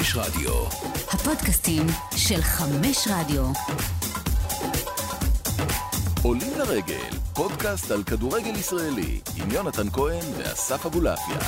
חמש 0.00 0.16
רדיו. 0.16 0.52
הפודקאסטים 1.08 1.86
של 2.16 2.42
חמש 2.42 3.08
רדיו. 3.10 3.44
עולים 6.22 6.52
לרגל, 6.58 7.10
פודקאסט 7.34 7.90
על 7.90 8.02
כדורגל 8.02 8.56
ישראלי, 8.56 9.20
עם 9.36 9.50
יונתן 9.50 9.90
כהן 9.90 10.24
ואסף 10.38 10.86
אבולעפיה. 10.86 11.38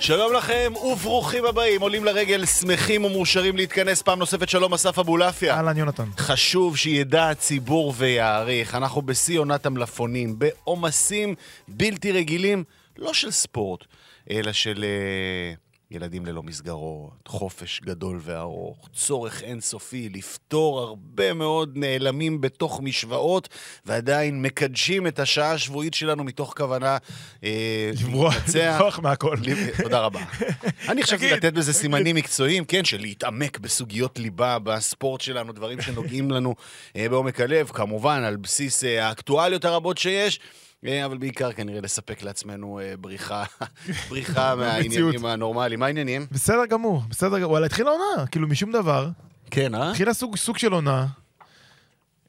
שלום 0.00 0.32
לכם 0.32 0.72
וברוכים 0.84 1.44
הבאים, 1.44 1.80
עולים 1.80 2.04
לרגל, 2.04 2.46
שמחים 2.46 3.04
ומאושרים 3.04 3.56
להתכנס 3.56 4.02
פעם 4.02 4.18
נוספת. 4.18 4.48
שלום 4.48 4.74
אסף 4.74 4.98
אבולעפיה. 4.98 5.54
אהלן 5.54 5.76
יונתן. 5.76 6.08
חשוב 6.18 6.76
שידע 6.76 7.30
הציבור 7.30 7.94
ויעריך, 7.96 8.74
אנחנו 8.74 9.02
בשיא 9.02 9.38
עונת 9.38 9.66
המלפונים, 9.66 10.38
בעומסים 10.38 11.34
בלתי 11.68 12.12
רגילים, 12.12 12.64
לא 12.96 13.12
של 13.14 13.30
ספורט, 13.30 13.84
אלא 14.30 14.52
של 14.52 14.84
uh, 14.84 15.67
ילדים 15.90 16.26
ללא 16.26 16.42
מסגרות, 16.42 17.28
חופש 17.28 17.80
גדול 17.84 18.20
וארוך, 18.22 18.88
צורך 18.94 19.42
אינסופי 19.42 20.08
לפתור 20.08 20.80
הרבה 20.80 21.34
מאוד 21.34 21.72
נעלמים 21.74 22.40
בתוך 22.40 22.80
משוואות, 22.80 23.48
ועדיין 23.86 24.42
מקדשים 24.42 25.06
את 25.06 25.18
השעה 25.18 25.52
השבועית 25.52 25.94
שלנו 25.94 26.24
מתוך 26.24 26.54
כוונה 26.56 26.96
אה, 27.44 27.90
לברוח 28.00 28.34
לברוח 28.54 28.98
מהכל. 28.98 29.36
תודה 29.82 30.00
רבה. 30.00 30.20
אני 30.88 31.02
חשבתי 31.02 31.30
לתת 31.30 31.52
בזה 31.52 31.72
סימנים 31.72 32.16
מקצועיים, 32.16 32.64
כן, 32.64 32.84
של 32.84 33.00
להתעמק 33.00 33.58
בסוגיות 33.58 34.18
ליבה, 34.18 34.58
בספורט 34.58 35.20
שלנו, 35.20 35.52
דברים 35.52 35.80
שנוגעים 35.80 36.30
לנו 36.30 36.54
אה, 36.96 37.08
בעומק 37.08 37.40
הלב, 37.40 37.70
כמובן, 37.74 38.22
על 38.24 38.36
בסיס 38.36 38.84
אה, 38.84 39.08
האקטואליות 39.08 39.64
הרבות 39.64 39.98
שיש. 39.98 40.40
אה, 40.86 41.04
אבל 41.04 41.18
בעיקר 41.18 41.52
כנראה 41.52 41.80
לספק 41.80 42.22
לעצמנו 42.22 42.80
אה, 42.80 42.94
בריחה, 43.00 43.44
בריחה 44.10 44.54
מהעניינים 44.58 45.24
הנורמליים. 45.24 45.80
מה 45.80 45.86
העניינים? 45.86 46.26
בסדר 46.32 46.66
גמור, 46.66 47.02
בסדר 47.10 47.38
גמור. 47.38 47.50
וואלה, 47.50 47.66
התחילה 47.66 47.90
עונה, 47.90 48.26
כאילו 48.26 48.48
משום 48.48 48.72
דבר. 48.72 49.08
כן, 49.50 49.74
אה? 49.74 49.90
התחילה 49.90 50.14
סוג, 50.14 50.36
סוג 50.36 50.58
של 50.58 50.72
עונה. 50.72 51.06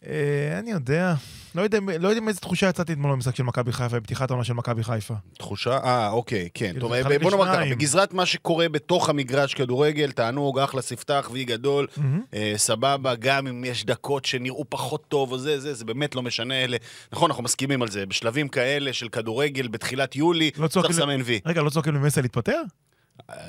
אה, 0.07 0.59
אני 0.59 0.71
יודע. 0.71 1.13
לא 1.55 1.61
יודע, 1.61 1.79
לא 1.99 2.07
יודע 2.07 2.21
עם 2.21 2.27
איזה 2.27 2.39
תחושה 2.39 2.69
יצאתי 2.69 2.93
אתמול 2.93 3.11
במשחק 3.11 3.35
של 3.35 3.43
מכבי 3.43 3.71
חיפה, 3.71 3.99
בפתיחת 3.99 4.31
העונה 4.31 4.43
של 4.43 4.53
מכבי 4.53 4.83
חיפה. 4.83 5.13
תחושה? 5.37 5.77
אה, 5.83 6.09
אוקיי, 6.09 6.49
כן. 6.53 6.65
כאילו, 6.65 6.79
טוב, 6.79 6.93
אה, 6.93 7.03
חלק 7.03 7.21
בוא 7.21 7.31
נאמר 7.31 7.45
ככה. 7.45 7.65
בגזרת 7.69 8.13
מה 8.13 8.25
שקורה 8.25 8.69
בתוך 8.69 9.09
המגרש 9.09 9.53
כדורגל, 9.53 10.11
תענוג, 10.11 10.59
אחלה 10.59 10.81
ספתח, 10.81 11.29
וי 11.33 11.43
גדול, 11.43 11.87
אה, 12.33 12.53
סבבה, 12.57 13.15
גם 13.15 13.47
אם 13.47 13.65
יש 13.65 13.85
דקות 13.85 14.25
שנראו 14.25 14.65
פחות 14.69 15.07
טוב 15.07 15.31
או 15.31 15.37
זה, 15.37 15.59
זה, 15.59 15.73
זה 15.73 15.85
באמת 15.85 16.15
לא 16.15 16.21
משנה. 16.21 16.63
אלה, 16.63 16.77
נכון, 17.13 17.31
אנחנו 17.31 17.43
מסכימים 17.43 17.81
על 17.81 17.87
זה, 17.87 18.05
בשלבים 18.05 18.47
כאלה 18.47 18.93
של 18.93 19.09
כדורגל 19.09 19.67
בתחילת 19.67 20.15
יולי, 20.15 20.51
לא 20.57 20.67
צריך 20.67 20.85
צועקים... 20.85 21.09
לסמן 21.09 21.21
וי. 21.25 21.39
רגע, 21.45 21.61
לא 21.61 21.69
צועקים 21.69 21.95
למסאי 21.95 22.21
להתפטר? 22.21 22.61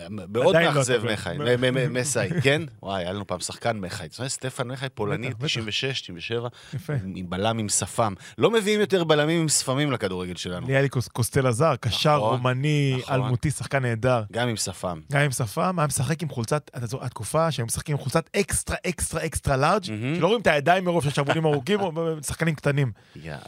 מאוד 0.09 0.57
לא 0.57 0.63
מאכזב. 0.63 1.05
מחי, 1.13 1.31
מ- 1.39 1.61
מ- 1.61 1.75
מ- 1.75 2.01
מסאי, 2.01 2.29
כן? 2.45 2.63
וואי, 2.83 3.03
היה 3.03 3.13
לנו 3.13 3.27
פעם 3.27 3.41
שחקן 3.41 3.77
מחי. 3.77 4.05
אתה 4.07 4.21
יודע, 4.21 4.29
סטפן 4.29 4.69
מחי 4.69 4.87
פולני, 4.95 5.27
בטח, 5.29 5.37
בטח. 5.37 5.47
96, 5.47 6.01
97, 6.01 6.49
יפה. 6.75 6.93
עם 7.15 7.31
בלם 7.31 7.59
עם 7.59 7.69
שפם. 7.69 8.15
לא 8.39 8.51
מביאים 8.51 8.81
יותר 8.81 9.05
בלמים 9.05 9.41
עם 9.41 9.49
שפמים 9.49 9.93
לכדורגל 9.93 10.37
שלנו, 10.37 10.67
לי 10.67 10.73
היה 10.73 10.83
לי 10.83 10.89
קוס- 10.89 11.09
קוסטל 11.09 11.47
לזר, 11.47 11.77
קשר 11.81 12.17
נכון, 12.17 12.31
רומני, 12.31 12.97
נכון. 12.99 13.15
אלמותי, 13.15 13.51
שחקן 13.51 13.83
נהדר. 13.83 14.23
גם 14.33 14.49
עם 14.49 14.57
שפם. 14.57 15.01
גם 15.13 15.21
עם 15.21 15.31
שפם, 15.31 15.79
היה 15.79 15.87
משחק 15.87 16.23
עם 16.23 16.29
חולצת, 16.29 16.71
אתה 16.77 16.87
זוכר, 16.87 17.05
התקופה 17.05 17.51
שהם 17.51 17.67
משחקים 17.67 17.97
עם 17.97 18.03
חולצת 18.03 18.31
extra 18.37 18.77
extra 18.87 19.25
extra 19.27 19.57
large. 19.57 19.85
שלא 19.85 20.27
רואים 20.27 20.41
את 20.43 20.47
הידיים 20.47 20.85
מרוב 20.85 21.05
של 21.05 21.11
שרוולים 21.11 21.45
ארוכים, 21.45 21.81
שחקנים 22.27 22.55
קטנים. 22.55 22.93
יאללה. 23.17 23.39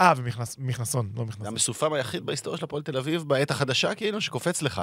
אה, 0.00 0.12
ומכנסון, 0.58 1.10
לא 1.16 1.24
מכנסון. 1.24 1.46
המסופם 1.46 1.92
היחיד 1.92 2.26
בהיסטוריה 2.26 2.58
של 2.58 2.64
הפועל 2.64 2.82
תל 2.82 2.96
אביב 2.96 3.22
בעת 3.22 3.50
החדשה, 3.50 3.94
כאילו, 3.94 4.20
שקופץ 4.20 4.62
לך. 4.62 4.82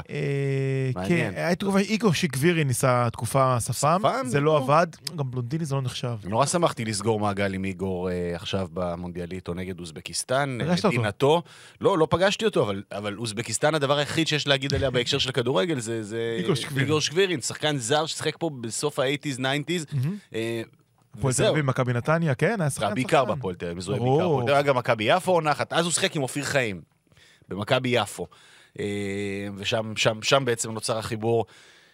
אה, 0.57 1.01
מעניין. 1.01 1.31
כן, 1.33 1.37
הייתה 1.37 1.65
תקופה, 1.65 1.79
איגור 1.79 2.13
שיקבירי 2.13 2.63
ניסה 2.63 3.07
תקופה 3.11 3.59
שפם? 3.59 4.01
זה. 4.25 4.39
לא 4.39 4.57
עבד, 4.57 4.87
גם 5.15 5.31
בלונדיני 5.31 5.65
זה 5.65 5.75
לא 5.75 5.81
נחשב. 5.81 6.15
נורא 6.23 6.45
שמחתי 6.45 6.85
לסגור 6.85 7.19
מעגל 7.19 7.53
עם 7.53 7.65
איגור 7.65 8.09
אה, 8.09 8.31
עכשיו 8.35 8.67
במונדיאליטו 8.73 9.53
נגד 9.53 9.79
אוזבקיסטן. 9.79 10.57
אותו? 10.61 10.87
מדינתו. 10.87 11.43
לא, 11.81 11.97
לא 11.97 12.07
פגשתי 12.09 12.45
אותו, 12.45 12.71
אבל, 12.91 13.17
אוזבקיסטן, 13.17 13.75
הדבר 13.75 13.97
היחיד 13.97 14.27
שיש 14.27 14.47
להגיד 14.47 14.73
עליה 14.73 14.89
בהקשר 14.89 15.17
של 15.17 15.29
הכדורגל 15.29 15.79
זה, 15.79 16.37
איגור 16.77 17.01
שקבירין. 17.01 17.41
שחקן 17.41 17.77
זר 17.77 18.05
ששיחק 18.05 18.35
פה 18.39 18.49
בסוף 18.61 18.99
ה-80's, 18.99 19.39
90's. 19.39 19.95
אה, 20.35 20.61
הפועל 21.17 21.33
תל. 21.33 21.45
אביב, 21.45 21.65
מכבי 21.65 21.93
נתניה, 21.93 22.35
כן, 22.35 22.61
היה 22.61 22.69
שחקן 22.69 22.93
בעיקר 22.93 23.21
שחקן. 23.21 23.35
בהפועל 23.35 23.55
תל 23.55 23.65
אביב, 23.65 23.77
מזוהה. 23.77 23.99
בעיקר. 23.99 24.59
אגב, 24.59 24.77
מכבי 24.77 25.03
יפו 25.03 25.31
עונה 25.31 25.51
אחת, 25.51 25.73
אז 25.73 25.85
הוא 25.85 25.93
שיחק 25.93 26.15
עם 26.15 26.23
אופיר 26.23 26.43
חיים, 26.43 26.81
במכבי 27.49 27.89
יפו. 27.89 28.27
אה, 28.79 28.85
ושם 29.55 29.93
שם, 29.95 30.21
שם 30.21 30.45
בעצם 30.45 30.71
נוצר 30.71 30.97
החיבור. 30.97 31.45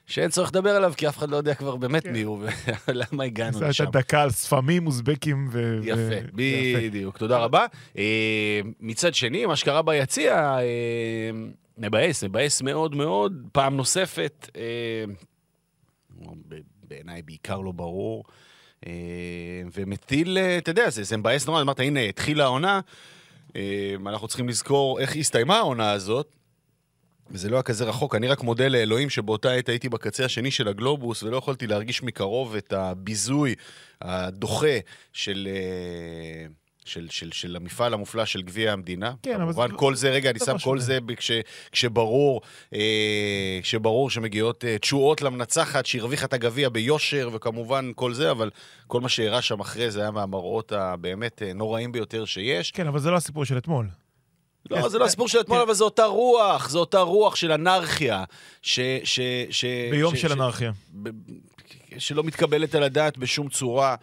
שאין 0.05 0.29
צורך 0.29 0.49
לדבר 0.49 0.69
עליו, 0.69 0.93
כי 0.97 1.09
אף 1.09 1.17
אחד 1.17 1.29
לא 1.29 1.37
יודע 1.37 1.55
כבר 1.55 1.75
באמת 1.75 2.05
מי 2.05 2.21
הוא, 2.21 2.39
ולמה 2.87 3.23
הגענו 3.29 3.57
זה 3.57 3.67
לשם. 3.67 3.83
הייתה 3.83 3.99
דקה 3.99 4.21
על 4.21 4.31
ספמים, 4.31 4.87
אוזבקים 4.87 5.47
ו... 5.51 5.79
יפה, 5.83 5.99
ו- 5.99 6.37
בדיוק, 6.37 7.17
תודה 7.17 7.37
רבה. 7.37 7.65
אה, 7.97 8.59
מצד 8.79 9.13
שני, 9.13 9.45
מה 9.45 9.55
שקרה 9.55 9.81
ביציע, 9.81 10.35
אה, 10.35 11.31
מבאס, 11.77 12.23
מבאס 12.23 12.61
מאוד 12.61 12.95
מאוד, 12.95 13.47
פעם 13.51 13.77
נוספת, 13.77 14.49
בעיניי 16.87 17.21
בעיקר 17.21 17.59
לא 17.59 17.71
ברור, 17.71 18.23
ומטיל, 19.73 20.37
אתה 20.57 20.71
יודע, 20.71 20.89
זה 20.89 21.03
זה 21.03 21.17
מבאס 21.17 21.47
נורא, 21.47 21.61
אמרת, 21.61 21.79
הנה, 21.79 21.99
התחילה 21.99 22.43
העונה, 22.43 22.79
אנחנו 24.05 24.27
צריכים 24.27 24.49
לזכור 24.49 24.99
איך 24.99 25.15
הסתיימה 25.15 25.57
העונה 25.57 25.91
הזאת. 25.91 26.35
וזה 27.31 27.49
לא 27.49 27.55
היה 27.55 27.63
כזה 27.63 27.85
רחוק, 27.85 28.15
אני 28.15 28.27
רק 28.27 28.41
מודה 28.43 28.67
לאלוהים 28.67 29.09
שבאותה 29.09 29.51
עת 29.51 29.69
הייתי 29.69 29.89
בקצה 29.89 30.25
השני 30.25 30.51
של 30.51 30.67
הגלובוס 30.67 31.23
ולא 31.23 31.37
יכולתי 31.37 31.67
להרגיש 31.67 32.03
מקרוב 32.03 32.55
את 32.55 32.73
הביזוי 32.73 33.55
הדוחה 34.01 34.67
של, 35.13 35.47
אה, 35.51 36.45
של, 36.85 37.07
של, 37.09 37.31
של 37.31 37.55
המפעל 37.55 37.93
המופלא 37.93 38.25
של 38.25 38.41
גביע 38.41 38.71
המדינה. 38.73 39.13
כן, 39.23 39.41
אבל 39.41 39.53
כמובן, 39.53 39.71
זה- 39.71 39.77
כל 39.77 39.95
זה, 39.95 40.09
רגע, 40.11 40.29
אני 40.29 40.39
זה 40.39 40.45
שם 40.45 40.51
לא 40.53 40.57
כל. 40.63 40.79
זה 40.79 40.97
כש, 41.17 41.31
כשברור, 41.71 42.41
אה, 42.73 43.59
כשברור 43.61 44.09
שמגיעות 44.09 44.65
אה, 44.65 44.77
תשואות 44.77 45.21
למנצחת 45.21 45.85
שהרוויחה 45.85 46.25
את 46.25 46.33
הגביע 46.33 46.69
ביושר, 46.69 47.29
וכמובן 47.33 47.91
כל 47.95 48.13
זה, 48.13 48.31
אבל 48.31 48.49
כל 48.87 49.01
מה 49.01 49.09
שאירע 49.09 49.41
שם 49.41 49.59
אחרי 49.59 49.91
זה 49.91 50.01
היה 50.01 50.11
מהמראות 50.11 50.71
הבאמת 50.71 51.41
אה, 51.41 51.53
נוראים 51.53 51.91
ביותר 51.91 52.25
שיש. 52.25 52.71
כן, 52.71 52.87
אבל 52.87 52.99
זה 52.99 53.11
לא 53.11 53.15
הסיפור 53.15 53.45
של 53.45 53.57
אתמול. 53.57 53.87
לא, 54.71 54.89
זה 54.89 54.99
לא 54.99 55.05
הסיפור 55.05 55.27
של 55.27 55.39
אתמול, 55.39 55.59
אבל 55.59 55.73
זו 55.73 55.85
אותה 55.85 56.05
רוח, 56.05 56.69
זו 56.69 56.79
אותה 56.79 56.99
רוח 56.99 57.35
של 57.35 57.51
אנרכיה, 57.51 58.23
ש... 58.61 58.79
ש, 59.03 59.19
ש 59.49 59.65
ביום 59.91 60.15
של 60.15 60.31
אנרכיה. 60.31 60.71
שלא 61.97 62.23
מתקבלת 62.23 62.75
על 62.75 62.83
הדעת 62.83 63.17
בשום 63.17 63.49
צורה. 63.49 63.95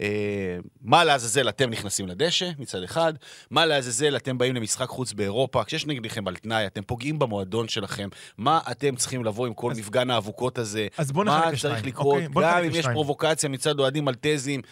אה, 0.00 0.58
מה 0.82 1.04
לעזאזל 1.04 1.48
אתם 1.48 1.70
נכנסים 1.70 2.08
לדשא, 2.08 2.50
מצד 2.58 2.82
אחד, 2.82 3.12
מה 3.50 3.66
לעזאזל 3.66 4.16
אתם 4.16 4.38
באים 4.38 4.54
למשחק 4.54 4.88
חוץ 4.88 5.12
באירופה, 5.12 5.64
כשיש 5.64 5.86
נגדכם 5.86 6.28
על 6.28 6.36
תנאי, 6.36 6.66
אתם 6.66 6.82
פוגעים 6.82 7.18
במועדון 7.18 7.68
שלכם, 7.68 8.08
מה 8.38 8.60
אתם 8.70 8.96
צריכים 8.96 9.24
לבוא 9.24 9.46
עם 9.46 9.54
כל 9.54 9.72
מפגן 9.76 10.10
האבוקות 10.10 10.58
הזה, 10.58 10.86
אז 10.98 11.12
בוא 11.12 11.24
מה 11.24 11.50
צריך 11.60 11.86
לקרות, 11.86 12.22
אוקיי? 12.34 12.42
גם 12.42 12.64
אם 12.64 12.74
יש. 12.74 12.86
פרובוקציה 12.86 13.48
מצד 13.48 13.78
אוהדים 13.78 14.04
מלטזים, 14.04 14.62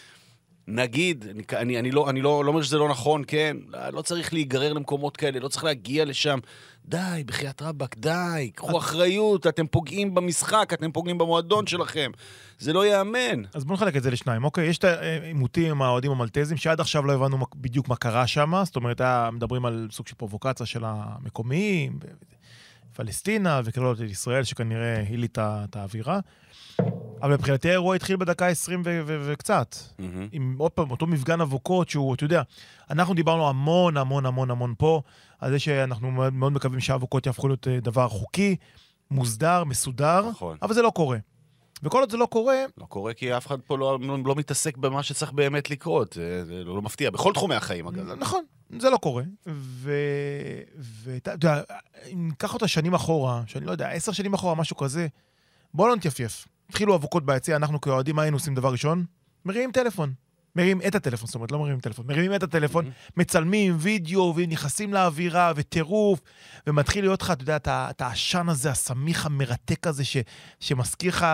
נגיד, 0.68 1.24
אני, 1.30 1.42
אני, 1.56 1.78
אני, 1.78 1.90
לא, 1.90 2.10
אני 2.10 2.22
לא, 2.22 2.44
לא 2.44 2.48
אומר 2.50 2.62
שזה 2.62 2.78
לא 2.78 2.88
נכון, 2.88 3.22
כן, 3.26 3.56
לא 3.92 4.02
צריך 4.02 4.32
להיגרר 4.32 4.72
למקומות 4.72 5.16
כאלה, 5.16 5.38
לא 5.40 5.48
צריך 5.48 5.64
להגיע 5.64 6.04
לשם. 6.04 6.38
די, 6.84 7.22
בחייאת 7.26 7.62
רבאק, 7.62 7.96
די, 7.98 8.50
קחו 8.54 8.78
אחריות, 8.78 9.46
אתם 9.46 9.66
פוגעים 9.66 10.14
במשחק, 10.14 10.70
אתם 10.72 10.92
פוגעים 10.92 11.18
במועדון 11.18 11.66
שלכם. 11.66 12.10
זה 12.58 12.72
לא 12.72 12.86
ייאמן. 12.86 13.42
אז 13.54 13.64
בואו 13.64 13.74
נחלק 13.76 13.96
את 13.96 14.02
זה 14.02 14.10
לשניים, 14.10 14.44
אוקיי? 14.44 14.66
יש 14.66 14.78
את 14.78 14.84
העימותים 14.84 15.70
עם 15.70 15.82
האוהדים 15.82 16.10
המלטזים, 16.10 16.56
שעד 16.56 16.80
עכשיו 16.80 17.04
לא 17.06 17.12
הבנו 17.12 17.38
בדיוק 17.56 17.88
מה 17.88 17.96
קרה 17.96 18.26
שם, 18.26 18.52
זאת 18.64 18.76
אומרת, 18.76 19.00
היה- 19.00 19.30
מדברים 19.32 19.64
על 19.66 19.88
סוג 19.92 20.06
של 20.06 20.14
פרובוקציה 20.14 20.66
של 20.66 20.82
המקומיים, 20.84 21.98
פלסטינה 22.96 23.60
וקללות 23.64 24.00
את 24.00 24.10
ישראל, 24.10 24.44
שכנראה 24.44 25.04
היליא 25.08 25.28
את 25.28 25.38
ה- 25.38 25.64
את 25.70 25.76
האווירה. 25.76 26.20
אבל 27.22 27.32
מבחינתי 27.32 27.68
האירוע 27.68 27.96
התחיל 27.96 28.16
בדקה 28.16 28.46
20 28.46 28.82
ו- 28.84 29.00
ו- 29.06 29.26
וקצת. 29.32 29.76
עם 30.32 30.54
עוד 30.58 30.72
פעם, 30.72 30.90
אותו 30.90 31.06
מפגן 31.06 31.40
אבוקות 31.40 31.88
שהוא, 31.88 32.14
אתה 32.14 32.24
יודע, 32.24 32.42
אנחנו 32.90 33.14
דיברנו 33.14 33.48
המון 33.48 33.96
המון 33.96 34.26
המון 34.26 34.50
המון 34.50 34.74
פה, 34.78 35.02
על 35.38 35.50
זה 35.50 35.58
שאנחנו 35.58 36.10
מאוד, 36.10 36.32
מאוד 36.32 36.52
מקווים 36.52 36.80
שהאבוקות 36.80 37.26
יהפכו 37.26 37.48
להיות 37.48 37.68
אה, 37.68 37.80
דבר 37.80 38.08
חוקי, 38.08 38.56
מוסדר, 39.10 39.64
מסודר, 39.64 40.28
נכון. 40.30 40.56
אבל 40.62 40.74
זה 40.74 40.82
לא 40.82 40.90
קורה. 40.90 41.18
וכל 41.82 42.00
עוד 42.00 42.10
זה 42.10 42.16
לא 42.16 42.26
קורה, 42.26 42.56
לא 42.78 42.84
קורה 42.84 43.14
כי 43.14 43.36
אף 43.36 43.46
אחד 43.46 43.60
פה 43.60 43.78
לא, 43.78 43.98
לא, 44.00 44.18
לא 44.24 44.34
מתעסק 44.34 44.76
במה 44.76 45.02
שצריך 45.02 45.32
באמת 45.32 45.70
לקרות. 45.70 46.12
זה, 46.12 46.44
זה 46.44 46.64
לא, 46.64 46.76
לא 46.76 46.82
מפתיע, 46.82 47.10
בכל 47.10 47.32
תחומי 47.32 47.54
החיים, 47.54 47.86
אגב. 47.86 48.12
נכון, 48.12 48.44
זה 48.78 48.90
לא 48.90 48.96
קורה. 48.96 49.22
ואתה 50.76 51.30
יודע, 51.32 51.62
אם 52.12 52.28
ניקח 52.28 52.54
אותה 52.54 52.68
שנים 52.68 52.94
אחורה, 52.94 53.42
שאני 53.46 53.66
לא 53.66 53.70
יודע, 53.70 53.88
עשר 53.88 54.12
שנים 54.12 54.34
אחורה, 54.34 54.54
משהו 54.54 54.76
כזה, 54.76 55.06
בואו 55.74 55.88
לא 55.88 55.96
נתייפייף. 55.96 56.48
התחילו 56.70 56.94
אבוקות 56.94 57.26
ביציע, 57.26 57.56
אנחנו 57.56 57.80
כאוהדים, 57.80 58.16
מה 58.16 58.22
היינו 58.22 58.36
עושים 58.36 58.54
דבר 58.54 58.72
ראשון? 58.72 59.04
מרימים 59.44 59.72
טלפון. 59.72 60.12
מרים 60.56 60.80
את 60.86 60.94
הטלפון, 60.94 61.26
זאת 61.26 61.34
אומרת, 61.34 61.52
לא 61.52 61.58
מרימים 61.58 61.80
טלפון, 61.80 62.06
מרימים 62.06 62.34
את 62.34 62.42
הטלפון, 62.42 62.90
מצלמים 63.16 63.76
וידאו, 63.78 64.34
ונכנסים 64.36 64.94
לאווירה, 64.94 65.52
וטירוף, 65.56 66.20
ומתחיל 66.66 67.04
להיות 67.04 67.22
לך, 67.22 67.30
אתה 67.30 67.42
יודע, 67.42 67.56
את 67.66 68.00
העשן 68.00 68.48
הזה, 68.48 68.70
הסמיך 68.70 69.26
המרתק 69.26 69.86
הזה, 69.86 70.04
ש, 70.04 70.16
שמזכיר 70.60 71.10
לך 71.10 71.26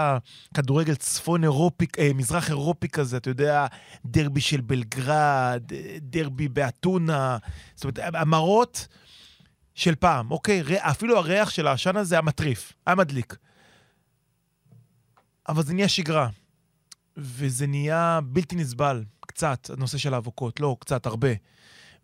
כדורגל 0.54 0.94
צפון 0.94 1.44
אירופי, 1.44 1.86
אה, 1.98 2.10
מזרח 2.14 2.48
אירופי 2.48 2.88
כזה, 2.88 3.16
אתה 3.16 3.30
יודע, 3.30 3.66
דרבי 4.04 4.40
של 4.40 4.60
בלגרד, 4.60 5.62
דרבי 5.98 6.48
באתונה, 6.48 7.38
זאת 7.74 7.84
אומרת, 7.84 8.14
המראות 8.14 8.86
של 9.74 9.94
פעם, 9.94 10.30
אוקיי? 10.30 10.62
אפילו 10.78 11.18
הריח 11.18 11.50
של 11.50 11.66
העשן 11.66 11.96
הזה 11.96 12.14
היה 12.14 12.22
מטריף, 12.22 12.72
היה 12.86 12.96
מדליק. 12.96 13.36
אבל 15.48 15.62
זה 15.62 15.74
נהיה 15.74 15.88
שגרה. 15.88 16.28
וזה 17.16 17.66
נהיה 17.66 18.20
בלתי 18.24 18.56
נסבל, 18.56 19.04
קצת, 19.20 19.70
הנושא 19.70 19.98
של 19.98 20.14
האבוקות, 20.14 20.60
לא, 20.60 20.76
קצת, 20.80 21.06
הרבה. 21.06 21.28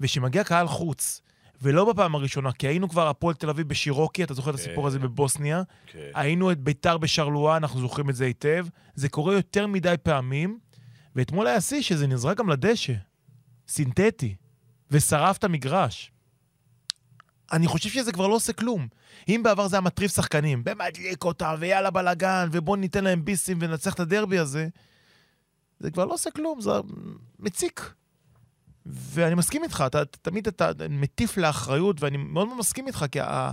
וכשמגיע 0.00 0.44
קהל 0.44 0.68
חוץ, 0.68 1.22
ולא 1.62 1.92
בפעם 1.92 2.14
הראשונה, 2.14 2.52
כי 2.52 2.66
היינו 2.66 2.88
כבר 2.88 3.08
הפועל 3.08 3.34
תל 3.34 3.50
אביב 3.50 3.68
בשירוקי, 3.68 4.24
אתה 4.24 4.34
זוכר 4.34 4.50
את 4.50 4.54
הסיפור 4.54 4.86
הזה 4.86 4.98
בבוסניה, 4.98 5.62
כן. 5.86 6.10
היינו 6.14 6.52
את 6.52 6.60
ביתר 6.60 6.98
בשרלואה, 6.98 7.56
אנחנו 7.56 7.80
זוכרים 7.80 8.10
את 8.10 8.16
זה 8.16 8.24
היטב. 8.24 8.66
זה 8.94 9.08
קורה 9.08 9.34
יותר 9.34 9.66
מדי 9.66 9.94
פעמים, 10.02 10.58
ואתמול 11.16 11.46
היה 11.46 11.60
שיא 11.60 11.82
שזה 11.82 12.06
נזרק 12.06 12.36
גם 12.38 12.50
לדשא, 12.50 12.92
סינתטי, 13.68 14.34
ושרף 14.90 15.36
את 15.38 15.44
המגרש. 15.44 16.12
אני 17.52 17.66
חושב 17.66 17.88
שזה 17.88 18.12
כבר 18.12 18.26
לא 18.26 18.34
עושה 18.34 18.52
כלום. 18.52 18.88
אם 19.28 19.40
בעבר 19.44 19.68
זה 19.68 19.76
היה 19.76 19.80
מטריף 19.80 20.14
שחקנים, 20.14 20.64
במדליק 20.64 21.24
אותם, 21.24 21.54
ויאללה 21.58 21.90
בלאגן, 21.90 22.48
ובואו 22.52 22.76
ניתן 22.76 23.04
להם 23.04 23.24
ביסים 23.24 23.58
וננצח 23.60 23.94
את 23.94 24.00
הדרבי 24.00 24.38
הזה, 24.38 24.68
זה 25.80 25.90
כבר 25.90 26.04
לא 26.04 26.12
עושה 26.12 26.30
כלום, 26.30 26.60
זה 26.60 26.70
מציק. 27.38 27.92
ואני 28.86 29.34
מסכים 29.34 29.64
איתך, 29.64 29.84
אתה 29.86 30.04
תמיד 30.04 30.48
אתה 30.48 30.70
מטיף 30.90 31.36
לאחריות, 31.36 32.02
ואני 32.02 32.16
מאוד 32.16 32.46
מאוד 32.46 32.58
מסכים 32.58 32.86
איתך, 32.86 33.04
כי, 33.12 33.20
ה... 33.20 33.50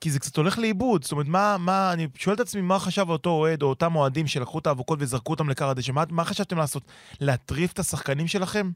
כי 0.00 0.10
זה 0.10 0.18
קצת 0.18 0.36
הולך 0.36 0.58
לאיבוד. 0.58 1.02
זאת 1.02 1.12
אומרת, 1.12 1.26
מה, 1.26 1.56
מה, 1.58 1.92
אני 1.92 2.08
שואל 2.14 2.34
את 2.34 2.40
עצמי, 2.40 2.60
מה 2.60 2.78
חשב 2.78 3.08
אותו 3.08 3.30
אוהד, 3.30 3.62
או 3.62 3.68
אותם 3.68 3.96
אוהדים 3.96 4.26
שלקחו 4.26 4.58
את 4.58 4.66
האבוקות 4.66 4.98
וזרקו 5.02 5.32
אותם 5.32 5.48
לקר 5.48 5.68
הדשא? 5.68 5.92
מה, 5.92 6.04
מה 6.10 6.24
חשבתם 6.24 6.58
לעשות? 6.58 6.82
להטריף 7.20 7.72
את 7.72 7.78
השחקנים 7.78 8.26
שלכם? 8.26 8.70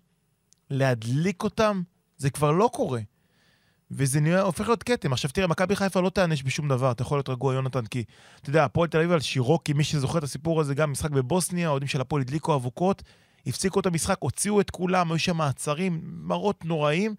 להדליק 0.70 1.42
אותם? 1.42 1.82
זה 2.16 2.30
כבר 2.30 2.50
לא 2.50 2.70
קורה. 2.72 3.00
וזה 3.92 4.20
נראה, 4.20 4.40
הופך 4.40 4.66
להיות 4.66 4.82
כתם. 4.82 5.12
עכשיו 5.12 5.30
תראה, 5.30 5.46
מכבי 5.46 5.76
חיפה 5.76 6.00
לא 6.00 6.10
תיענש 6.10 6.42
בשום 6.42 6.68
דבר, 6.68 6.90
אתה 6.90 7.02
יכול 7.02 7.18
להיות 7.18 7.28
רגוע, 7.28 7.54
יונתן, 7.54 7.86
כי, 7.86 8.04
אתה 8.40 8.50
יודע, 8.50 8.64
הפועל 8.64 8.88
תל 8.88 8.98
אביב 8.98 9.12
על 9.12 9.20
שירוקי, 9.20 9.72
מי 9.72 9.84
שזוכר 9.84 10.18
את 10.18 10.24
הסיפור 10.24 10.60
הזה, 10.60 10.74
גם 10.74 10.92
משחק 10.92 11.10
בבוסניה, 11.10 11.68
האוהדים 11.68 11.88
של 11.88 12.00
הפועל 12.00 12.22
הדליקו 12.22 12.54
אבוקות, 12.54 13.02
הפסיקו 13.46 13.80
את 13.80 13.86
המשחק, 13.86 14.16
הוציאו 14.18 14.60
את 14.60 14.70
כולם, 14.70 15.12
היו 15.12 15.18
שם 15.18 15.36
מעצרים, 15.36 16.00
מראות 16.04 16.64
נוראים, 16.64 17.14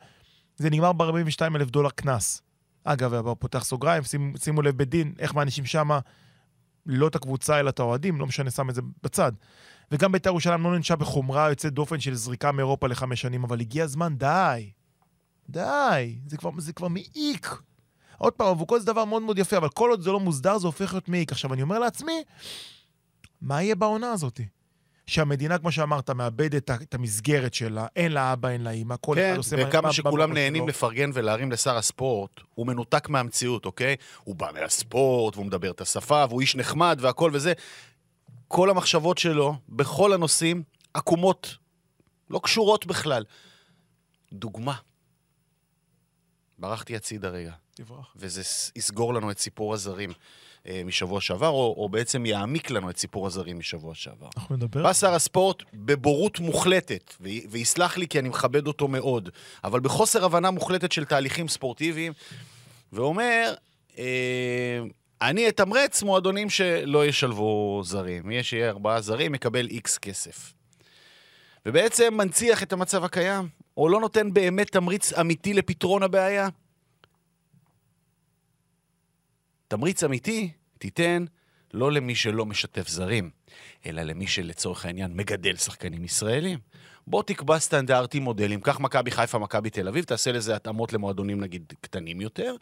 זה 0.58 0.70
נגמר 0.70 0.94
ב-42 0.94 1.56
אלף 1.56 1.70
דולר 1.70 1.90
קנס. 1.90 2.42
אגב, 2.84 3.34
פותח 3.34 3.64
סוגריים, 3.64 4.04
שימו, 4.04 4.38
שימו 4.38 4.62
לב 4.62 4.78
בדין, 4.78 5.14
איך 5.20 5.34
מענישים 5.34 5.66
שמה 5.66 6.00
לא 6.86 7.08
את 7.08 7.16
הקבוצה 7.16 7.60
אלא 7.60 7.70
את 7.70 7.80
האוהדים, 7.80 8.20
לא 8.20 8.26
משנה, 8.26 8.52
שם 8.52 8.70
את 8.70 8.76
זה 8.76 8.82
בצד. 9.04 9.32
וגם 9.92 10.12
בית"ר 10.12 10.30
ירושלים 10.30 10.64
לא 10.64 10.72
נענשה 10.72 10.96
בחומרה 10.96 11.50
יוצאת 11.50 11.74
דופן 11.74 12.00
של 12.00 12.16
זריקה 12.16 12.52
מאירופה 12.52 12.88
לחמש 12.88 13.22
שנים, 13.22 13.44
אבל 13.44 13.60
הגיע 13.60 13.84
הזמן, 13.84 14.16
די. 14.18 14.72
די. 15.50 16.16
זה 16.28 16.38
כבר, 16.38 16.50
זה 16.58 16.74
כבר 16.74 16.88
מעיק. 16.88 17.56
עוד 18.18 18.34
פעם, 18.34 18.48
אבוקות 18.48 18.82
זה 18.82 18.88
דבר 18.88 19.06
מאוד 19.06 19.22
מאוד 19.22 19.38
יפה, 19.40 19.58
אבל 19.58 19.70
כל 19.70 19.90
עוד 19.90 20.02
זה 20.02 20.12
לא 20.12 20.20
מוסדר, 20.20 20.58
זה 20.58 20.68
הופך 20.68 20.94
להיות 20.94 21.10
מעיק. 21.10 21.32
עכשיו, 21.32 21.54
אני 21.54 21.62
אומר 21.62 21.80
לעצמי, 21.80 22.24
מה 23.42 23.64
יהיה 23.64 23.76
בעונה 23.76 24.12
הזאת? 24.12 24.40
שהמדינה, 25.08 25.58
כמו 25.58 25.72
שאמרת, 25.72 26.10
מאבדת 26.10 26.72
את- 26.72 26.94
המסגרת 26.94 27.54
שלה, 27.54 27.88
אין 27.96 28.12
לה 28.12 28.34
אבא, 28.34 28.50
אין 28.50 28.62
לה 28.64 28.70
אימא, 28.70 28.96
כל 29.02 29.16
כן, 29.16 29.30
אחד 29.30 29.38
עושה... 29.38 29.56
מה- 29.56 29.68
וכמה 29.70 29.82
מה- 29.88 29.94
שכולם 29.94 30.34
נהנים. 30.34 30.68
לפרגן 30.68 31.10
ולהרים 31.14 31.52
לשר 31.52 31.78
הספורט, 31.78 32.32
הוא 32.56 32.68
מנותק 32.68 33.10
מהמציאות, 33.10 33.66
אוקיי? 33.66 33.96
הוא 34.24 34.36
בא 34.36 34.48
מהספורט, 34.54 35.36
והוא 35.36 35.46
מדבר 35.46 35.72
את 35.72 35.82
השפה, 35.82 36.26
והוא 36.30 36.42
איש 36.42 36.56
נחמד 36.56 36.98
והכל 37.02 37.32
וזה. 37.34 37.54
כל 38.48 38.70
המחשבות 38.70 39.18
שלו, 39.18 39.56
בכל 39.70 40.14
הנושאים, 40.14 40.64
עקומות, 40.94 41.56
לא 42.30 42.40
קשורות 42.44 42.86
בכלל. 42.86 43.24
דוגמה. 44.34 44.74
ברחתי 46.60 46.96
הצידה 46.96 47.30
רגע. 47.30 47.52
תברח. 47.74 48.14
וזה 48.16 48.42
יסגור 48.76 49.14
לנו 49.14 49.32
את 49.32 49.40
סיפור 49.40 49.74
הזרים 49.74 50.14
אה, 50.68 50.82
משבוע 50.86 51.22
שעבר, 51.22 51.48
או, 51.48 51.76
או 51.78 51.90
בעצם 51.90 52.26
יעמיק 52.26 52.72
לנו 52.72 52.90
את 52.90 52.98
סיפור 52.98 53.28
הזרים 53.28 53.60
משבוע 53.60 53.96
שעבר. 53.96 54.30
אנחנו 54.38 54.56
נדבר. 54.56 54.84
בא 54.84 54.94
שר 54.94 55.14
הספורט 55.14 55.64
בבורות 55.74 56.40
מוחלטת, 56.40 57.14
ו- 57.22 57.50
ויסלח 57.50 57.98
לי 57.98 58.08
כי 58.08 58.20
אני 58.20 58.30
מכבד 58.30 58.68
אותו 58.68 58.88
מאוד, 58.88 59.30
אבל 59.64 59.80
בחוסר 59.80 60.26
הבנה 60.26 60.52
מוחלטת 60.52 60.92
של 60.92 61.06
תהליכים 61.06 61.48
ספורטיביים, 61.48 62.14
ואומר, 62.94 63.54
אה, 63.98 64.80
אני 65.22 65.50
אתמרץ 65.50 66.04
מועדונים 66.04 66.50
שלא 66.50 67.06
ישלבו 67.06 67.82
זרים. 67.86 68.22
מי 68.26 68.44
שיהיה 68.44 68.70
ארבעה 68.70 69.02
זרים 69.02 69.36
יקבל 69.36 69.68
איקס 69.68 69.98
כסף. 69.98 70.54
ובעצם 71.66 72.14
מנציח 72.18 72.64
את 72.64 72.74
המצב 72.74 73.04
הקיים, 73.04 73.50
או 73.78 73.90
לא 73.90 74.00
נותן 74.00 74.34
באמת 74.34 74.72
תמריץ 74.72 75.14
אמיתי 75.14 75.54
לפתרון 75.54 76.04
הבעיה. 76.04 76.50
תמריץ 79.68 80.04
אמיתי 80.04 80.52
תיתן 80.78 81.26
לא 81.74 81.92
למי 81.92 82.16
שלא 82.16 82.46
משתף 82.46 82.88
זרים, 82.88 83.30
אלא 83.86 84.02
למי 84.02 84.28
שלצורך 84.28 84.86
העניין 84.86 85.14
מגדל 85.14 85.56
שחקנים 85.56 86.06
ישראלים. 86.06 86.60
בוא 87.08 87.24
תקבע 87.24 87.60
סטנדרטים, 87.60 88.24
מודלים, 88.24 88.62
קח 88.62 88.80
מכבי 88.80 89.12
חיפה, 89.12 89.40
מכבי 89.40 89.70
תל 89.70 89.88
אביב, 89.88 90.06
תעשה 90.06 90.32
לזה 90.32 90.56
התאמות 90.56 90.94
למועדונים 90.94 91.42
נגיד 91.42 91.74
קטנים 91.82 92.22
יותר, 92.22 92.56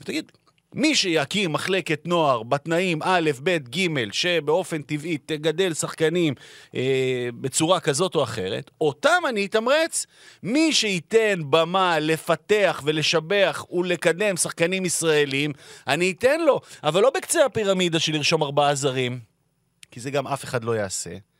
ותגיד, 0.00 0.32
מי 0.74 0.94
שיקים 0.94 1.52
מחלקת 1.52 2.06
נוער 2.06 2.42
בתנאים 2.42 2.98
א', 3.02 3.30
ב', 3.42 3.56
ג', 3.76 4.12
שבאופן 4.12 4.82
טבעי 4.82 5.18
תגדל 5.18 5.74
שחקנים 5.74 6.34
אה, 6.74 7.28
בצורה 7.40 7.80
כזאת 7.80 8.14
או 8.14 8.22
אחרת, 8.22 8.70
אותם 8.80 9.22
אני 9.28 9.46
אתמרץ. 9.46 10.06
מי 10.42 10.72
שייתן 10.72 11.40
במה 11.50 11.98
לפתח 11.98 12.82
ולשבח 12.84 13.64
ולקדם 13.72 14.36
שחקנים 14.36 14.84
ישראלים, 14.84 15.52
אני 15.86 16.10
אתן 16.10 16.40
לו, 16.40 16.60
אבל 16.84 17.02
לא 17.02 17.10
בקצה 17.10 17.44
הפירמידה 17.44 17.98
של 17.98 18.12
לרשום 18.12 18.42
ארבעה 18.42 18.74
זרים, 18.74 19.20
כי 19.90 20.00
זה 20.00 20.10
גם 20.10 20.26
אף 20.26 20.44
אחד 20.44 20.64
לא 20.64 20.76
יעשה. 20.76 21.31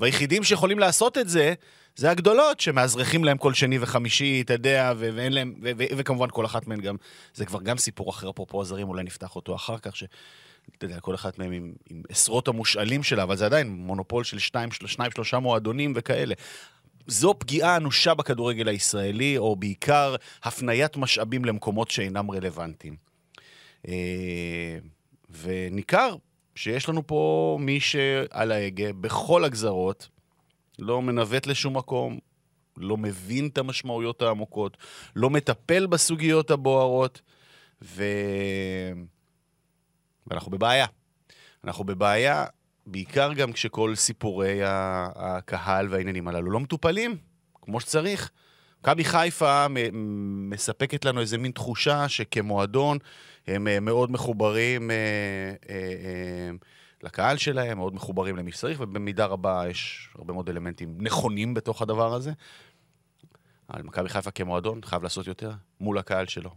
והיחידים 0.00 0.44
שיכולים 0.44 0.78
לעשות 0.78 1.18
את 1.18 1.28
זה, 1.28 1.54
זה 1.96 2.10
הגדולות, 2.10 2.60
שמאזרחים 2.60 3.24
להם 3.24 3.38
כל 3.38 3.54
שני 3.54 3.78
וחמישי, 3.80 4.40
אתה 4.40 4.52
יודע, 4.52 4.92
ו- 4.96 5.10
ואין 5.14 5.32
להם, 5.32 5.54
ו- 5.62 5.70
ו- 5.78 5.84
וכמובן 5.96 6.28
כל 6.30 6.46
אחת 6.46 6.66
מהן 6.66 6.80
גם, 6.80 6.96
זה 7.34 7.46
כבר 7.46 7.62
גם 7.62 7.78
סיפור 7.78 8.10
אחר, 8.10 8.30
אפרופו 8.30 8.62
הזרים, 8.62 8.88
אולי 8.88 9.02
נפתח 9.02 9.36
אותו 9.36 9.54
אחר 9.54 9.78
כך, 9.78 9.96
ש... 9.96 10.04
אתה 10.78 10.84
יודע, 10.84 11.00
כל 11.00 11.14
אחת 11.14 11.38
מהן 11.38 11.52
עם, 11.52 11.72
עם 11.90 12.02
עשרות 12.08 12.48
המושאלים 12.48 13.02
שלה, 13.02 13.22
אבל 13.22 13.36
זה 13.36 13.46
עדיין 13.46 13.68
מונופול 13.68 14.24
של 14.24 14.38
שתיים, 14.38 14.70
של, 14.72 14.86
שניים, 14.86 15.10
שלושה 15.10 15.38
מועדונים 15.38 15.92
וכאלה. 15.96 16.34
זו 17.06 17.34
פגיעה 17.38 17.76
אנושה 17.76 18.14
בכדורגל 18.14 18.68
הישראלי, 18.68 19.38
או 19.38 19.56
בעיקר 19.56 20.16
הפניית 20.42 20.96
משאבים 20.96 21.44
למקומות 21.44 21.90
שאינם 21.90 22.30
רלוונטיים. 22.30 22.96
אה, 23.88 24.78
וניכר 25.30 26.14
שיש 26.60 26.88
לנו 26.88 27.06
פה 27.06 27.56
מי 27.60 27.80
שעל 27.80 28.52
ההגה 28.52 28.92
בכל 28.92 29.44
הגזרות, 29.44 30.08
לא 30.78 31.02
מנווט 31.02 31.46
לשום 31.46 31.76
מקום, 31.76 32.18
לא 32.76 32.96
מבין 32.96 33.46
את 33.46 33.58
המשמעויות 33.58 34.22
העמוקות, 34.22 34.76
לא 35.16 35.30
מטפל 35.30 35.86
בסוגיות 35.86 36.50
הבוערות, 36.50 37.20
ו... 37.82 38.04
ואנחנו 40.26 40.50
בבעיה. 40.50 40.86
אנחנו 41.64 41.84
בבעיה, 41.84 42.44
בעיקר 42.86 43.32
גם 43.32 43.52
כשכל 43.52 43.94
סיפורי 43.94 44.60
הקהל 44.64 45.88
והעניינים 45.90 46.28
הללו 46.28 46.50
לא 46.50 46.60
מטופלים 46.60 47.16
כמו 47.62 47.80
שצריך. 47.80 48.30
מכבי 48.80 49.04
חיפה 49.04 49.66
מספקת 50.50 51.04
לנו 51.04 51.20
איזה 51.20 51.38
מין 51.38 51.52
תחושה 51.52 52.08
שכמועדון 52.08 52.98
הם 53.46 53.68
אה, 53.68 53.80
מאוד 53.80 54.10
מחוברים 54.10 54.90
אה, 54.90 54.96
אה, 55.68 56.50
לקהל 57.02 57.36
שלהם, 57.36 57.78
מאוד 57.78 57.94
מחוברים 57.94 58.36
למי 58.36 58.52
שצריך, 58.52 58.80
ובמידה 58.80 59.26
רבה 59.26 59.64
יש 59.70 60.08
הרבה 60.14 60.32
מאוד 60.32 60.48
אלמנטים 60.48 60.94
נכונים 61.00 61.54
בתוך 61.54 61.82
הדבר 61.82 62.14
הזה. 62.14 62.32
אבל 63.70 63.82
מכבי 63.82 64.08
חיפה 64.08 64.30
כמועדון 64.30 64.80
חייב 64.84 65.02
לעשות 65.02 65.26
יותר 65.26 65.50
מול 65.80 65.98
הקהל 65.98 66.26
שלו. 66.26 66.50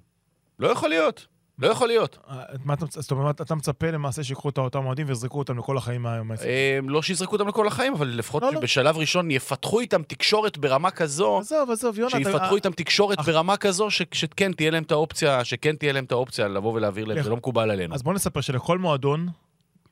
לא 0.60 0.68
יכול 0.68 0.90
להיות, 0.90 1.28
לא 1.60 1.68
יכול 1.68 1.88
להיות. 1.88 2.18
אה, 2.30 2.44
זאת 2.90 3.12
אומרת, 3.12 3.42
אתה 3.42 3.56
מצפה 3.56 3.92
למעשה 3.92 4.24
שיקחו 4.24 4.50
את 4.50 4.58
אותם 4.58 4.86
אוהדים 4.86 5.08
ויזרקו 5.08 5.40
אותם 5.40 5.58
לכל 5.58 5.78
החיים 5.78 6.06
העשר. 6.06 6.46
אה, 6.46 6.80
לא 6.88 7.02
שיזרקו 7.02 7.36
אותם 7.36 7.48
לכל 7.48 7.68
החיים, 7.68 7.94
אבל 7.94 8.08
לפחות 8.08 8.44
לא, 8.44 8.54
לא. 8.54 8.60
בשלב 8.60 8.98
ראשון 8.98 9.32
יפתחו 9.32 9.80
איתם 9.80 10.04
תקשורת 10.04 10.58
ברמה 10.58 10.92
כזו, 10.92 11.38
עזוב, 11.38 11.72
עזוב, 11.72 12.00
יונה, 12.00 12.12
שיפתחו 12.12 12.56
איתם 12.56 12.72
תקשורת 12.72 13.20
ברמה 13.26 13.58
כזו, 13.58 13.88
שכן 14.12 14.54
תהיה 14.54 14.72
להם 14.72 14.84
את 14.84 14.92
האופציה, 14.92 15.44
שכן 15.46 15.76
תהיה 15.76 15.94
להם 15.94 16.06
את 16.06 16.12
האופציה 16.12 16.48
לבוא 16.48 16.74
ולהעביר 16.74 17.06
להם? 17.06 17.24
זה 17.24 17.30
לא 17.30 17.38
מקובל 17.38 17.72
עלינו. 17.72 17.96
אז 17.96 18.04
בוא 18.04 18.14
נספר 18.14 18.42
שלכל 18.42 18.78
מועדון, 18.78 19.30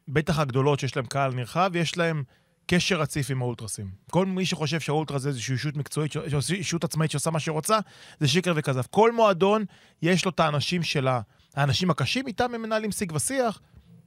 בטח 0.07 0.39
הגדולות 0.39 0.79
שיש 0.79 0.95
להם 0.95 1.05
קהל 1.05 1.33
נרחב, 1.33 1.71
יש 1.73 1.97
להם 1.97 2.23
קשר 2.65 2.99
רציף 3.01 3.31
עם 3.31 3.41
האולטרסים. 3.41 3.87
כל 4.11 4.25
מי 4.25 4.45
שחושב 4.45 4.79
שהאולטרה 4.79 5.19
זה 5.19 5.29
איזושהי 5.29 5.53
אישות 5.53 5.77
מקצועית, 5.77 6.13
אישות 6.53 6.83
עצמאית 6.83 7.11
שעושה 7.11 7.29
מה 7.31 7.39
שרוצה, 7.39 7.79
זה 8.19 8.27
שקר 8.27 8.53
וכזב. 8.55 8.81
כל 8.89 9.11
מועדון, 9.11 9.65
יש 10.01 10.25
לו 10.25 10.31
את 10.31 10.39
האנשים 10.39 10.83
שלה, 10.83 11.21
האנשים 11.55 11.89
הקשים, 11.89 12.27
איתם 12.27 12.55
הם 12.55 12.61
מנהלים 12.61 12.91
שיג 12.91 13.11
ושיח, 13.15 13.61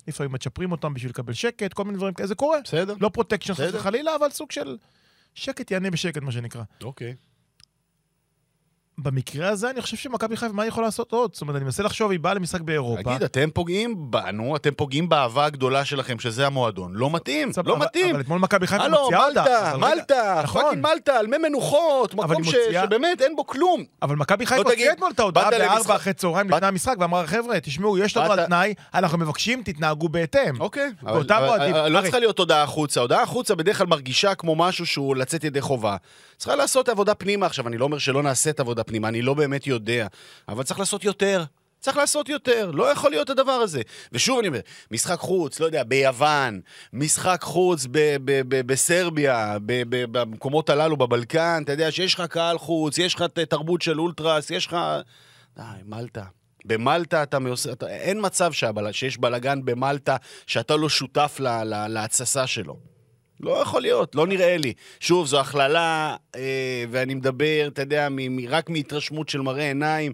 לפעמים 0.09 0.33
מצ'פרים 0.33 0.73
אותם 0.73 0.95
בשביל 0.95 1.11
לקבל 1.11 1.33
שקט, 1.33 1.73
כל 1.73 1.85
מיני 1.85 1.97
דברים 1.97 2.15
כאלה, 2.15 2.27
זה 2.27 2.35
קורה. 2.35 2.59
בסדר. 2.65 2.95
לא 3.01 3.09
פרוטקשן 3.09 3.55
חס. 3.55 3.71
וחלילה, 3.73 4.17
אבל 4.17 4.31
סוג 4.31 4.51
של 4.51 4.77
שקט 5.35 5.71
יענה 5.71 5.91
בשקט, 5.91 6.23
מה 6.23 6.33
שנקרא. 6.33 6.63
אוקיי. 6.83 7.15
במקרה 8.99 9.49
הזה, 9.49 9.71
אני 9.71 9.81
חושב 9.83 9.97
שמכבי 9.97 10.37
חיפה, 10.37 10.53
מה 10.55 10.63
היא 10.63 10.69
יכולה 10.69 10.87
לעשות 10.87 11.13
עוד? 11.13 11.31
זאת 11.33 11.41
אומרת, 11.43 11.57
אני 11.57 11.65
מנסה 11.65 11.83
לחשוב, 11.83 12.11
היא 12.11 12.21
באה 12.21 12.35
למשחק 12.35 12.61
באירופה. 12.61 13.03
תגיד, 13.03 13.23
אתם 13.23 13.49
פוגעים 13.55 13.95
בנו, 14.11 14.57
אתם 14.57 14.71
פוגעים 14.77 15.09
באהבה 15.09 15.45
הגדולה 15.45 15.85
שלכם, 15.85 16.19
שזה 16.19 16.47
המועדון. 16.47 16.93
לא 16.95 17.11
מתאים, 17.11 17.53
סבבה, 17.53 17.71
לא 17.71 17.77
אבל- 17.77 17.85
מתאים. 17.87 18.11
אבל 18.15 18.21
אתמול 18.21 18.39
מכבי 18.39 18.67
חיפה 18.67 18.85
הלו, 18.85 19.01
מוציאה 19.03 19.27
הודעה. 19.27 19.45
מלטה, 19.45 19.73
אבל 19.73 19.85
רגע, 19.85 19.95
מלטה, 19.95 20.41
נכון. 20.45 20.63
פאקינג 20.63 20.83
מלטה, 20.87 21.19
על 21.19 21.27
מי 21.27 21.39
מנוחות, 21.39 22.15
מקום 22.15 22.45
ש- 22.45 22.47
מוציאה- 22.47 22.83
שבאמת 22.85 23.21
אין 23.23 23.37
בו 23.37 23.47
כלום. 23.47 23.85
אבל 24.03 24.17
מכבי 24.17 24.47
חיפה 24.47 24.63
לא 24.63 24.71
הוציאה 24.71 24.93
אתמול 24.93 25.11
את 25.15 25.21
ההודעה 25.21 25.51
בארבע 25.51 25.97
אחרי 25.97 26.13
צהריים 26.13 26.51
לפני 26.51 26.67
המשחק, 26.67 26.95
ואמרה, 26.99 27.27
חבר'ה, 27.27 27.61
תשמעו, 27.61 27.99
יש 27.99 28.17
לנו 28.17 28.33
על 28.33 28.47
תנאי, 28.47 28.75
אנחנו 28.95 29.19
מבקשים, 29.19 29.63
תתנהגו 29.63 30.09
בהתאם. 30.09 30.61
אוקיי. 30.61 30.91
לא 31.89 32.01
צריכה 32.03 32.19
להיות 32.19 32.39
הודעה 32.39 32.63
החוצה. 32.63 33.01
הודעה 33.01 33.23
החוצה 33.23 33.55
בדרך 33.55 33.79
כלל 33.79 33.87
מרגישה 33.87 34.35
כמו 34.35 34.55
משהו 34.57 34.87
שהוא 34.87 35.17
לצאת 35.17 35.45
ידי 35.45 35.61
חובה. 35.61 35.97
צריכה 36.45 36.57
לעשות 36.57 36.89
עבודה 36.89 37.15
פנימה. 37.15 37.47
עכשיו, 37.47 37.69
אני 37.69 37.79
לא 37.79 37.85
אומר 37.85 37.99
שלא 37.99 38.23
נעשית 38.23 38.61
עבודה 38.61 38.85
פנימה, 38.85 39.09
אני 39.09 39.23
לא 39.23 39.35
באמת 39.35 39.67
יודע. 39.67 40.07
אבל 40.49 40.63
צריך 40.63 40.81
לעשות 40.81 41.05
יותר. 41.05 41.45
צריך 41.81 41.97
לעשות 41.97 42.29
יותר, 42.29 42.71
לא 42.71 42.93
יכול 42.93 43.11
להיות 43.11 43.31
הדבר 43.31 43.53
הזה. 43.53 43.83
ושוב 44.13 44.39
אני 44.39 44.49
אומר, 44.49 44.61
משחק 44.91 45.19
חוץ, 45.19 45.61
לא 45.61 45.67
יודע, 45.67 45.85
ביוון, 45.85 46.61
משחק 46.93 47.43
חוץ 47.43 47.87
ב- 47.91 48.17
ב- 48.25 48.43
ב- 48.49 48.67
בסרביה, 48.67 49.57
ב- 49.67 49.83
ב- 49.89 50.19
במקומות 50.19 50.71
הללו, 50.71 50.97
בבלקן, 50.97 51.61
אתה 51.65 51.73
יודע 51.73 51.91
שיש 51.91 52.15
לך 52.15 52.21
קהל 52.21 52.59
חוץ, 52.59 52.99
יש 52.99 53.15
לך 53.15 53.23
ת- 53.23 53.39
תרבות 53.39 53.83
של 53.83 54.01
אולטרס, 54.01 54.51
יש 54.51 54.67
לך... 54.67 54.77
די, 55.57 55.63
מלטה. 55.85 56.25
במלטה 56.65 57.23
אתה 57.23 57.39
מעושה... 57.39 57.73
אתה... 57.73 57.89
אין 57.89 58.19
מצב. 58.23 58.53
שיש 58.93 59.19
בלאגן 59.19 59.65
במלטה 59.65 60.17
שאתה 60.47 60.77
לא 60.77 60.89
שותף 60.89 61.37
ל... 61.41 61.49
ל... 61.65 61.87
להתססה 61.89 62.47
שלו. 62.47 62.94
לא 63.45 63.63
יכול 63.63 63.83
להיות, 63.83 64.15
לא 64.15 64.27
נראה 64.27 64.57
לי. 64.57 64.73
שוב, 65.01 65.27
זו 65.27 65.41
הכללה, 65.41 66.17
אה, 66.37 66.85
ואני 66.91 67.15
מדבר, 67.15 67.65
אתה 67.67 67.83
יודע, 67.83 68.09
מ... 68.11 68.37
מ... 68.37 68.49
רק 68.49 68.71
מהתרשמות 68.71 69.29
של 69.29 69.41
מראה 69.41 69.69
עיניים. 69.69 70.13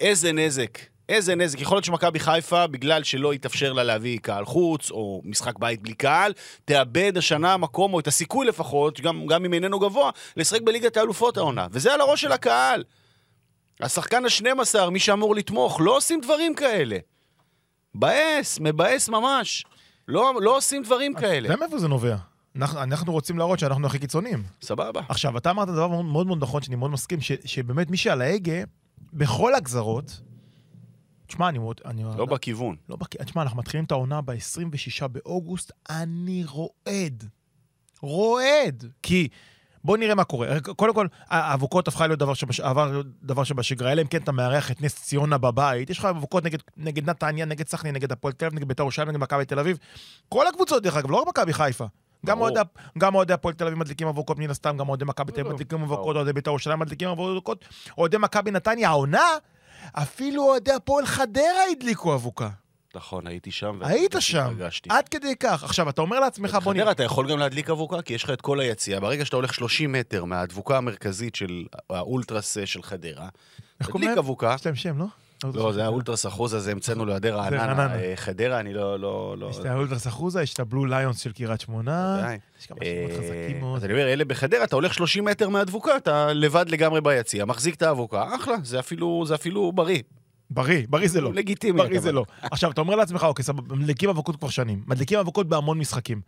איזה 0.00 0.32
נזק, 0.32 0.78
איזה 1.08 1.34
נזק. 1.34 1.60
יכול 1.60 1.76
להיות 1.76 1.84
שמכבי 1.84 2.20
חיפה, 2.20 2.66
בגלל 2.66 3.02
שלא 3.02 3.34
יתאפשר 3.34 3.72
לה 3.72 3.82
להביא 3.82 4.18
קהל 4.18 4.44
חוץ, 4.44 4.90
או 4.90 5.22
משחק 5.24 5.58
בית 5.58 5.82
בלי 5.82 5.94
קהל, 5.94 6.32
תאבד 6.64 7.12
השנה 7.16 7.56
מקום, 7.56 7.94
או 7.94 8.00
את 8.00 8.06
הסיכוי 8.06 8.46
לפחות, 8.46 9.00
גם, 9.00 9.26
גם 9.26 9.44
אם 9.44 9.54
איננו 9.54 9.78
גבוה, 9.78 10.10
לשחק 10.36 10.60
בליגת 10.60 10.96
האלופות 10.96 11.36
העונה. 11.36 11.66
וזה 11.70 11.94
על 11.94 12.00
הראש 12.00 12.20
של 12.20 12.32
הקהל. 12.32 12.84
השחקן 13.80 14.24
ה-12, 14.24 14.90
מי 14.90 14.98
שאמור 14.98 15.34
לתמוך, 15.34 15.80
לא 15.80 15.96
עושים 15.96 16.20
דברים 16.20 16.54
כאלה. 16.54 16.96
מבאס, 17.94 18.58
מבאס 18.60 19.08
ממש. 19.08 19.64
לא, 20.08 20.32
לא 20.40 20.56
עושים 20.56 20.82
דברים 20.82 21.12
אתה 21.12 21.20
כאלה. 21.20 21.48
יודע 21.48 21.56
מאיפה 21.56 21.78
זה 21.78 21.88
נובע? 21.88 22.16
אנחנו, 22.56 22.82
אנחנו 22.82 23.12
רוצים 23.12 23.38
להראות 23.38 23.58
שאנחנו 23.58 23.86
הכי 23.86 23.98
קיצוניים. 23.98 24.42
סבבה. 24.62 25.00
עכשיו, 25.08 25.38
אתה 25.38 25.50
אמרת 25.50 25.68
דבר 25.68 25.88
מאוד 25.88 26.04
מאוד, 26.04 26.26
מאוד 26.26 26.42
נכון, 26.42 26.62
שאני 26.62 26.76
מאוד 26.76 26.90
מסכים, 26.90 27.20
ש, 27.20 27.32
שבאמת 27.44 27.90
מי 27.90 27.96
שעל 27.96 28.22
ההגה, 28.22 28.62
בכל 29.12 29.54
הגזרות, 29.54 30.20
תשמע, 31.26 31.48
אני 31.48 31.58
מאוד... 31.58 31.80
אני, 31.84 32.04
לא 32.04 32.26
בכיוון. 32.26 32.76
לא 32.88 32.96
בק... 32.96 33.22
תשמע, 33.22 33.42
אנחנו 33.42 33.58
מתחילים 33.58 33.84
את 33.84 33.90
העונה 33.92 34.20
ב-26 34.20 35.06
באוגוסט, 35.08 35.72
אני 35.90 36.44
רועד. 36.44 37.24
רועד. 38.00 38.84
כי... 39.02 39.28
בוא 39.84 39.96
נראה 39.96 40.14
מה 40.14 40.24
קורה. 40.24 40.60
קודם 40.60 40.94
כל, 40.94 41.06
האבוקות 41.28 41.88
הפכה 41.88 42.06
להיות 42.06 42.18
דבר, 42.18 42.34
שבש... 42.34 42.60
דבר 43.22 43.44
שבשגרה, 43.44 43.92
אלא 43.92 44.02
אם 44.02 44.06
כן 44.06 44.22
אתה 44.22 44.32
מארח 44.32 44.70
את 44.70 44.82
נס 44.82 44.94
ציונה 44.94 45.38
בבית. 45.38 45.90
יש 45.90 45.98
לך 45.98 46.04
אבוקות 46.04 46.44
נגד, 46.44 46.58
נגד 46.76 47.10
נתניה, 47.10 47.44
נגד 47.44 47.68
סכנין, 47.68 47.94
נגד 47.94 48.12
הפועל 48.12 48.32
תל 48.32 48.46
אביב, 48.46 48.58
נגד 48.58 48.68
בית"ר 48.68 48.82
ירושלים, 48.82 49.08
נגד 49.08 49.20
מכבי 49.20 49.44
תל 49.44 49.58
אביב. 49.58 49.78
כל 50.28 50.46
הקבוצות, 50.46 50.82
דרך 50.82 50.96
אגב, 50.96 51.10
לא 51.10 51.16
רק 51.16 51.28
מכבי 51.28 51.52
חיפה. 51.52 51.86
גם. 52.26 53.14
אוהדי, 53.14 53.32
הפועל 53.32 53.54
תל 53.54 53.66
אביב 53.66 53.78
מדליקים 53.78 54.08
אבוקות 54.08 54.38
מן 54.38 54.50
הסתם, 54.50 54.76
גם 54.76 54.88
אוהדי 54.88 55.04
מכבי 55.04 55.32
תל 55.32 55.40
אביב. 55.40 55.52
מדליקים 55.52 55.82
אבוקות. 55.82 56.16
אוהדי 56.16 56.32
בית"ר 56.32 56.50
ירושלים 56.50 56.78
מדליקים 56.78 57.08
אבוקות, 57.08 57.64
אוהדי 57.98 58.16
מכבי 58.18 58.50
נתניה, 58.50 58.88
העונה, 58.88 59.28
אפילו 59.92 60.42
אוהדי 60.42 60.72
הפועל 60.72 61.06
חדרה 61.06 61.62
הדליקו 61.72 62.14
אבוקה. 62.14 62.48
נכון, 62.94 63.26
הייתי 63.26 63.50
שם. 63.50 63.78
היית 63.82 64.14
שם. 64.18 64.54
עד 64.88 65.08
כדי 65.08 65.36
כך. 65.36 65.64
עכשיו, 65.64 65.88
אתה 65.88 66.00
אומר 66.00 66.20
לעצמך, 66.20 66.58
בוא 66.64 66.72
נראה. 66.72 66.84
חדרה, 66.84 66.92
אתה 66.92 67.02
יכול 67.04 67.30
גם 67.30 67.38
להדליק 67.38 67.70
אבוקה, 67.70 68.02
כי 68.02 68.14
יש 68.14 68.24
לך 68.24 68.30
את 68.30 68.40
כל 68.40 68.60
היציאה. 68.60 69.00
ברגע 69.00 69.24
שאתה 69.24 69.36
הולך 69.36 69.54
30 69.54 69.92
מטר 69.92 70.24
מהדבוקה 70.24 70.76
המרכזית 70.76 71.34
של 71.34 71.64
האולטרס 71.90 72.58
אה, 72.58 72.66
של 72.66 72.82
חדרה, 72.82 73.28
תדליק? 73.82 74.18
אבוקה. 74.18 74.54
יש 74.54 74.66
להם 74.66 74.74
שם, 74.74 74.98
לא? 74.98 75.06
לא, 75.44 75.72
זה 75.72 75.84
האולטרס 75.84 76.26
אחוז 76.26 76.54
הזה, 76.54 76.72
המצאנו 76.72 77.06
לידי 77.06 77.30
רעננה. 77.30 77.64
רעננה. 77.64 77.94
אה, 77.94 78.12
חדרה, 78.16 78.60
אני 78.60 78.74
לא... 78.74 79.00
לא, 79.00 79.36
לא... 79.38 79.50
יש 79.50 79.58
את 79.58 79.64
האולטרס 79.64 80.06
אחוזה, 80.06 80.42
יש 80.42 80.54
את 80.54 80.60
הבלו 80.60 80.86
ליונס 80.86 81.20
של 81.20 81.32
קריית 81.32 81.60
שמונה. 81.60 82.26
יש 82.60 82.66
כמה 82.66 82.78
שמות 82.84 83.18
חזקים 83.18 83.56
אה, 83.56 83.60
מאוד. 83.60 83.76
אז 83.76 83.84
אני 83.84 83.92
אומר, 83.92 84.12
אלה 84.12 84.24
בחדרה, 84.24 84.64
אתה 84.64 84.76
הולך 84.76 84.94
30 84.94 85.24
מטר 85.24 85.48
מהדבוקה, 85.48 85.96
אתה 85.96 86.32
לבד 86.32 86.64
לגמרי 86.68 87.00
ביציע, 87.00 87.44
מחזיק 87.44 87.74
את 87.74 87.82
האבוקה, 87.82 88.34
אחלה, 88.34 88.54
זה 88.62 88.78
אפילו, 88.78 89.24
זה 89.26 89.34
בריא. 89.74 90.02
בריא, 90.50 90.86
בריא 90.88 91.08
זה 91.08 91.20
לא. 91.20 91.32
לגיטימי. 91.34 91.78
בריא 91.78 92.00
זה. 92.00 92.12
לא. 92.12 92.24
עכשיו, 92.42 92.70
אתה 92.70 92.80
אומר 92.80 92.96
לעצמך, 92.96 93.24
אוקיי, 93.24 93.44
סבבה, 93.44 93.74
מדליקים 93.74 94.08
אבוקות 94.08 94.36
כבר 94.36 94.48
שנים. 94.48 94.82
מדליקים 94.86 95.18
אבוקות 95.18 95.48
בהמון 95.48 95.78
משחקים. 95.78 96.20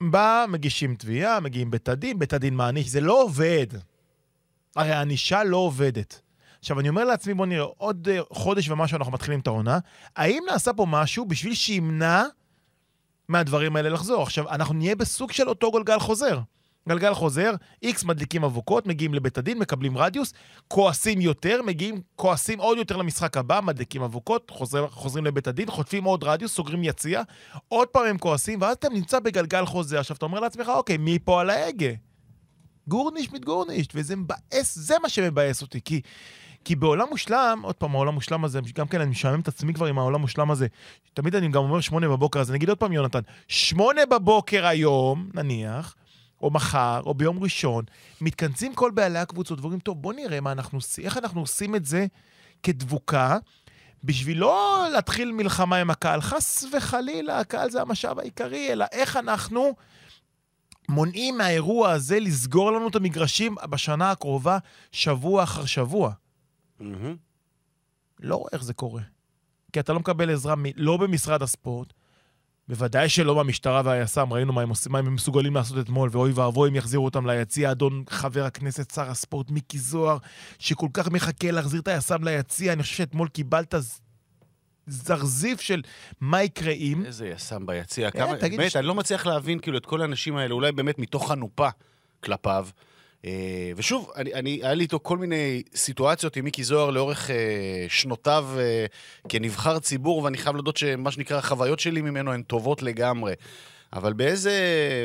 בא, 0.00 0.44
מגישים 0.48 0.94
תביעה, 0.94 1.40
מגיעים 1.40 1.70
בית 1.70 1.88
הדין, 1.88 2.18
בית 2.18 2.32
הדין 2.32 2.54
מעניש, 2.54 2.88
זה 2.88 3.00
לא 3.00 3.22
עובד. 3.22 3.66
הרי 4.76 4.92
הענישה 4.92 5.44
לא 5.44 5.56
עובדת. 5.56 6.20
עכשיו, 6.62 6.80
אני 6.80 6.88
אומר 6.88 7.04
לעצמי, 7.04 7.34
בוא 7.34 7.46
נראה, 7.46 7.66
עוד 7.76 8.08
אה, 8.08 8.20
חודש 8.30 8.68
ומשהו 8.68 8.96
אנחנו 8.96 9.12
מתחילים 9.12 9.40
את 9.40 9.46
העונה, 9.46 9.78
האם 10.16 10.42
נעשה 10.50 10.72
פה 10.72 10.86
משהו 10.88 11.24
בשביל 11.24 11.54
שימנע 11.54 12.22
מהדברים 13.28 13.76
האלה 13.76 13.88
לחזור? 13.88 14.22
עכשיו, 14.22 14.48
אנחנו 14.48 14.74
נהיה 14.74 14.96
בסוג 14.96 15.32
של 15.32 15.48
אותו 15.48 15.70
גלגל 15.70 15.98
חוזר. 15.98 16.40
גלגל 16.88 17.14
חוזר, 17.14 17.54
איקס 17.82 18.04
מדליקים 18.04 18.44
אבוקות, 18.44 18.86
מגיעים 18.86 19.14
לבית 19.14 19.38
הדין, 19.38 19.58
מקבלים 19.58 19.98
רדיוס, 19.98 20.32
כועסים 20.68 21.20
יותר, 21.20 21.62
מגיעים, 21.62 22.00
כועסים 22.16 22.58
עוד 22.58 22.78
יותר 22.78 22.96
למשחק 22.96 23.36
הבא, 23.36 23.60
מדליקים 23.60 24.02
אבוקות, 24.02 24.50
חוזר, 24.50 24.88
חוזרים 24.88 25.24
לבית 25.24 25.46
הדין, 25.46 25.70
חוטפים 25.70 26.04
עוד 26.04 26.24
רדיוס, 26.24 26.54
סוגרים 26.54 26.84
יציע, 26.84 27.22
עוד 27.68 27.88
פעם 27.88 28.06
הם 28.06 28.18
כועסים, 28.18 28.60
ואז 28.62 28.76
אתה 28.76 28.88
נמצא 28.88 29.20
בגלגל 29.20 29.66
חוזר. 29.66 29.98
עכשיו, 29.98 30.16
אתה 30.16 30.24
אומר 30.24 30.40
לעצמך, 30.40 30.68
אוקיי, 30.68 30.96
מי 30.96 31.18
פה 31.18 31.40
על 31.40 31.50
ההגה? 31.50 31.92
גורניש 32.88 33.32
מתגורניש, 33.32 33.86
וזה 33.94 34.16
מבאס, 34.16 34.78
זה 34.78 34.94
מה 35.02 35.08
שמבאס 35.08 35.62
אותי, 35.62 35.80
כי... 35.84 36.00
כי 36.64 36.76
בעולם 36.76 37.06
מושלם, 37.10 37.60
עוד 37.62 37.74
פעם, 37.74 37.94
העולם 37.94 38.14
מושלם 38.14 38.44
הזה, 38.44 38.60
גם 38.74 38.88
כן, 38.88 39.00
אני 39.00 39.10
משעמם 39.10 39.40
את 39.40 39.48
עצמי 39.48 39.74
כבר 39.74 39.86
עם 39.86 39.98
העולם 39.98 40.20
מושלם 40.20 40.50
הזה. 40.50 40.66
תמיד 41.14 41.34
אני 41.34 41.48
גם 41.48 41.62
אומר 41.62 41.80
שמונה 41.80 42.08
בבוקר, 42.08 42.40
אז 42.40 42.50
אני 42.50 42.58
אגיד 42.58 42.68
עוד 42.68 42.78
פעם, 42.78 42.92
יונתן, 42.92 43.20
שמונה 43.48 44.06
בבוקר 44.06 44.66
היום, 44.66 45.28
נניח, 45.34 45.94
או 46.42 46.50
מחר, 46.50 47.00
או 47.06 47.14
ביום 47.14 47.42
ראשון, 47.42 47.84
מתכנסים 48.20 48.74
כל 48.74 48.90
בעלי 48.90 49.18
הקבוצות 49.18 49.60
ואומרים, 49.60 49.80
טוב, 49.80 50.02
בוא 50.02 50.12
נראה 50.12 50.40
מה 50.40 50.52
אנחנו 50.52 50.78
עושים, 50.78 51.04
איך 51.04 51.16
אנחנו 51.16 51.40
עושים 51.40 51.74
את 51.74 51.84
זה 51.84 52.06
כדבוקה, 52.62 53.38
בשביל 54.04 54.38
לא 54.38 54.86
להתחיל 54.92 55.32
מלחמה 55.32 55.76
עם 55.76 55.90
הקהל, 55.90 56.20
חס 56.20 56.64
וחלילה, 56.72 57.40
הקהל 57.40 57.70
זה 57.70 57.80
המשאב 57.80 58.18
העיקרי, 58.18 58.72
אלא 58.72 58.84
איך 58.92 59.16
אנחנו 59.16 59.74
מונעים 60.88 61.38
מהאירוע 61.38 61.90
הזה 61.90 62.20
לסגור 62.20 62.72
לנו 62.72 62.88
את 62.88 62.96
המגרשים 62.96 63.54
בשנה 63.70 64.10
הקרובה, 64.10 64.58
שבוע 64.92 65.42
אחר 65.42 65.64
שבוע. 65.64 66.12
מהמם. 66.80 67.16
לא 68.20 68.36
רואה 68.36 68.48
איך 68.52 68.62
זה 68.64 68.74
קורה. 68.74 69.02
כי 69.72 69.80
אתה 69.80 69.92
לא 69.92 70.00
מקבל 70.00 70.30
עזרה 70.30 70.54
מ- 70.56 70.62
לא 70.76 70.96
במשרד 70.96 71.42
הספורט, 71.42 71.92
בוודאי 72.68 73.08
שלא 73.08 73.34
במשטרה 73.38 73.82
והיס"מ, 73.84 74.32
ראינו 74.32 74.52
מה 74.52 74.62
הם, 74.62 74.68
עושים, 74.68 74.92
מה 74.92 74.98
הם 74.98 75.14
מסוגלים 75.14 75.54
לעשות 75.54 75.78
אתמול, 75.78 76.08
ואוי 76.12 76.32
ואבוי 76.32 76.70
אם 76.70 76.74
יחזירו 76.74 77.04
אותם 77.04 77.26
ליציע. 77.26 77.70
אדון 77.70 78.04
חבר 78.10 78.44
הכנסת, 78.44 78.90
שר 78.90 79.10
הספורט 79.10 79.50
מיקי 79.50 79.78
זוהר, 79.78 80.18
שכל 80.58 80.88
כך 80.92 81.08
מחכה 81.10 81.50
להחזיר 81.50 81.80
את 81.80 81.88
היס"מ 81.88 82.24
ליציע, 82.24 82.72
אני 82.72 82.82
חושב 82.82 82.94
שאתמול 82.96 83.28
קיבלת 83.28 83.74
זרזיף 84.86 85.60
של 85.60 85.82
מה 86.20 86.42
יקרה 86.42 86.72
אם. 86.72 87.02
איזה 87.06 87.28
יס"מ 87.28 87.66
ביציע, 87.66 88.10
כמה, 88.10 88.36
תגיד, 88.38 88.58
באמת, 88.58 88.70
ש- 88.70 88.76
אני 88.76 88.86
לא 88.86 88.94
מצליח 88.94 89.26
להבין 89.26 89.58
כאילו 89.58 89.78
את 89.78 89.86
כל 89.86 90.02
האנשים 90.02 90.36
האלה, 90.36 90.54
אולי 90.54 90.72
באמת 90.72 90.98
מתוך 90.98 91.28
חנופה 91.28 91.68
כלפיו. 92.24 92.66
אה, 93.24 93.72
ושוב, 93.76 94.10
אני, 94.16 94.34
אני, 94.34 94.60
היה 94.62 94.74
לי 94.74 94.82
איתו 94.82 95.00
כל 95.02 95.18
מיני 95.18 95.62
סיטואציות 95.74 96.36
עם 96.36 96.44
מיקי 96.44 96.64
זוהר 96.64 96.90
לאורך 96.90 97.30
אה, 97.30 97.36
שנותיו 97.88 98.46
אה, 98.58 98.86
כנבחר 99.28 99.78
ציבור, 99.78 100.22
ואני 100.22 100.38
חייב 100.38 100.56
להודות 100.56 100.76
שמה 100.76 101.10
שנקרא, 101.10 101.38
החוויות 101.38 101.80
שלי 101.80 102.00
ממנו 102.00 102.32
הן 102.32 102.42
טובות 102.42 102.82
לגמרי. 102.82 103.34
אבל 103.92 104.12
באיזה, 104.12 104.52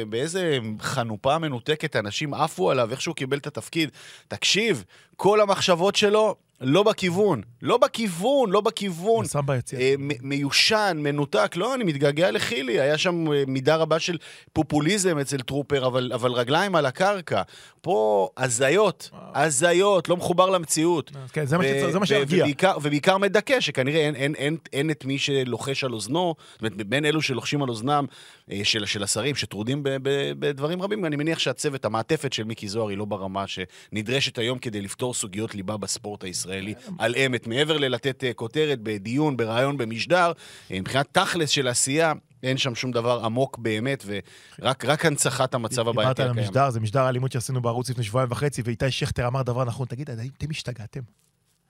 באיזה 0.10 0.58
חנופה 0.80 1.38
מנותקת 1.38 1.96
אנשים 1.96 2.34
עפו 2.34 2.72
עליו, 2.72 2.92
איך 2.92 3.02
שהוא 3.02 3.16
קיבל 3.16 3.38
את 3.38 3.48
התפקיד. 3.48 3.90
תקשיב, 4.28 4.84
כל 5.16 5.42
המחשבות 5.42 5.96
שלו 5.96 6.36
לא 6.62 6.84
בכיוון, 6.84 7.42
לא 7.62 7.78
בכיוון, 7.78 8.50
לא 8.50 8.62
בכיוון. 8.62 9.26
שם 9.26 9.40
ביציע. 9.46 9.80
אה, 9.80 9.94
מ- 10.00 10.30
מיושן, 10.30 10.98
מנותק, 11.02 11.56
לא, 11.56 11.76
אני 11.76 11.84
מתגעגע 11.84 12.32
לחילי, 12.32 12.80
היה 12.82 12.98
שם 12.98 13.32
אה, 13.34 13.44
מידה 13.48 13.76
רבה 13.76 14.00
של 14.00 14.18
פופוליזם 14.54 15.20
אצל 15.20 15.38
טרופר, 15.38 15.88
אבל, 15.88 16.12
אבל 16.14 16.32
רגליים 16.32 16.76
על 16.76 16.86
הקרקע. 16.86 17.42
פה 17.82 18.30
הזיות, 18.38 19.10
הזיות, 19.36 20.10
לא 20.10 20.18
מחובר 20.18 20.50
למציאות. 20.50 21.12
כן, 21.34 21.46
זה 21.46 21.58
מה 21.58 21.64
ו- 21.64 21.68
שצריך- 21.68 21.92
זה 21.92 22.00
מה 22.00 22.06
שירגיע. 22.06 22.44
ובעיקר, 22.44 22.78
ובעיקר 22.82 23.18
מדכא, 23.18 23.60
שכנראה 23.60 24.00
אין, 24.00 24.16
אין, 24.16 24.36
אין, 24.36 24.58
אין 24.74 24.92
את 24.92 25.06
מי 25.06 25.18
שלוחש 25.18 25.84
על 25.84 25.94
אוזנו, 25.94 26.36
זאת 26.54 26.62
אומרת, 26.62 26.74
בין 26.88 27.06
אלו 27.06 27.22
שלוחשים 27.22 27.64
על 27.64 27.70
אוזנם 27.70 28.06
אה, 28.10 28.16
של, 28.64 28.86
של 28.86 29.04
השרים, 29.04 29.36
שטרודים 29.36 29.84
ב, 29.84 29.90
ב, 30.02 30.32
בדברים 30.40 30.82
רבים, 30.82 31.06
אני 31.06 31.16
מניח 31.16 31.40
שהצוות, 31.40 31.86
המעטפת 31.86 32.34
של 32.34 32.44
מיקי 32.44 32.68
זוהר 32.68 32.88
היא 32.88 32.98
לא 32.98 33.06
ברמה 33.06 33.46
שנדרשת 33.48 34.38
היום 34.38 34.60
כדי 34.60 34.82
לפתור 34.82 35.14
סוגיות 35.14 35.56
ליבה 35.56 35.78
בספורט 35.78 36.24
הישראלי 36.24 36.74
על 37.00 37.16
אמת. 37.16 37.48
מעבר 37.48 37.78
ללתת 37.78 38.24
אה, 38.24 38.34
כותרת 38.34 38.80
בדיון, 38.82 39.38
ברעיון, 39.38 39.78
במשדר, 39.78 40.32
אה, 40.72 40.80
מבחינת 40.80 41.08
תכלס 41.12 41.50
של 41.50 41.68
עשייה, 41.68 42.14
אין 42.44 42.58
שם 42.58 42.76
שום 42.76 42.92
דבר 42.92 43.22
עמוק 43.26 43.58
באמת, 43.58 44.04
ורק 44.06 44.86
רק 44.86 45.06
הנצחת 45.06 45.54
המצב 45.54 45.76
דיברת 45.76 45.94
הבעייתי 45.96 46.22
על 46.22 46.30
הקיים. 46.30 46.46
המשדר, 46.46 46.70
זה 46.70 46.80
משדר 46.80 47.02
האלימות 47.02 47.32
שעשינו 47.32 47.62
בערוץ 47.62 47.90
לפני 47.90 48.04
שבועיים 48.04 48.32
וחצי, 48.32 48.62
ואיתי 48.66 48.92
שכטר 48.92 49.28
אמר 49.28 49.42
דבר 49.42 49.64
נכון, 49.64 49.88
תגיד, 49.88 50.10
אתם 50.10 50.48
השתגעתם? 50.52 51.02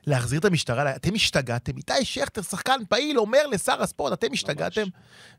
להחזיר 0.08 0.40
את 0.40 0.46
המשטרה, 0.46 0.96
אתם 0.96 1.16
השתגעתם? 1.16 1.78
איתי 1.78 2.06
שכטר, 2.06 2.42
שחקן 2.42 2.80
פעיל, 2.90 3.20
אומר 3.20 3.48
לשר 3.48 3.82
הספורט, 3.84 4.14
אתם 4.14 4.28
השתגעתם? 4.34 4.84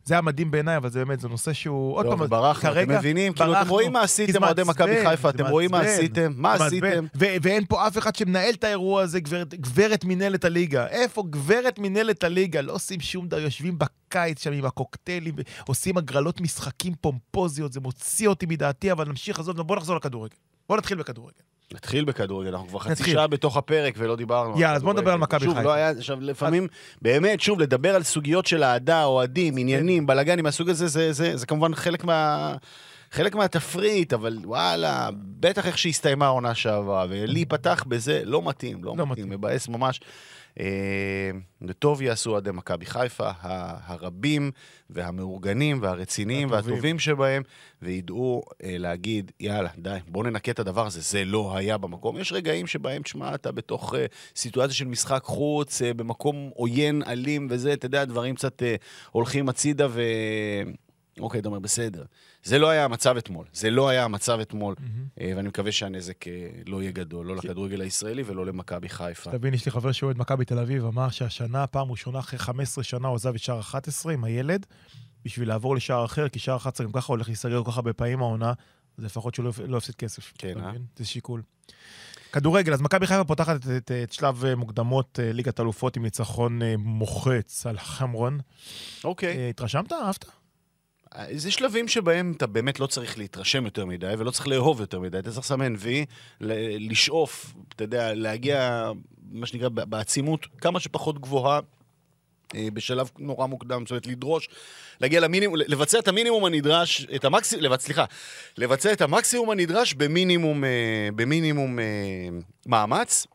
זה 0.05 0.15
היה 0.15 0.21
מדהים 0.21 0.51
בעיניי, 0.51 0.77
אבל 0.77 0.91
זה 0.91 1.05
באמת, 1.05 1.21
זה 1.21 1.29
נושא 1.29 1.53
שהוא, 1.53 1.97
עוד 1.97 2.07
פעם, 2.07 2.21
וברחנו, 2.21 2.71
אתם 2.73 2.91
מבינים? 2.91 3.33
כאילו, 3.33 3.53
אתם 3.53 3.59
ברחנו, 3.59 3.73
רואים 3.73 3.93
מה 3.93 4.03
עשיתם, 4.03 4.45
אוהדי 4.45 4.63
מכבי 4.67 5.07
חיפה, 5.07 5.31
אתם 5.31 5.47
רואים 5.47 5.71
מה 5.71 5.81
עשיתם? 5.81 6.33
מה. 6.37 6.55
עשיתם? 6.55 7.07
ואין 7.15 7.65
פה 7.69 7.87
אף 7.87 7.99
אחד 7.99 8.17
שמנהל 8.17 8.55
את 8.55 8.65
האירוע 8.65 9.03
הזה, 9.03 9.21
גברת, 9.55 10.05
מנהלת 10.05 10.45
הליגה. 10.45 10.87
איפה 10.87 11.25
גברת 11.31 11.79
מנהלת 11.79 12.25
הליגה? 12.25 12.61
לא 12.61 12.73
עושים 12.73 13.01
שום 13.01 13.29
דבר, 13.29 13.41
יושבים 13.41 13.79
בקיץ 13.79 14.43
שם 14.43 14.53
עם 14.53 14.65
הקוקטיילים, 14.65 15.35
ועושים 15.67 15.97
הגרלות 15.97 16.41
משחקים 16.41 16.95
פומפוזיות, 17.01 17.73
זה 17.73 17.81
מוציא 17.81 18.29
אותי 18.29 18.47
מדעתי, 18.47 18.93
אבל 18.93 19.09
נמשיך, 19.09 19.39
עזוב, 19.39 19.61
בוא 19.61 19.77
נחזור 19.77 19.97
לכדורגל. 19.97 20.37
בוא 20.69 20.77
נתחיל 20.77 20.99
בכדורגל. 20.99 21.41
נתחיל 21.75 22.05
בכדורגל, 22.05 22.51
אנחנו 22.51 22.69
כבר 22.69 22.79
חצי 22.79 22.91
נתחיל. 22.91 23.15
שעה 23.15 23.27
בתוך 23.27 23.57
הפרק 23.57 23.95
ולא 23.99 24.17
דיברנו. 24.17 24.61
יאללה, 24.61 24.77
אז 24.77 24.83
בוא. 24.83 24.93
נדבר 24.93 25.13
על 25.13 25.19
מכבי 25.19 25.45
שוב, 25.45 25.55
חיפה. 25.55 25.65
לא 25.65 25.73
היה, 25.73 25.91
עכשיו, 25.91 26.21
לפעמים, 26.21 26.67
באמת, 27.03 27.41
שוב, 27.41 27.61
לדבר 27.61 27.95
על 27.95 28.03
סוגיות 28.03 28.47
של 28.47 28.65
אהדה, 28.65 29.05
אוהדים, 29.05 29.57
עניינים, 29.57 30.07
בלאגנים 30.07 30.45
מהסוג 30.45 30.71
הזה, 30.71 30.87
זה, 30.87 31.13
זה, 31.13 31.37
זה 31.37 31.47
כמובן 31.47 31.75
חלק 31.75 32.05
מה... 32.05 32.55
חלק 33.11 33.35
מהתפריט, 33.35 34.13
אבל 34.13 34.39
וואלה, 34.45 35.09
בטח 35.41 35.67
איך 35.67 35.79
שהסתיימה 35.79 36.27
העונה 36.27 36.55
שעברה, 36.55 37.07
ולהיפתח 37.09 37.85
בזה 37.89 38.21
לא 38.25 38.43
מתאים, 38.43 38.85
לא, 38.85 38.95
לא 38.97 39.07
מתאים, 39.07 39.27
מתאים. 39.27 39.39
מבאס 39.39 39.69
ממש. 39.69 40.01
אה, 40.61 41.31
וטוב 41.63 42.03
יעשו 42.03 42.31
אוהדי 42.31 42.51
מכבי 42.51 42.87
חיפה, 42.87 43.31
הרבים 43.41 44.51
והמאורגנים 44.91 45.79
והרציניים 45.83 46.51
והטובים. 46.51 46.75
והטובים 46.75 46.99
שבהם, 46.99 47.43
וידעו 47.83 48.43
אה, 48.65 48.79
להגיד, 48.79 49.33
יאללה, 49.41 49.71
די, 49.79 49.99
בוא 50.09 50.25
ננקה 50.25 50.51
את 50.53 50.59
הדבר 50.59 50.87
הזה, 50.87 51.01
זה 51.01 51.25
לא 51.25 51.57
היה 51.57 51.79
במקום. 51.79 52.19
יש 52.19 52.33
רגעים 52.33 52.67
שבהם, 52.67 53.03
תשמע, 53.03 53.35
אתה 53.35 53.53
בתוך 53.53 53.95
אה, 53.95 54.07
סיטואציה 54.37 54.75
של 54.75 54.87
משחק 54.87 55.23
חוץ, 55.25 55.83
אה, 55.83 55.95
במקום 55.95 56.51
עוין, 56.55 57.03
אלים 57.07 57.47
וזה, 57.51 57.73
אתה 57.73 57.87
יודע, 57.87 58.05
דברים 58.05 58.35
קצת 58.35 58.63
אה, 58.63 58.77
הולכים 59.11 59.49
הצידה 59.49 59.87
ו... 59.91 60.03
אוקיי, 61.21 61.41
אתה 61.41 61.49
אומר, 61.49 61.59
בסדר. 61.59 62.05
זה 62.45 62.59
לא 62.59 62.69
היה 62.71 62.85
המצב 62.85 63.17
אתמול. 63.17 63.47
זה 63.53 63.71
לא 63.71 63.89
היה 63.89 64.05
המצב 64.05 64.39
אתמול, 64.41 64.75
אה, 65.21 65.33
ואני 65.37 65.49
מקווה 65.49 65.73
שהנזק 65.73 66.29
אה, 66.29 66.33
לא 66.67 66.83
יהיה 66.83 66.91
גדול, 66.91 67.27
לא 67.27 67.37
לכדורגל 67.37 67.81
הישראלי 67.81 68.23
ולא 68.27 68.47
למכבי 68.47 68.89
חיפה. 68.89 69.31
תבין, 69.31 69.55
יש 69.55 69.67
לי 69.67 69.73
חבר 69.73 69.93
שאוהד 69.93 70.19
מכבי 70.19 70.45
תל 70.45 70.59
אביב, 70.59 70.85
אמר 70.85 71.11
שהשנה, 71.11 71.67
פעם 71.67 71.91
ראשונה 71.91 72.19
אחרי 72.19 72.39
15 72.39 72.85
שנה, 72.85 73.09
הוא 73.09 73.17
עזב 73.17 73.35
את 73.35 73.41
שער 73.41 73.61
11 73.61 74.13
עם 74.13 74.25
הילד, 74.25 74.67
בשביל 75.25 75.49
לעבור 75.49 75.77
לשער 75.77 76.05
אחר, 76.05 76.29
כי 76.29 76.39
שער 76.39 76.57
11 76.57 76.87
גם 76.87 76.93
ככה 76.93 77.13
הולך 77.13 77.29
להיסגר 77.29 77.63
כל 77.65 77.71
כך 77.71 77.77
הרבה 77.77 77.93
פעמים 77.93 78.21
העונה, 78.21 78.53
אז 78.99 79.05
לפחות 79.05 79.35
שהוא 79.35 79.45
לא 79.45 79.53
לא 79.67 79.77
יפסיד 79.77 79.95
כסף. 79.95 80.33
כן, 80.39 80.59
אה? 80.59 80.73
זה 80.97 81.05
שיקול. 81.05 81.43
כדורגל, 82.33 82.73
אז 82.73 82.81
מכבי 82.81 83.07
חיפה 83.07 83.25
פותחת 83.25 83.57
את, 83.57 83.67
את, 83.77 83.91
את 84.03 84.13
שלב 84.13 84.45
אה, 84.45 84.57
מוקדמות 84.57 85.19
ליגת 85.23 85.61
אלופות 85.61 85.97
עם 85.97 86.03
ניצחון 86.03 86.61
מוחץ 86.79 87.67
על 87.67 87.79
חמרון. 87.79 88.39
אוקיי. 89.05 89.51
התרשמת? 89.51 89.93
אהבת? 89.93 90.25
זה 91.33 91.51
שלבים 91.51 91.89
שבהם 91.89 92.33
אתה 92.37 92.47
באמת 92.47 92.81
לא 92.81 92.87
צריך 92.87 93.19
להתרשם 93.19 93.65
יותר 93.65 93.87
מדי, 93.87 94.13
ולא 94.19 94.31
צריך 94.31 94.49
לאהוב 94.49 94.81
יותר 94.81 95.01
מדי. 95.01 95.19
אתה 95.19 95.31
צריך 95.31 95.47
לסמן 95.47 95.75
וי, 95.79 96.05
לשאוף, 96.81 97.55
אתה 97.69 97.85
יודע, 97.85 98.15
להגיע, 98.15 98.91
מה 99.31 99.47
שנקרא, 99.47 99.69
בעצימות 99.69 100.47
כמה 100.61 100.81
שפחות 100.81 101.19
גבוהה. 101.19 101.61
אה, 102.55 102.69
בשלב 102.75 103.11
נורא 103.19 103.47
מוקדם, 103.47 103.83
זאת 103.83 103.91
אומרת, 103.91 104.07
לדרוש, 104.07 104.49
להגיע 105.01 105.21
למינימום, 105.21 105.57
לבצע 105.57 105.99
את 105.99 106.09
המינימום 106.09 106.45
הנדרש, 106.45 107.07
את 107.17 107.25
המקסימום, 107.25 107.65
לבצ... 107.65 107.85
סליחה, 107.85 108.05
לבצע 108.59 108.93
את 108.93 109.01
המקסימום 109.01 109.51
הנדרש 109.51 109.95
במינימום, 109.95 110.65
אה, 110.65 111.09
במינימום 111.17 111.79
אה, 111.79 111.85
מאמץ, 112.67 113.27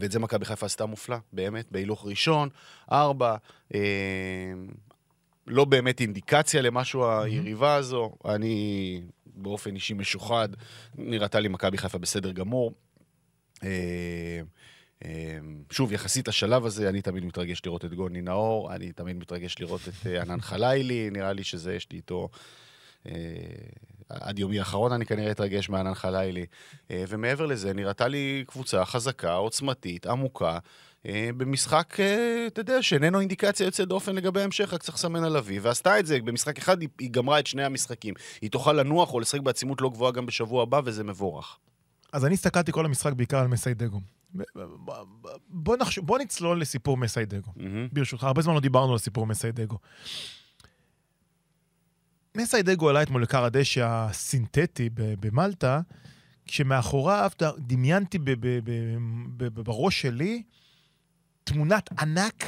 ואת 0.00 0.12
זה 0.12 0.18
מכבי 0.18 0.44
חיפה 0.44 0.66
עשתה 0.66 0.86
מופלא, 0.86 1.16
באמת, 1.32 1.72
בהילוך 1.72 2.06
ראשון, 2.06 2.48
ארבע, 2.92 3.36
לא 5.50 5.64
באמת 5.64 6.00
אינדיקציה 6.00 6.62
למשהו 6.62 7.06
היריבה 7.10 7.74
הזו. 7.74 8.12
אני 8.24 9.02
באופן 9.26 9.74
אישי 9.74 9.94
משוחד, 9.94 10.48
נראתה 10.94 11.40
לי 11.40 11.48
מכבי 11.48 11.78
חיפה 11.78 11.98
בסדר 11.98 12.32
גמור. 12.32 12.72
אה, 13.62 14.40
אה, 15.04 15.38
שוב, 15.70 15.92
יחסית 15.92 16.28
לשלב 16.28 16.66
הזה, 16.66 16.88
אני 16.88 17.02
תמיד 17.02 17.24
מתרגש 17.24 17.62
לראות 17.64 17.84
את 17.84 17.94
גוני 17.94 18.20
נאור, 18.20 18.74
אני 18.74 18.92
תמיד 18.92 19.16
מתרגש 19.16 19.56
לראות 19.60 19.80
את 19.88 20.06
אה, 20.06 20.22
ענן 20.22 20.40
חלילי, 20.40 21.10
נראה 21.10 21.32
לי 21.32 21.44
שזה, 21.44 21.74
יש 21.74 21.86
לי 21.90 21.96
איתו... 21.96 22.28
עד 24.08 24.38
יומי 24.38 24.58
האחרון 24.58 24.92
אני 24.92 25.06
כנראה 25.06 25.30
אתרגש 25.30 25.68
מענן 25.68 25.94
חלילי. 25.94 26.46
ומעבר 26.90 27.46
לזה, 27.46 27.74
נראתה 27.74 28.08
לי 28.08 28.44
קבוצה 28.46 28.84
חזקה, 28.84 29.32
עוצמתית, 29.32 30.06
עמוקה, 30.06 30.58
במשחק, 31.06 32.00
אה, 32.00 32.46
אתה 32.46 32.60
יודע, 32.60 32.82
שאיננו 32.82 33.20
אינדיקציה 33.20 33.64
יוצאת 33.64 33.88
דופן 33.88 34.14
לגבי 34.14 34.40
ההמשך, 34.40 34.72
רק 34.72 34.82
צריך 34.82 34.94
לסמן 34.94 35.24
על 35.24 35.36
אבי, 35.36 35.58
ועשתה 35.58 35.98
את 35.98 36.06
זה. 36.06 36.18
במשחק 36.24 36.58
אחד 36.58 36.80
היא, 36.80 36.88
היא 36.98 37.10
גמרה 37.10 37.38
את 37.38 37.46
שני 37.46 37.64
המשחקים. 37.64 38.14
היא 38.40 38.50
תוכל 38.50 38.72
לנוח 38.72 39.12
או 39.12 39.20
לשחק 39.20 39.40
בעצימות 39.40 39.80
לא 39.80 39.90
גבוהה 39.90 40.12
גם 40.12 40.26
בשבוע 40.26 40.62
הבא, 40.62 40.80
וזה 40.84 41.04
מבורך. 41.04 41.58
אז 42.12 42.24
אני 42.24 42.34
הסתכלתי 42.34 42.72
כל 42.72 42.84
המשחק 42.84 43.12
בעיקר 43.12 43.38
על 43.38 43.46
מסיידגו. 43.46 44.00
בוא, 45.48 45.76
נחש... 45.76 45.98
בוא 45.98 46.18
נצלול 46.18 46.60
לסיפור 46.60 46.96
מסיידגו. 46.96 47.50
מהמם. 47.56 47.88
ברשותך, 47.92 48.24
הרבה 48.24 48.42
זמן 48.42 48.54
לא 48.54 48.60
דיברנו 48.60 48.92
על 48.92 48.98
סיפור 48.98 49.26
מסיידגו. 49.26 49.78
מסיידגו 52.36 52.88
עלה 52.88 53.02
אתמול 53.02 53.22
לכר 53.22 53.44
הדשא 53.44 53.86
הסינתטי 53.86 54.88
במלטה, 54.94 55.80
כשמאחוריו 56.46 57.30
דמיינתי 57.58 58.18
ב- 58.18 58.30
ב- 58.30 58.36
ב- 58.40 58.60
ב- 59.36 59.44
ב- 59.44 59.60
בראש 59.60 60.00
שלי 60.00 60.42
תמונת 61.52 62.00
ענק 62.00 62.44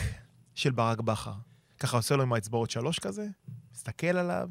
של 0.54 0.70
ברק 0.70 1.00
בכר. 1.00 1.32
ככה 1.80 1.96
עושה 1.96 2.16
לו 2.16 2.22
עם 2.22 2.32
האצבעות 2.32 2.70
שלוש 2.70 2.98
כזה, 2.98 3.28
מסתכל 3.72 4.06
עליו, 4.06 4.48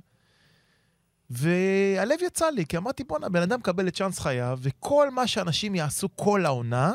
והלב 1.30 2.20
יצא 2.22 2.50
לי, 2.50 2.66
כי 2.66 2.78
אמרתי, 2.78 3.04
בואנה, 3.04 3.30
בן 3.30 3.42
אדם 3.42 3.60
מקבל 3.60 3.88
את 3.88 3.96
צ'אנס 3.96 4.20
חייו, 4.20 4.60
וכל 4.62 5.10
מה 5.10 5.28
שאנשים 5.28 5.76
יעשו 5.76 6.16
כל 6.16 6.46
העונה, 6.46 6.94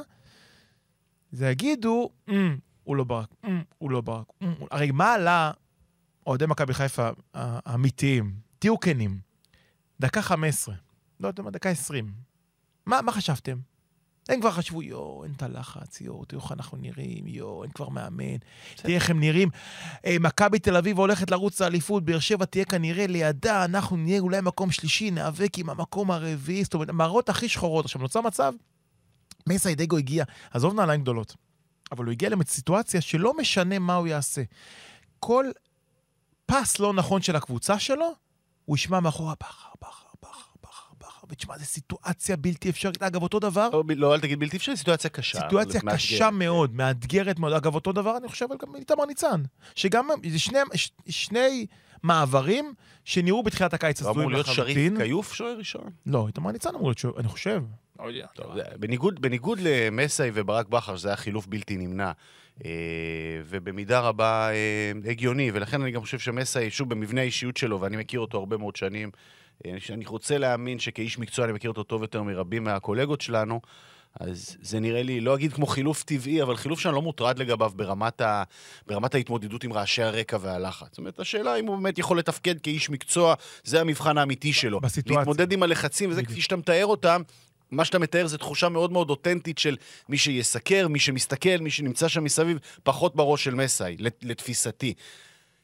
זה 1.33 1.51
יגידו, 1.51 2.11
"אמ, 2.29 2.59
הוא 2.85 2.97
לא 2.97 3.05
ברק, 3.05 3.29
אמ, 3.45 3.63
הוא 3.79 3.91
לא 3.91 4.01
ברק. 4.01 4.27
הוא-" 4.41 4.69
הרי 4.71 4.91
מה 4.91 5.13
עלה 5.13 5.51
אוהדי 6.27 6.47
מכבי 6.47 6.75
חיפה 6.75 7.09
האמיתיים? 7.35 8.35
תהיו 8.59 8.81
כנים. 8.81 9.21
דקה 10.01 10.23
15, 10.23 10.75
לא 11.21 11.29
יודע 11.29 11.43
מה, 11.43 11.51
דקה 11.51 11.69
20. 11.69 12.13
מה, 12.87 13.03
מה 13.03 13.13
חשבתם? 13.13 13.59
הם 14.29 14.41
כבר 14.41 14.51
חשבו, 14.51 14.83
יואו, 14.83 15.25
אין 15.25 15.33
את 15.37 15.43
הלחץ, 15.43 16.01
יואו, 16.01 16.25
תראו 16.25 16.43
איך 16.43 16.53
אנחנו 16.53 16.79
נראים, 16.79 17.27
יואו, 17.27 17.63
אין 17.63 17.73
כבר 17.73 17.89
מאמן, 17.89 18.37
תראה 18.77 18.95
איך 18.95 19.11
הם 19.11 19.21
נראים. 19.21 19.49
אה, 20.05 20.17
מכבי 20.21 20.59
תל 20.59 20.77
אביב 20.77 20.99
הולכת 20.99 21.31
לרוץ 21.31 21.61
לאליפות, 21.61 22.05
באר 22.05 22.19
שבע 22.19 22.45
תהיה 22.45 22.65
כנראה 22.65 23.07
לידה, 23.07 23.65
אנחנו 23.65 23.97
נהיה 23.97 24.21
אולי 24.21 24.41
מקום 24.41 24.71
שלישי, 24.71 25.11
ניאבק 25.11 25.59
עם 25.59 25.71
המקום 25.71 26.11
הרביעי, 26.11 26.65
זאת 26.65 26.75
אומרת, 26.75 26.89
המראות 26.89 27.29
הכי 27.29 27.49
שחורות. 27.49 27.85
עכשיו, 27.85 28.01
נוצר 28.01 28.21
מצב, 28.21 28.53
מסיידגו 29.49 29.97
הגיע, 29.97 30.25
עזוב 30.51 30.75
נעליים 30.75 31.01
גדולות, 31.01 31.37
אבל 31.93 32.05
הוא 32.05 32.13
הגיע 32.13 32.31
לסיטואציה 32.31 33.01
שלא 33.01 33.37
משנה 33.37 33.79
מה 33.79 33.95
הוא 33.95 34.07
יעשה. 34.07 34.43
כל 35.21 35.47
פס 36.47 36.79
לא 36.79 36.93
נכון 36.93 37.23
של 37.23 37.37
הקבוצה 37.37 37.79
שלו, 37.79 38.13
הוא 38.65 38.77
ישמע 38.77 39.01
מאחורה 39.01 39.35
בכר, 39.41 39.69
בכר, 39.83 40.06
בכר, 41.27 41.33
ותשמע, 41.33 41.59
זו 41.59 41.65
סיטואציה 41.65 42.37
בלתי 42.37 42.71
אפשרית. 42.71 43.03
אגב, 43.03 43.23
אותו 43.23 43.39
דבר, 43.39 43.69
לא, 43.73 43.83
לא, 43.97 44.15
אל 44.15 44.21
תגיד 44.21 44.39
בלתי 44.39 44.57
אפשרי, 44.57 44.77
סיטואציה 44.77 45.11
קשה. 45.11 45.41
סיטואציה. 45.41 45.81
קשה 45.81 46.31
מאוד, 46.31 46.75
מאתגרת 46.75 47.39
מאוד. 47.39 47.53
אגב, 47.53 47.75
אותו 47.75 47.93
דבר 47.93 48.17
אני 48.17 48.29
חושב 48.29 48.47
על 48.51 48.57
גם 48.67 48.75
איתמר 48.77 49.05
ניצן. 49.05 49.43
שגם, 49.75 50.09
זה 50.29 50.39
שני, 51.09 51.67
מעברים 52.03 52.75
שנראו 53.05 53.43
בתחילת 53.43 53.75
הקיץ 53.75 54.03
הוא 54.03 54.11
אמור 54.11 54.21
הזויים 54.21 54.31
להיות 54.31 54.47
שריף 54.47 54.59
לחלוטין. 54.77 54.97
כיוף 55.05 55.33
שוער 55.35 55.59
ראשון. 55.59 55.91
לא, 56.07 56.27
איתמר 56.27 56.53
ניצן 56.53 56.71
אמור 56.75 56.89
להיות, 56.89 56.99
שוער, 56.99 57.15
אני 57.19 57.29
חושב. 57.29 57.63
טוב, 58.35 58.55
זה- 58.55 58.63
בניגוד, 58.79 59.21
בניגוד 59.21 59.59
למסאי 59.63 60.31
וברק 60.35 60.69
בכר, 60.69 60.97
שזה 60.97 61.09
היה 61.09 61.17
חילוף 61.17 61.47
בלתי 61.47 61.77
נמנע, 61.77 62.13
אה, 62.65 62.71
ובמידה 63.49 64.01
רבה 64.01 64.49
אה, 64.51 64.93
הגיוני, 65.11 65.51
ולכן 65.55 65.83
אני 65.83 65.91
גם 65.91 66.01
חושב 66.01 66.19
שמסאי, 66.19 66.71
שוב, 66.71 66.91
במבנה 66.91 67.21
האישיות 67.21 67.57
שלו, 67.57 67.81
ואני 67.81 67.97
מכיר 67.97 68.21
אותו 68.21 68.39
הרבה 68.39 68.57
מאוד 68.57 68.77
שנים, 68.77 69.11
אני 69.91 70.05
רוצה 70.07 70.39
להאמין 70.39 70.79
שכאיש 70.79 71.19
מקצוע 71.19 71.45
אני 71.45 71.53
מכיר 71.53 71.71
אותו 71.71 71.83
טוב 71.83 72.03
יותר 72.03 72.23
מרבים 72.23 72.65
מהקולגות 72.65 73.21
שלנו, 73.21 73.61
אז 74.21 74.57
זה 74.63 74.81
נראה 74.81 75.03
לי, 75.03 75.21
לא 75.21 75.35
אגיד 75.35 75.53
כמו 75.53 75.67
חילוף 75.67 76.03
טבעי, 76.03 76.43
אבל 76.43 76.57
חילוף 76.57 76.81
שאני 76.81 76.95
לא 76.95 77.03
מוטרד 77.03 77.39
לגביו 77.39 77.73
ברמת, 77.77 78.21
ה, 78.21 78.43
ברמת 78.87 79.15
ההתמודדות 79.15 79.65
עם 79.65 79.73
רעשי 79.73 80.03
הרקע 80.03 80.39
והלחץ. 80.41 80.89
זאת 80.91 80.99
אומרת, 80.99 81.21
השאלה 81.21 81.57
אם 81.57 81.67
הוא 81.67 81.77
באמת 81.77 81.99
יכול 81.99 82.19
לתפקד 82.19 82.61
כאיש 82.61 82.91
מקצוע, 82.91 83.35
זה 83.65 83.81
המבחן 83.81 84.19
האמיתי 84.19 84.53
שלו. 84.53 84.81
בסיטואציה. 84.81 85.19
להתמודד 85.19 85.53
עם 85.53 85.63
הלחצים, 85.63 86.11
וזה. 86.11 86.23
כפי 86.23 86.41
שאתה 86.41 86.57
מתאר 86.57 86.87
אותם, 86.87 87.23
מה 87.71 87.85
שאתה 87.85 87.99
מתאר 87.99 88.27
זה 88.27 88.39
תחושה 88.39 88.69
מאוד 88.69 88.93
מאוד 88.93 89.11
אותנטית 89.11 89.59
של 89.59 89.77
מי 90.09 90.19
שיסקר, 90.19 90.89
מי 90.89 90.99
שמסתכל, 90.99 91.57
מי 91.61 91.71
שנמצא 91.71 92.09
שם 92.09 92.25
מסביב, 92.25 92.59
פחות 92.83 93.17
בראש 93.17 93.45
של 93.45 93.55
מסאי, 93.55 93.97
לת- 93.99 94.25
לתפיסתי. 94.25 94.95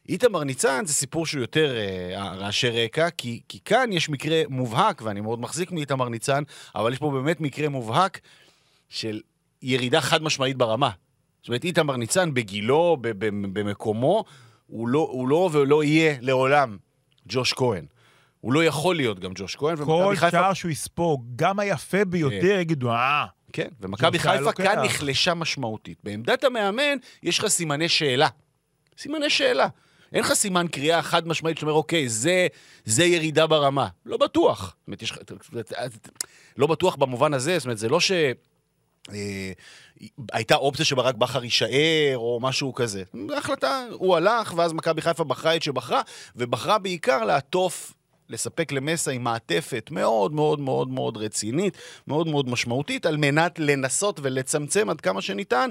איתמר 0.09 0.45
ניצן 0.45 0.85
זה 0.87 0.95
סיפור 0.95 1.27
שהוא 1.27 1.41
יותר 1.41 1.77
אה, 1.77 2.33
רעשי 2.35 2.85
רקע, 2.85 3.11
כי, 3.11 3.41
כי 3.49 3.59
כאן 3.65 3.93
יש 3.93 4.09
מקרה 4.09 4.43
מובהק, 4.49 5.03
ואני 5.05 5.21
מאוד 5.21 5.41
מחזיק 5.41 5.73
מאיתמר 5.73 6.09
ניצן, 6.09 6.43
אבל 6.75 6.93
יש 6.93 6.99
פה 6.99 7.11
באמת 7.11 7.41
מקרה 7.41 7.69
מובהק 7.69 8.21
של 8.89 9.21
ירידה 9.63 10.01
חד 10.01 10.23
משמעית 10.23 10.57
ברמה. 10.57 10.91
זאת 11.43 11.49
אומרת, 11.49 11.65
איתמר 11.65 11.97
ניצן 11.97 12.35
בגילו, 12.35 12.97
ב- 13.01 13.09
ב- 13.09 13.59
במקומו, 13.59 14.25
הוא 14.67 14.89
לא, 14.89 14.99
הוא 14.99 15.29
לא 15.29 15.51
ולא 15.53 15.85
יהיה 15.85 16.17
לעולם 16.21 16.77
ג'וש 17.29 17.53
כהן. 17.53 17.85
הוא 18.41 18.53
לא 18.53 18.65
יכול 18.65 18.97
להיות 18.97 19.19
גם 19.19 19.33
ג'וש 19.35 19.57
כהן, 19.57 19.77
כל 19.77 19.83
ומכבי 19.83 20.17
חיפה 20.17 20.31
שער 20.31 20.53
שהוא 20.53 20.71
יספוג, 20.71 21.25
גם 21.37 21.59
היפה 21.59 22.05
ביותר, 22.05 22.59
יגידו, 22.61 22.91
אה, 22.91 23.27
כן, 23.53 23.69
ומכבי 23.81 24.19
קהל 24.19 24.39
חיפה. 24.39 24.53
כאן 24.53 24.85
נחלשה 24.85 25.35
משמעותית. 25.35 25.99
בעמדת 26.05 26.45
המאמן 26.45 26.99
יש 27.23 27.39
לך 27.39 27.47
סימני 27.47 27.89
שאלה. 27.89 28.29
סימני 28.99 29.31
שאלה. 29.31 29.69
אין 30.13 30.21
לך 30.21 30.33
סימן 30.33 30.67
קריאה 30.69 31.03
חד 31.03 31.29
משמעית 31.29 31.59
שאומר, 31.59 31.73
אוקיי, 31.73 32.09
זה, 32.09 32.47
זה 32.85 33.05
ירידה 33.05 33.47
ברמה. 33.47 33.89
לא 34.07 34.17
בטוח. 34.17 34.77
זאת 34.87 34.87
אומרת, 34.87 35.03
יש. 35.03 35.13
לא 36.57 36.67
בטוח 36.67 36.97
במובן 36.97 37.35
הזה, 37.35 37.59
זאת 37.59 37.65
אומרת, 37.65 37.79
זה 37.79 37.89
לא 37.89 38.01
ש... 38.01 38.13
אה, 39.11 39.53
הייתה 40.33 40.55
אופציה 40.55 40.85
שברק 40.85 41.15
בכר 41.15 41.45
יישאר, 41.45 42.15
או 42.15 42.39
משהו 42.43 42.75
כזה. 42.75 43.03
החלטה, 43.37 43.85
הוא 43.93 44.17
הלך, 44.17 44.55
ואז 44.57 44.73
מכבי 44.73 45.01
חיפה 45.03 45.25
בחרה 45.25 45.57
את 45.57 45.63
שבחרה, 45.63 46.03
ובחרה 46.37 46.79
בעיקר 46.79 47.25
לעטוף, 47.25 47.93
לספק 48.33 48.73
למסע 48.73 49.11
עם 49.11 49.25
מעטפת 49.25 49.89
מאוד 49.93 50.33
מאוד 50.33 50.61
מאוד 50.61 50.89
מאוד 50.89 51.17
רצינית, 51.17 51.79
מאוד 52.07 52.29
מאוד 52.29 52.49
משמעותית, 52.49 53.07
על 53.07 53.17
מנת 53.17 53.59
לנסות 53.59 54.21
ולצמצם 54.23 54.91
עד 54.91 55.01
כמה 55.01 55.23
שניתן 55.23 55.69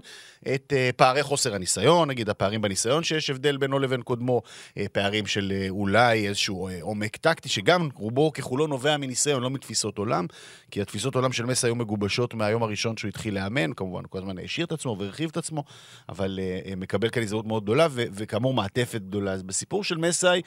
את 0.55 0.73
uh, 0.73 0.95
פערי 0.95 1.23
חוסר 1.23 1.55
הניסיון, 1.55 2.09
נגיד 2.09 2.29
הפערים 2.29 2.61
בניסיון 2.61 3.03
שיש 3.03 3.29
הבדל 3.29 3.57
בינו 3.57 3.79
לבין 3.79 4.01
קודמו, 4.01 4.41
uh, 4.69 4.81
פערים 4.91 5.27
של 5.27 5.53
uh, 5.67 5.69
אולי 5.69 6.27
איזשהו 6.27 6.69
עומק 6.81 7.17
טקטי, 7.17 7.49
שגם 7.49 7.89
רובו 7.95 8.33
ככולו 8.33 8.67
נובע 8.67 8.97
מניסיון, 8.97 9.43
לא 9.43 9.49
מתפיסות 9.49 9.97
עולם, 9.97 10.25
כי 10.71 10.81
התפיסות 10.81 11.15
עולם 11.15 11.31
של 11.31 11.45
מסע 11.45 11.67
היו 11.67 11.75
מגובשות 11.75 12.33
מהיום 12.33 12.63
הראשון 12.63 12.97
שהוא 12.97 13.09
התחיל 13.09 13.35
לאמן, 13.35 13.73
כמובן, 13.73 14.03
כל 14.09 14.17
הזמן 14.17 14.37
העשיר 14.37 14.65
את 14.65 14.71
עצמו 14.71 14.95
והרחיב 14.99 15.29
את 15.29 15.37
עצמו, 15.37 15.63
אבל 16.09 16.39
מקבל 16.77 17.09
כאן 17.09 17.23
הזדמנות 17.23 17.45
מאוד 17.45 17.63
גדולה, 17.63 17.87
וכאמור 17.91 18.53
מעטפת 18.53 19.01
גדולה. 19.01 19.31
אז 19.31 19.43
בסיפור 19.43 19.83
של 19.83 19.97
מסאי, 19.97 20.41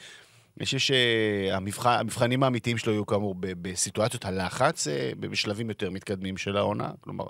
אני 0.57 0.65
חושב 0.65 0.77
שהמבחנים 0.79 2.43
האמיתיים 2.43 2.77
שלו 2.77 2.93
יהיו 2.93 3.05
כאמור 3.05 3.35
בסיטואציות 3.39 4.25
הלחץ, 4.25 4.87
אה, 4.87 5.11
בשלבים 5.19 5.69
יותר 5.69 5.89
מתקדמים 5.89 6.37
של 6.37 6.57
העונה, 6.57 6.89
כלומר, 7.01 7.25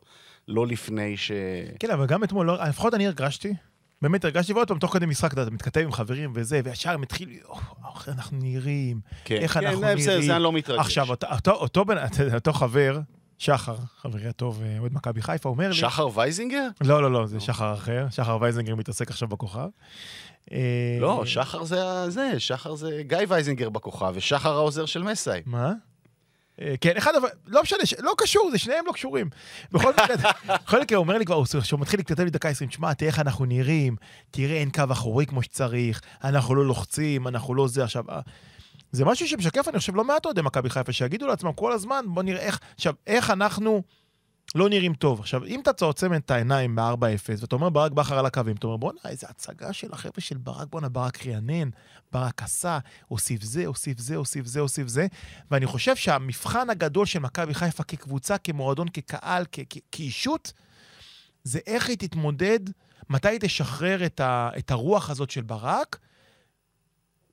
לא 0.47 0.67
לפני 0.67 1.17
ש... 1.17 1.31
כן, 1.79 1.91
אבל 1.91 2.05
גם 2.05 2.23
אתמול, 2.23 2.45
לא- 2.47 2.57
לפחות 2.67 2.93
אני 2.93 3.07
הרגשתי, 3.07 3.53
באמת 4.01 4.25
הרגשתי, 4.25 4.53
ועוד 4.53 4.67
פעם, 4.67 4.79
תוך 4.79 4.93
כדי 4.93 5.05
משחק, 5.05 5.33
אתה 5.33 5.49
מתכתב 5.51 5.81
עם 5.81 5.91
חברים 5.91 6.31
וזה, 6.35 6.61
וישר 6.63 6.89
הם 6.91 7.03
התחילו, 7.03 7.31
"אוח, 7.49 7.75
איך 8.07 8.17
אנחנו 8.17 8.37
נראים, 8.41 8.99
כן, 9.25 9.35
איך 9.35 9.53
כן, 9.53 9.65
אנחנו 9.65 9.81
זה- 9.81 9.95
נראים. 9.95 10.31
אני 10.31 10.43
לא 10.43 10.51
מתרגש. 10.51 10.79
עכשיו, 10.79 11.09
אותו- 11.09 11.27
חבר, 12.53 12.99
שחר, 13.37 13.75
חברי 13.97 14.27
הטוב, 14.27 14.61
אה, 14.63 14.79
אוהד 14.79 14.93
מכבי 14.93 15.21
חיפה, 15.21 15.49
אומר 15.49 15.67
לי... 15.67 15.73
שחר 15.73 16.07
וייזינגר? 16.19 16.67
לא, 16.81 17.01
לא, 17.01 17.11
לא, 17.11 17.25
זה 17.25 17.39
שחר 17.39 17.73
אחר, 17.73 18.07
שחר 18.09 18.37
וייזנגר 18.41 18.75
מתעסק 18.75 19.09
עכשיו 19.09 19.27
בכוכב. 19.27 19.67
אה, 20.51 20.97
לא, 20.99 21.23
שחר 21.25 21.63
זה 21.63 22.09
זה, 22.09 22.39
שחר 22.39 22.75
זה 22.75 23.01
גיא 23.07 23.17
וייזינגר 23.27 23.69
בכוכב, 23.69 24.11
ושחר 24.15 24.53
העוזר 24.53 24.85
של 24.85 25.03
מסאי. 25.03 25.41
מה? 25.45 25.73
אה, 26.61 26.75
כן, 26.81 26.97
אחד 26.97 27.15
אבל, 27.15 27.29
לא 27.47 27.61
משנה, 27.61 27.79
לא 27.99 28.13
קשור, 28.17 28.51
זה 28.51 28.57
שניהם 28.57 28.85
לא 28.85 28.91
קשורים. 28.91 29.29
בכל 29.71 29.93
מקרה, 29.93 30.97
הוא 30.97 31.03
אומר 31.03 31.17
לי 31.17 31.25
כבר, 31.25 31.35
הוא 31.35 31.79
מתחיל 31.79 31.99
להתכתב 31.99 32.23
לי 32.23 32.29
דקה 32.29 32.49
20, 32.49 32.69
תשמע, 32.69 32.93
תראה 32.93 33.09
איך 33.11 33.19
אנחנו 33.19 33.45
נראים, 33.45 33.95
תראה 34.31 34.55
אין 34.55 34.69
קו 34.69 34.83
אחורי 34.91 35.25
כמו 35.25 35.43
שצריך, 35.43 36.01
אנחנו 36.23 36.55
לא 36.55 36.65
לוחצים, 36.65 37.27
אנחנו 37.27 37.55
לא 37.55 37.67
זה 37.67 37.83
עכשיו. 37.83 38.03
אה, 38.09 38.19
זה 38.91 39.05
משהו 39.05 39.27
שמשקף, 39.27 39.67
אני 39.67 39.79
חושב, 39.79 39.95
לא 39.95 40.03
מעט 40.03 40.25
אוהדי 40.25 40.41
מכבי 40.41 40.69
חיפה, 40.69 40.91
שיגידו 40.91 41.27
לעצמם 41.27 41.53
כל 41.53 41.71
הזמן, 41.71 42.05
בוא 42.07 42.23
נראה 42.23 42.41
איך, 42.41 42.59
עכשיו, 42.75 42.93
איך 43.07 43.29
אנחנו 43.29 43.83
לא 44.55 44.69
נראים 44.69 44.93
טוב. 44.93 45.19
עכשיו, 45.19 45.45
אם 45.45 45.59
אתה 45.59 45.85
עוצם 45.85 46.13
את 46.13 46.31
העיניים 46.31 46.75
ב-4-0, 46.75 47.41
ואתה 47.41 47.55
אומר 47.55 47.69
ברק 47.69 47.91
בכר 47.91 48.19
על 48.19 48.25
הקווים, 48.25 48.55
אתה 48.55 48.67
אומר, 48.67 48.77
בואנה, 48.77 48.99
איזה 49.05 49.27
הצגה 49.29 49.73
של 49.73 49.87
החבר'ה 49.91 50.19
של 50.19 50.37
ברק, 50.37 50.67
בואנה, 50.69 50.89
ברק 50.89 51.27
רענן, 51.27 51.69
ברק 52.11 52.43
עשה, 52.43 52.79
הוסיף 53.07 53.43
זה, 53.43 53.65
הוסיף 53.65 53.99
זה, 53.99 54.15
הוסיף 54.15 54.45
זה, 54.45 54.59
הוסיף 54.59 54.87
זה. 54.87 55.07
ואני 55.51 55.65
חושב 55.65 55.95
שהמבחן 55.95 56.69
הגדול 56.69 57.05
של 57.05 57.19
מכבי 57.19 57.53
חיפה 57.53 57.83
כקבוצה, 57.83 58.37
כמועדון, 58.37 58.87
כקהל, 58.87 59.45
כאישות, 59.91 60.53
זה 61.43 61.59
איך 61.67 61.89
היא 61.89 61.97
תתמודד, 61.97 62.59
מתי 63.09 63.27
היא 63.27 63.39
תשחרר 63.39 64.05
את, 64.05 64.19
ה, 64.19 64.49
את 64.57 64.71
הרוח 64.71 65.09
הזאת 65.09 65.29
של 65.29 65.41
ברק, 65.41 65.99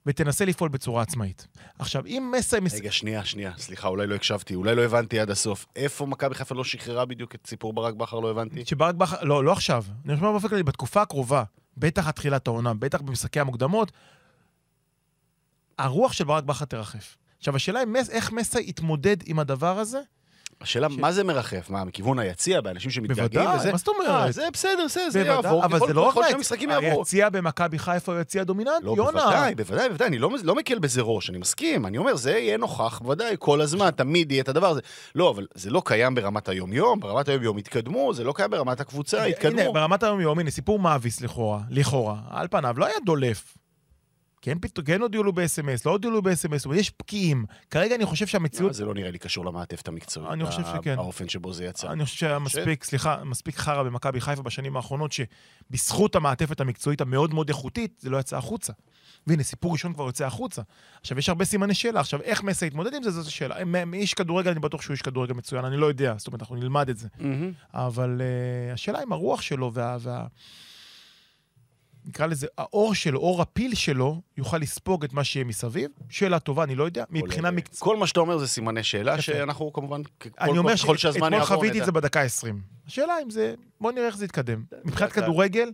ותנסה 0.07 0.45
לפעול 0.45 0.69
בצורה 0.71 1.03
עצמאית. 1.03 1.47
עכשיו, 1.79 2.07
אם 2.07 2.33
מסי... 2.39 2.61
מס... 2.61 2.75
רגע, 2.75 2.93
שנייה, 2.93 3.25
שנייה, 3.25 3.53
סליחה, 3.59 3.89
אולי 3.89 4.07
לא 4.07 4.15
הקשבתי, 4.15 4.55
אולי 4.55 4.75
לא 4.75 4.83
הבנתי 4.83 5.21
עד 5.21 5.31
הסוף. 5.31 5.67
איפה 5.77 6.07
מכבי 6.07 6.35
חיפה 6.35 6.55
לא 6.55 6.65
שחררה 6.65 7.05
בדיוק 7.05 7.35
את 7.35 7.47
סיפור 7.47 7.73
ברק 7.73 7.95
בכר, 7.95 8.21
לא 8.21 8.31
הבנתי? 8.31 8.65
שברק 8.65 8.95
בכר, 8.95 9.25
לא, 9.25 9.45
לא 9.45 9.53
עכשיו, 9.53 9.85
אני 10.05 10.17
חושב 10.17 10.27
באופן 10.27 10.49
כללי, 10.49 10.63
בתקופה 10.63 11.03
הקרובה, 11.03 11.45
בטח 11.77 12.09
עד 12.09 12.15
תחילת 12.15 12.47
העונה, 12.47 12.75
בטח 12.75 13.01
במשחקי 13.01 13.41
המוקדמות, 13.41 13.93
הרוח 15.79 16.13
של 16.13 16.25
ברק 16.25 16.45
בכר 16.45 16.65
תרחף. 16.65 17.17
עכשיו, 17.39 17.57
השאלה 17.57 17.81
היא 17.81 17.89
איך 18.11 18.33
מסי 18.33 18.59
יתמודד 18.61 19.17
עם 19.25 19.39
הדבר 19.39 19.79
הזה? 19.79 20.01
השאלה, 20.63 20.89
מה 20.89 21.13
זה 21.13 21.25
מרחף? 21.25 21.71
מה, 21.71 21.85
מכיוון 21.85 22.19
היציע, 22.19 22.61
באנשים 22.61 22.91
שמתגעגעים 22.91 23.45
בוודאי, 23.45 23.59
וזה? 23.59 23.73
מה 23.73 23.79
זאת 23.79 23.89
אומרת? 23.89 24.09
אה, 24.09 24.33
זה 24.33 24.43
בסדר, 24.53 24.89
זה 24.89 25.01
בוודאי, 25.13 25.27
יעבור. 25.27 25.65
אבל 25.65 25.79
זה 25.87 25.93
לא 25.93 26.01
רק. 26.01 26.17
היציע 26.83 27.29
במכבי 27.29 27.79
חיפה 27.79 28.13
הוא 28.13 28.21
יציע 28.21 28.45
דומיננטי, 28.45 28.87
לא, 28.87 28.95
יונה. 28.97 29.11
בוודאי, 29.13 29.55
בוודאי, 29.55 29.89
בוודאי, 29.89 30.09
אני 30.09 30.19
לא, 30.19 30.31
לא 30.43 30.55
מקל 30.55 30.79
בזה 30.79 31.01
ראש, 31.01 31.31
אני 31.31 31.39
מסכים, 31.39 31.87
אני 31.87 31.99
אומר, 31.99 32.17
זה 32.17 32.31
יהיה 32.31 32.57
נוכח, 32.57 32.99
בוודאי, 32.99 33.37
כל 33.39 33.61
הזמן, 33.61 33.91
תמיד 33.91 34.33
יהיה 34.33 34.43
את 34.43 34.49
הדבר 34.49 34.71
הזה. 34.71 34.81
לא, 35.15 35.31
אבל 35.31 35.47
זה 35.55 35.71
לא 35.71 35.83
קיים 35.85 36.15
ברמת 36.15 36.49
היום-יום, 36.49 37.01
ברמת 37.01 37.29
היום-יום 37.29 37.57
התקדמו, 37.57 38.15
זה 38.15 38.25
לא 38.25 38.33
קיים 38.33 38.51
ברמת 38.51 38.81
הקבוצה, 38.81 39.19
הנה, 39.19 39.27
התקדמו. 39.27 39.73
ברמת 39.73 40.03
היום-יום, 40.03 40.39
הנה, 40.39 40.51
סיפור 40.51 40.79
מאביס 40.79 41.21
לכאורה, 41.21 41.61
לכאורה, 41.71 42.17
על 42.31 42.49
פניו, 42.51 42.75
לא 42.79 42.87
היה 42.87 42.97
דולף. 43.07 43.62
כן, 44.43 44.59
פתאום, 44.59 44.87
כן 44.87 45.01
הודיעו 45.01 45.25
לו 45.25 45.33
ב-SMS, 45.33 45.83
לא 45.87 45.91
הודיעו 45.91 46.13
לו 46.13 46.23
ב-SMS, 46.23 46.75
יש 46.75 46.91
פקיעים. 46.91 47.45
כרגע 47.71 47.95
אני 47.95 48.07
חושב 48.07 48.27
שהמציאות... 48.27 48.75
זה 48.75 48.85
לא 48.85 48.95
נראה 48.95 49.11
לי 49.11 49.19
קשור 49.19 49.47
למעטפת 49.47 49.89
המקצועית. 49.89 50.31
אני 50.31 50.47
חושב 50.47 50.63
שכן. 50.63 50.99
האופן 50.99 51.29
שבו 51.29 51.53
זה 51.53 51.65
יצא. 51.65 51.93
אני 51.93 52.05
חושב 52.05 52.17
שהיה 52.17 52.39
מספיק, 52.39 52.85
סליחה, 52.85 53.25
מספיק 53.25 53.57
חרא 53.57 53.83
במכבי 53.83 54.21
חיפה 54.21 54.43
בשנים 54.43 54.77
האחרונות, 54.77 55.13
שבזכות 55.13 56.17
המעטפת 56.17 56.61
המקצועית 56.61 57.01
המאוד 57.01 57.35
מאוד 57.35 57.49
איכותית, 57.49 58.01
זה 58.01 58.11
לא 58.11 58.19
יצא 58.19 58.37
החוצה. 58.37 58.73
והנה, 59.27 59.43
סיפור 59.43 59.73
ראשון 59.73 59.93
כבר 59.93 60.07
יוצא 60.07 60.27
החוצה. 60.27 60.63
עכשיו, 61.01 61.19
יש 61.19 61.29
הרבה 61.29 61.45
סימני 61.45 61.75
שאלה. 61.75 62.01
עכשיו, 62.01 62.23
איך 62.23 62.43
מסי 62.43 62.67
יתמודד 62.67 62.95
עם 62.95 63.03
זה, 63.03 63.11
זאת 63.11 63.27
השאלה. 63.27 63.57
איש 63.93 64.15
כדורגל, 64.15 64.51
אני 64.51 64.61
בטוח 64.61 64.83
שהוא 64.83 64.93
איש 64.93 65.03
כדורגל 65.03 65.35
מצוין, 65.35 65.65
אני 65.65 65.77
לא 65.77 65.87
יודע, 65.87 66.15
זאת 66.19 66.27
אומרת, 66.27 66.41
אנחנו 66.41 66.57
נלמד 66.57 66.89
את 66.89 66.99
זה. 66.99 67.09
מהמם. 67.19 67.53
אבל 67.75 68.21
uh, 68.21 68.75
השאלה 68.75 69.03
אם 69.03 69.13
הרוח 69.13 69.43
שלו 69.43 69.73
וה... 69.75 70.27
נקרא 72.05 72.27
לזה, 72.27 72.47
האור 72.59 72.95
שלו, 72.95 73.21
אור 73.21 73.43
הפיל 73.43 73.75
שלו, 73.75 74.21
יוכל 74.37 74.59
לספוג 74.59 75.05
את 75.05 75.13
מה 75.13 75.25
שיהיה 75.25 75.45
מסביב. 75.45 75.91
שאלה 76.09 76.39
טובה, 76.39 76.65
אני 76.65 76.75
לא 76.75 76.85
יודע. 76.85 77.05
מבחינה 77.11 77.51
מקצועית... 77.51 77.83
כל 77.83 77.97
מה 77.97 78.07
שאתה 78.07 78.21
אומר 78.21 78.39
זה 78.39 78.49
סימני 78.49 78.83
שאלה. 78.83 79.21
שאנחנו 79.21 79.73
כמובן, 79.73 80.03
אני 80.41 80.59
אומר 80.59 80.77
שאתמול 80.77 81.45
חוויתי. 81.45 81.81
את 81.81 81.85
זה 81.85 81.93
בדקה 81.93 82.23
ה-20. 82.23 82.55
השאלה 82.87 83.15
אם 83.23 83.31
זה... 83.31 83.55
בוא 83.81 83.93
נראה 83.93 84.07
איך 84.07 84.17
זה 84.17 84.25
יתקדם. 84.25 84.65
מבחינת 84.85 85.13
כדורגל, 85.13 85.71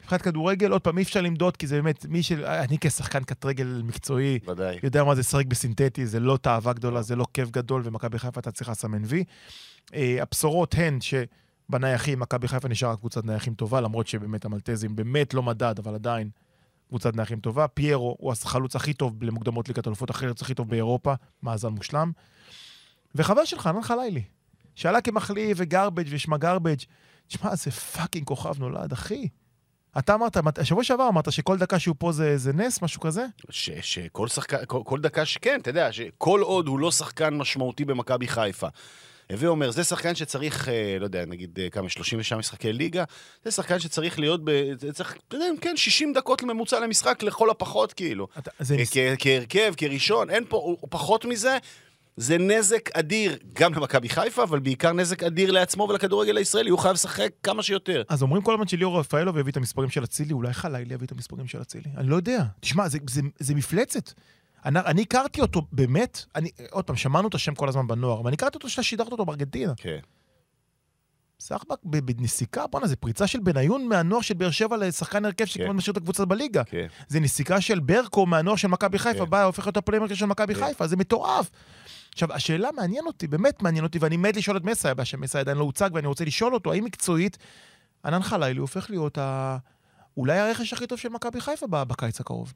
מבחינת 0.00 0.22
כדורגל, 0.22 0.72
עוד 0.72 0.80
פעם, 0.80 0.98
אי 0.98 1.02
אפשר 1.02 1.20
למדוד, 1.20 1.56
כי 1.56 1.66
זה 1.66 1.76
באמת, 1.76 2.06
מי 2.06 2.22
של... 2.22 2.44
אני 2.44 2.78
כשחקן 2.80 3.24
קט-רגל 3.24 3.82
מקצועי, 3.84 4.38
ודאי. 4.46 4.78
יודע 4.82 5.04
מה 5.04 5.14
זה 5.14 5.20
לשחק 5.20 5.46
בסינתטי, 5.46 6.06
זה 6.06 6.20
לא 6.20 6.36
תאווה 6.36 6.72
גדולה, 6.72 7.02
זה 7.02 7.16
לא 7.16 7.26
כיף 7.34 7.50
גדול, 7.50 7.82
ומכבי 7.84 8.18
חיפה 8.18 8.40
אתה 8.40 8.50
צריך 8.50 8.70
לסמן 8.70 9.02
וי. 9.04 9.24
אה, 9.94 10.16
הבשורות 10.20 10.74
הן 10.78 10.98
שבנייחים, 11.72 12.20
מכבי 12.20 12.48
חיפה 12.48 12.68
נשארה 12.68 12.96
קבוצת 12.96 13.24
נייחים 13.24 13.54
טובה, 13.54 13.80
למרות 13.80 14.06
שבאמת 14.06 14.44
המלטזים 14.44 14.96
באמת 14.96 15.34
לא 15.34 15.42
מדד, 15.42 15.74
אבל 15.78 15.94
עדיין 15.94 16.30
קבוצת 16.88 17.16
נייחים 17.16 17.40
טובה. 17.40 17.68
פיירו 17.68 18.16
הוא 18.18 18.32
החלוץ 18.32 18.76
הכי 18.76 18.94
טוב 18.94 19.22
למוקדמות 19.22 19.68
ליגת 19.68 19.86
אלופות, 19.86 20.10
החלוץ 20.10 20.42
הכי 20.42 20.54
טוב 20.54 20.68
באירופה, 20.68 21.14
מאזן 21.42 21.68
מושלם. 21.68 22.12
וחבר 23.14 23.44
שלך, 23.44 23.66
ענן 23.66 23.82
חלילי, 23.82 24.22
שעלה 24.74 25.00
כמחליף 25.00 25.58
ו 25.60 25.65
garbage 25.65 26.04
ושמה 26.10 26.36
garbage, 26.36 26.78
תשמע, 27.26 27.54
זה 27.54 27.70
fucking 27.70 28.26
כוכב 28.26 28.58
נולד, 28.58 28.92
אחי. 28.92 29.28
אתה 29.98 30.14
אמרת, 30.14 30.36
שבוע 30.62 30.84
שעבר 30.84 31.08
אמרת 31.08 31.32
שכל 31.32 31.58
דקה 31.58 31.78
שהוא 31.78 31.96
פה 31.98 32.12
זה, 32.12 32.38
זה 32.38 32.52
נס, 32.52 32.82
משהו 32.82 33.00
כזה? 33.00 33.26
שכל 33.50 34.28
שחקן, 34.28 34.56
כל, 34.66 34.80
כל 34.84 35.00
דקה 35.00 35.24
שכן, 35.24 35.60
אתה 35.60 35.70
יודע, 35.70 35.92
שכל 35.92 36.40
עוד 36.40 36.66
הוא 36.66 36.78
לא 36.78 36.90
שחקן 36.90 37.34
משמעותי 37.34 37.84
במכבי 37.84 38.28
חיפה. 38.28 38.68
הווה 39.30 39.48
אומר, 39.48 39.70
זה 39.70 39.84
שחקן 39.84 40.14
שצריך, 40.14 40.68
אה, 40.68 40.96
לא 41.00 41.04
יודע, 41.04 41.24
נגיד 41.24 41.58
אה, 41.62 41.70
כמה, 41.70 41.88
36 41.88 42.32
משחקי 42.32 42.72
ליגה, 42.72 43.04
זה 43.44 43.50
שחקן 43.50 43.78
שצריך 43.78 44.18
להיות, 44.18 44.40
ב, 44.44 44.50
צריך, 44.92 45.16
אתה 45.28 45.36
יודע, 45.36 45.46
כן, 45.60 45.76
60 45.76 46.12
דקות 46.12 46.42
ממוצע 46.42 46.80
למשחק 46.80 47.22
לכל 47.22 47.50
הפחות, 47.50 47.92
כאילו. 47.92 48.28
אתה, 48.38 48.50
אה. 48.60 48.86
כ- 48.90 49.16
כהרכב, 49.18 49.74
כראשון, 49.76 50.30
אין 50.30 50.44
פה, 50.48 50.56
הוא, 50.56 50.76
הוא 50.80 50.88
פחות 50.90 51.24
מזה. 51.24 51.58
זה 52.16 52.38
נזק 52.38 52.96
אדיר, 52.96 53.38
גם 53.52 53.74
למכבי 53.74 54.08
חיפה, 54.08 54.42
אבל 54.42 54.58
בעיקר 54.58 54.92
נזק 54.92 55.22
אדיר 55.22 55.50
לעצמו 55.50 55.86
ולכדורגל 55.90 56.36
הישראלי, 56.36 56.70
הוא 56.70 56.78
חייב 56.78 56.94
לשחק 56.94 57.28
כמה 57.42 57.62
שיותר. 57.62 58.02
אז 58.08 58.22
אומרים 58.22 58.42
כל 58.42 58.54
הזמן 58.54 58.68
שליאור 58.68 59.00
רפאלוב 59.00 59.38
יביא 59.38 59.52
את 59.52 59.56
המספרים 59.56 59.90
של 59.90 60.04
אצילי, 60.04 60.32
אולי 60.32 60.52
חלילי 60.52 60.94
יביא 60.94 61.06
את 61.06 61.12
המספרים 61.12 61.46
של 61.46 61.62
אצילי. 61.62 61.84
אני 61.96 62.08
לא 62.08 62.16
יודע. 62.16 62.42
תשמע, 62.60 62.88
זה, 62.88 62.98
זה, 63.10 63.20
זה 63.38 63.54
מפלצת. 63.54 64.12
אני, 64.64 64.78
אני 64.78 65.02
הכרתי 65.02 65.40
אותו 65.40 65.62
באמת, 65.72 66.24
אני, 66.34 66.50
עוד 66.70 66.84
פעם, 66.84 66.96
שמענו 66.96 67.28
את 67.28 67.34
השם 67.34 67.54
כל 67.54 67.68
הזמן 67.68 67.86
בנוער, 67.86 68.20
אבל 68.20 68.26
אני 68.28 68.34
הכרתי 68.34 68.56
אותו 68.56 68.68
שאתה 68.68 68.82
שידרת 68.82 69.12
אותו 69.12 69.24
בארגנטינה. 69.24 69.72
כן. 69.76 69.98
סחבק 71.40 71.78
בנסיקה, 71.84 72.66
בואנה, 72.66 72.86
זה 72.86 72.96
פריצה 72.96 73.26
של 73.26 73.40
בניון 73.40 73.88
מהנוער 73.88 74.20
של 74.20 74.34
באר 74.34 74.50
שבע 74.50 74.76
לשחקן 74.76 75.24
הרכב 75.24 75.44
שכמעט 75.44 75.68
כן. 75.68 75.76
משאיר 75.76 75.92
את 75.92 75.96
הקבוצה 75.96 76.24
בליגה. 76.24 76.64
כן. 76.64 76.86
זה 77.08 77.20
נסיקה 77.20 77.60
של 77.60 77.80
ברקו 77.80 78.26
מהנוער 78.26 78.56
של 78.56 78.68
מכבי 78.68 78.98
חיפה, 78.98 79.24
כן. 79.24 79.30
בא, 79.30 79.44
הופך 79.44 79.66
להיות 79.66 79.76
ה 79.76 79.80
playmaker 79.80 80.14
של 80.14 80.26
מכבי 80.26 80.54
כן. 80.54 80.66
חיפה, 80.66 80.86
זה 80.86 80.96
מטורף. 80.96 81.50
עכשיו, 82.12 82.32
השאלה 82.32 82.68
מעניין 82.76 83.06
אותי, 83.06 83.26
באמת 83.26 83.62
מעניין 83.62 83.84
אותי, 83.84 83.98
ואני 83.98 84.16
מת 84.16 84.36
לשאול 84.36 84.56
את 84.56 84.64
מסי, 84.64 84.88
הבעיה 84.88 85.04
שמסי 85.04 85.38
עדיין 85.38 85.58
לא 85.58 85.64
הוצג, 85.64 85.90
ואני 85.92 86.06
רוצה 86.06 86.24
לשאול 86.24 86.54
אותו, 86.54 86.72
האם 86.72 86.84
מקצועית, 86.84 87.38
ענן 88.04 88.22
חלילי 88.22 88.60
הופך 88.60 88.90
להיות 88.90 89.18
ה... 89.18 89.58
אולי 90.16 90.38
הרכש 90.38 90.72
הכי 90.72 90.86
טוב 90.86 90.98
של 90.98 91.08
מכבי 91.08 91.40
חיפה 91.40 91.66
בקיץ 91.66 92.20
הקרוב. 92.20 92.52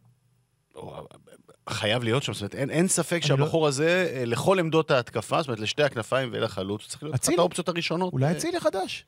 חייב 1.69 2.05
להיות 2.05 2.23
שם, 2.23 2.33
זאת 2.35 2.41
אומרת, 2.43 2.55
אין, 2.55 2.71
אין 2.71 2.89
ספק 2.89 3.13
אני 3.13 3.31
לא- 3.31 3.37
שהבחור 3.37 3.67
הזה, 3.67 4.13
אה, 4.15 4.25
לכל 4.25 4.59
עמדות 4.59 4.91
ההתקפה, 4.91 5.43
זאת 5.43 5.49
אומרת, 5.49 5.61
לשתי 5.61 5.83
הכנפיים 5.83 6.29
ולחלוץ, 6.33 6.87
צריך 6.87 7.03
להיות 7.03 7.15
אחת. 7.15 7.39
האופציות 7.39 7.69
הראשונות. 7.69 8.13
אולי 8.13 8.27
אה, 8.27 8.33
אצילי 8.33 8.61
חדש. 8.61 9.05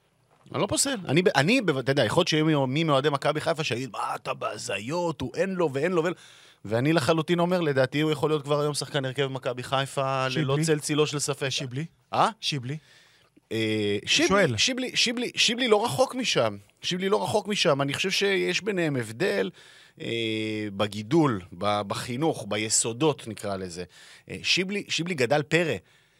אני 0.54 0.60
לא 0.62 0.66
פוסל. 0.66 0.96
אני, 1.08 1.22
אני, 1.36 1.60
אתה 1.80 1.92
יודע, 1.92 2.04
יכול 2.04 2.20
להיות 2.20 2.28
שיהיה 2.28 2.44
מי 2.66 2.84
מאוהדי 2.84 3.10
מכבי 3.10 3.40
חיפה 3.40 3.64
שיגיד, 3.64 3.90
מה, 3.92 4.14
אתה 4.14 4.34
בהזיות, 4.34 5.20
הוא 5.20 5.32
אין 5.36 5.54
לו 5.54 5.72
ואין 5.72 5.92
לו 5.92 6.02
ואין 6.02 6.14
לו. 6.14 6.20
ואני 6.64 6.92
לחלוטין 6.92 7.40
אומר, 7.40 7.60
לדעתי 7.60 8.00
הוא 8.00 8.12
יכול 8.12 8.30
להיות 8.30 8.42
כבר 8.42 8.60
היום 8.60 8.74
שחקן 8.74 9.04
הרכב 9.04 9.26
מכבי 9.26 9.62
חיפה, 9.62 10.26
שיבלי? 10.30 10.44
ללא 10.44 10.58
צל 10.62 10.78
צילו 10.78 11.06
של 11.06 11.18
ספק. 11.18 11.48
שיבלי? 11.48 11.84
אה? 12.12 12.28
שיבלי? 12.40 12.76
אה, 13.52 13.98
שיבלי, 14.06 14.28
שואל. 14.28 14.56
שיבלי, 14.56 14.96
שיבלי, 14.96 15.30
שיבלי 15.36 15.68
לא 15.68 15.84
רחוק 15.84 16.14
משם. 16.14 16.56
שיבלי 16.82 17.08
לא 17.08 17.22
רחוק 17.22 17.48
משם. 17.48 17.82
אני 17.82 17.94
חושב 17.94 18.10
שיש 18.10 18.60
ביניהם 18.60 18.96
הבדל 18.96 19.50
בגידול, 20.76 21.40
ב- 21.58 21.82
בחינוך, 21.82 22.46
ביסודות 22.48 23.28
נקרא 23.28 23.56
לזה. 23.56 23.84
אה, 24.30 24.36
שיבלי, 24.42 24.84
שיבלי 24.88 25.14
גדל 25.14 25.42
פרא. 25.42 25.74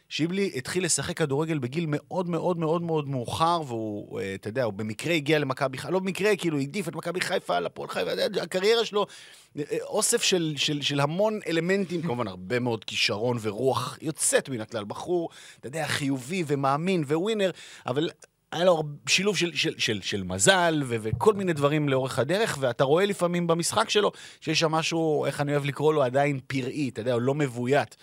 שיבלי 0.09 0.51
התחיל 0.55 0.85
לשחק 0.85 1.17
כדורגל 1.17 1.57
בגיל 1.57 1.85
מאוד 1.87 2.29
מאוד 2.29 2.57
מאוד 2.57 2.81
מאוד 2.81 3.07
מאוחר, 3.07 3.61
והוא, 3.67 4.19
אה, 4.19 4.35
אתה 4.35 4.49
יודע, 4.49 4.63
הוא 4.63 4.73
במקרה 4.73 5.13
הגיע 5.13 5.39
למכבי 5.39 5.77
חיפה, 5.77 5.93
לא 5.93 5.99
במקרה, 5.99 6.35
כאילו, 6.35 6.57
העדיף 6.57 6.87
את 6.87 6.95
מכבי 6.95 7.21
חיפה 7.21 7.57
על 7.57 7.65
הפועל 7.65 7.89
חיפה, 7.89 8.11
הקריירה 8.41 8.85
שלו, 8.85 9.05
אה, 9.57 9.63
אה, 9.71 9.77
אוסף 9.81 10.23
של, 10.23 10.53
של, 10.57 10.81
של 10.81 10.99
המון 10.99 11.39
אלמנטים, 11.47 12.01
כמובן 12.01 12.27
הרבה 12.27 12.59
מאוד 12.59 12.83
כישרון 12.83 13.37
ורוח 13.41 13.97
יוצאת 14.01 14.49
מן 14.49 14.61
הכלל. 14.61 14.83
בחור, 14.83 15.29
אתה 15.59 15.67
יודע, 15.67 15.87
חיובי 15.87 16.43
ומאמין 16.47 17.03
וווינר, 17.03 17.51
אבל 17.85 18.09
היה 18.51 18.65
לו 18.65 18.83
שילוב 19.07 19.37
של, 19.37 19.55
של, 19.55 19.73
של, 19.77 20.01
של 20.01 20.23
מזל 20.23 20.81
ו- 20.85 20.95
וכל 21.01 21.33
מיני 21.33 21.53
דברים 21.53 21.89
לאורך 21.89 22.19
הדרך, 22.19 22.57
ואתה 22.59 22.83
רואה 22.83 23.05
לפעמים 23.05 23.47
במשחק 23.47 23.89
שלו 23.89 24.11
שיש 24.41 24.59
שם 24.59 24.71
משהו, 24.71 25.25
איך 25.25 25.41
אני 25.41 25.51
אוהב 25.51 25.65
לקרוא 25.65 25.93
לו, 25.93 26.03
עדיין 26.03 26.39
פראי, 26.47 26.89
אתה 26.89 27.01
יודע, 27.01 27.13
הוא 27.13 27.21
לא 27.21 27.35
מבוית. 27.35 27.95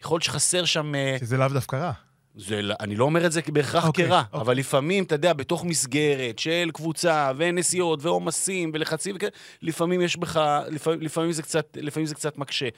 יכול 0.00 0.14
להיות 0.14 0.22
שחסר 0.22 0.64
שם... 0.64 0.94
אה, 0.94 1.16
שזה 1.20 1.36
לאו 1.36 1.48
דווקא 1.48 1.76
רע. 1.76 1.92
זה, 2.36 2.62
לא- 2.62 2.74
אני 2.80 2.96
לא 2.96 3.04
אומר 3.04 3.26
את 3.26 3.32
זה 3.32 3.40
בהכרח 3.52 3.86
אוקיי, 3.86 4.06
כרע, 4.06 4.22
אוקיי. 4.26 4.40
אבל 4.40 4.56
לפעמים, 4.56 5.04
אתה 5.04 5.14
יודע, 5.14 5.32
בתוך 5.32 5.64
מסגרת 5.64 6.38
של 6.38 6.70
קבוצה 6.74 7.32
ונסיעות 7.36 7.98
ועומסים 8.02 8.70
ולחצים 8.74 9.16
וכאלה, 9.16 9.30
לפעמים 9.62 10.00
יש 10.00 10.16
בך, 10.16 10.40
לפעמים, 10.70 11.00
לפעמים, 11.00 11.32
זה 11.32 11.42
קצת, 11.42 11.76
לפעמים 11.80 12.06
זה 12.06 12.14
קצת 12.14 12.38
מקשה. 12.38 12.68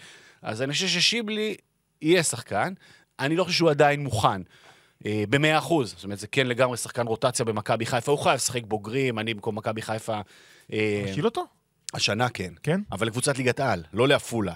אז 0.42 0.62
אני 0.62 0.72
חושב 0.72 0.86
ששיבלי 0.86 1.56
יהיה 2.02 2.22
שחקן, 2.22 2.72
אני 3.20 3.36
לא 3.36 3.44
חושב 3.44 3.56
שהוא 3.56 3.70
עדיין 3.70 4.00
מוכן. 4.04 4.42
אה, 5.06 5.24
במאה 5.30 5.58
אחוז, 5.58 5.90
זאת 5.90 6.04
אומרת, 6.04 6.18
זה 6.18 6.26
כן 6.26 6.46
לגמרי 6.46 6.76
שחקן 6.76 7.06
רוטציה 7.06 7.44
במכבי 7.44 7.86
חיפה, 7.86 8.12
הוא 8.12 8.18
חייב 8.18 8.34
לשחק 8.34 8.62
בוגרים, 8.64 9.18
אני 9.18 9.34
במקום 9.34 9.58
מכבי 9.58 9.82
חיפה, 9.82 10.20
אה, 10.72 11.04
נשיל 11.10 11.24
אותו? 11.24 11.44
השנה 11.94 12.28
כן. 12.28 12.52
כן? 12.62 12.80
אבל 12.92 13.06
לקבוצת 13.06 13.38
ליגת 13.38 13.60
על, 13.60 13.82
לא 13.92 14.08
לעפולה. 14.08 14.54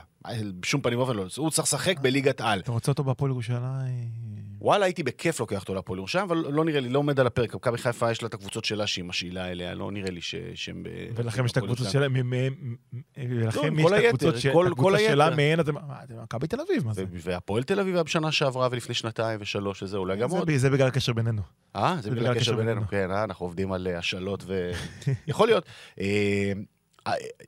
בשום 0.61 0.81
פנים 0.81 0.99
ואופן 0.99 1.17
לא. 1.17 1.27
הוא 1.37 1.51
צריך 1.51 1.69
לשחק 1.69 2.01
בליגת 2.01 2.41
על. 2.41 2.61
אתה 2.61 2.73
רוצה 2.73 2.91
אותו 2.91 3.05
בהפועל 3.05 3.31
ירושלים? 3.31 4.31
וואלה, 4.61 4.85
הייתי 4.85 5.03
בכיף 5.03 5.41
לוקח 5.41 5.61
אותו 5.61 5.75
להפועל 5.75 5.99
ירושלים, 5.99 6.25
אבל 6.25 6.37
לא 6.37 6.65
נראה 6.65 6.81
לי, 6.81 6.89
לא 6.89 6.99
עומד 6.99 7.21
על 7.21 7.27
הפרק. 7.27 7.55
מכבי 7.55 7.79
חיפה 7.79 8.11
יש 8.11 8.23
לה 8.23 8.29
את 8.29 8.35
הקבוצות 8.35 8.65
שלה 8.65 8.87
שהיא 8.87 9.05
משאילה 9.05 9.51
אליה, 9.51 9.75
לא 9.75 9.93
נראה 9.93 10.11
לי 10.11 10.21
שהם... 10.55 10.83
ולכם 11.15 11.45
יש 11.45 11.53
את 11.53 11.57
הקבוצות. 11.57 11.91
שלהם, 11.91 12.13
מ- 12.13 12.75
ולכם 13.19 13.77
לא, 13.77 13.97
יש 13.97 14.03
את 14.03 14.05
הקבוצות 14.05 14.39
שלה. 14.39 15.31
מהן 15.37 15.61
אתם... 15.61 15.75
מכבי 16.23 16.47
תל 16.47 16.61
אביב, 16.61 16.87
מה 16.87 16.93
זה? 16.93 17.05
והפועל 17.13 17.63
תל 17.63 17.81
אביב 17.81 17.95
היה 17.95 18.03
בשנה 18.03 18.33
שעברה 18.33 18.69
ולפני 18.71 18.95
שנתיים 18.95 19.39
ושלוש, 19.43 19.83
וזה 19.83 19.97
אולי 19.97 20.17
גם 20.17 20.31
עוד. 20.31 20.51
זה 20.57 20.71
בגלל 20.71 20.89
הקשר 20.89 21.13
בינינו. 21.13 21.43
אה, 21.77 21.97
זה 22.01 22.11
בגלל 22.11 22.37
הקשר 22.37 22.57
בינינו, 22.57 22.81
כן, 22.89 23.11
אה, 23.11 23.25
אנחנו 23.25 23.47
עובדים 23.47 23.73
על 23.73 23.89
אה, 23.89 23.99
השאלות 24.03 24.45
ו... 24.47 24.71
יכול 25.27 25.49
להיות. 25.49 25.65
אה, 26.01 26.53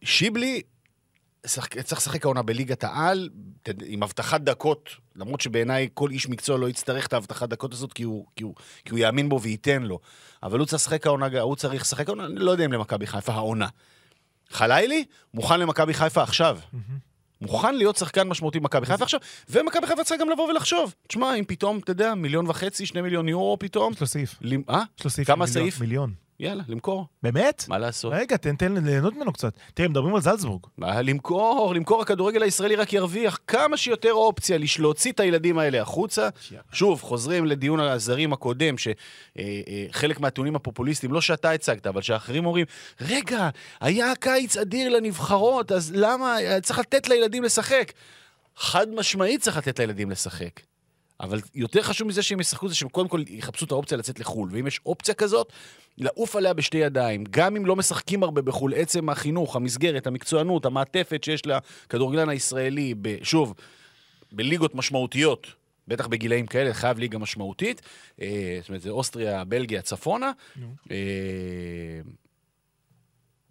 שיבלי, 0.04 0.62
צריך 1.46 1.98
לשחק 1.98 2.24
העונה 2.24 2.42
בליגת 2.42 2.84
העל, 2.84 3.28
עם 3.84 4.02
הבטחת 4.02 4.40
דקות, 4.40 4.90
למרות 5.16 5.40
שבעיניי 5.40 5.88
כל 5.94 6.10
איש 6.10 6.28
מקצוע 6.28 6.58
לא 6.58 6.68
יצטרך 6.68 7.06
את 7.06 7.12
ההבטחת 7.12 7.48
דקות 7.48 7.72
הזאת, 7.72 7.92
כי 7.92 8.02
הוא, 8.02 8.26
כי, 8.36 8.44
הוא, 8.44 8.54
כי 8.84 8.90
הוא 8.90 8.98
יאמין 8.98 9.28
בו 9.28 9.42
וייתן 9.42 9.82
לו. 9.82 9.98
אבל 10.42 10.58
הוא 10.58 10.66
צריך 10.66 10.82
לשחק 10.82 11.06
העונה, 11.06 11.40
הוא 11.40 11.56
צריך 11.56 11.82
לשחק 11.82 12.08
העונה, 12.08 12.26
אני 12.26 12.34
לא 12.34 12.50
יודע 12.50 12.64
אם 12.64 12.72
למכבי 12.72 13.06
חיפה 13.06 13.32
העונה. 13.32 13.68
חלילי, 14.50 15.04
מוכן 15.34 15.60
למכבי 15.60 15.94
חיפה 15.94 16.22
עכשיו. 16.22 16.58
מוכן 17.40 17.74
להיות 17.74 17.96
שחקן 17.96 18.28
משמעותי 18.28 18.60
במכבי 18.60 18.86
חיפה 18.86 19.04
עכשיו, 19.04 19.20
ומכבי 19.48 19.86
חיפה 19.86 20.04
צריכה 20.04 20.24
גם 20.24 20.30
לבוא 20.30 20.48
ולחשוב. 20.48 20.94
תשמע, 21.08 21.34
אם 21.34 21.44
פתאום, 21.44 21.78
אתה 21.78 21.90
יודע, 21.90 22.14
מיליון 22.14 22.46
וחצי, 22.50 22.86
שני 22.86 23.00
מיליון 23.00 23.28
יורו 23.28 23.58
פתאום, 23.58 23.92
יש 23.92 24.00
לו 24.00 24.06
סעיף. 24.06 24.38
אה? 24.68 24.82
יש 24.98 25.04
לו 25.04 25.10
סעיף. 25.10 25.28
כמה 25.28 25.46
סעיף? 25.46 25.80
מיליון. 25.80 26.12
יאללה, 26.40 26.62
למכור. 26.68 27.06
באמת? 27.22 27.64
מה 27.68 27.78
לעשות? 27.78 28.12
רגע, 28.16 28.36
תן 28.36 28.56
תן 28.56 28.84
ליהנות 28.84 29.14
ממנו 29.14 29.32
קצת. 29.32 29.54
תראה, 29.74 29.88
מדברים 29.88 30.14
על 30.14 30.20
זלצבורג. 30.20 30.60
מה, 30.78 31.02
למכור, 31.02 31.74
למכור, 31.74 32.02
הכדורגל 32.02 32.42
הישראלי 32.42 32.76
רק 32.76 32.92
ירוויח 32.92 33.38
כמה 33.46 33.76
שיותר 33.76 34.12
אופציה 34.12 34.58
להוציא 34.78 35.12
את 35.12 35.20
הילדים 35.20 35.58
האלה 35.58 35.82
החוצה. 35.82 36.28
שוב, 36.72 37.02
חוזרים 37.02 37.46
לדיון 37.46 37.80
על 37.80 37.88
הזרים 37.88 38.32
הקודם, 38.32 38.74
שחלק 38.78 40.20
מהטיעונים 40.20 40.56
הפופוליסטיים, 40.56 41.12
לא 41.12 41.20
שאתה 41.20 41.50
הצגת, 41.50 41.86
אבל 41.86 42.02
שאחרים 42.02 42.46
אומרים, 42.46 42.66
רגע, 43.00 43.48
היה 43.80 44.12
קיץ 44.20 44.56
אדיר 44.56 44.88
לנבחרות, 44.88 45.72
אז 45.72 45.92
למה 45.94 46.36
צריך 46.62 46.78
לתת 46.78 47.08
לילדים 47.08 47.42
לשחק? 47.42 47.92
חד 48.56 48.86
משמעית 48.94 49.40
צריך 49.40 49.56
לתת 49.56 49.78
לילדים 49.78 50.10
לשחק. 50.10 50.60
אבל 51.22 51.40
יותר 51.54 51.82
חשוב 51.82 52.08
מזה 52.08 52.22
שהם 52.22 52.40
ישחקו 52.40 52.68
זה 52.68 52.74
שהם 52.74 52.88
קודם 52.88 53.08
כל 53.08 53.22
יחפשו 53.28 53.64
את 53.64 53.70
האופציה 53.70 53.98
לצאת 53.98 54.20
לחו"ל. 54.20 54.48
ואם 54.52 54.66
יש 54.66 54.80
אופציה 54.86 55.14
כזאת, 55.14 55.52
לעוף 55.98 56.36
עליה 56.36 56.52
בשתי 56.52 56.78
ידיים. 56.78 57.24
גם 57.30 57.56
אם 57.56 57.66
לא 57.66 57.76
משחקים 57.76 58.22
הרבה 58.22 58.42
בחו"ל, 58.42 58.74
עצם 58.74 59.08
החינוך, 59.08 59.56
המסגרת, 59.56 60.06
המקצוענות, 60.06 60.66
המעטפת 60.66 61.24
שיש 61.24 61.42
לכדורגלן 61.46 62.28
הישראלי, 62.28 62.94
ב, 63.02 63.16
שוב, 63.22 63.54
בליגות 64.32 64.74
משמעותיות, 64.74 65.46
בטח 65.88 66.06
בגילאים 66.06 66.46
כאלה, 66.46 66.74
חייב 66.74 66.98
ליגה 66.98 67.18
משמעותית. 67.18 67.82
אה, 68.20 68.58
זאת 68.60 68.68
אומרת, 68.68 68.82
זה 68.82 68.90
אוסטריה, 68.90 69.44
בלגיה, 69.44 69.82
צפונה. 69.82 70.32
אה, 70.90 70.96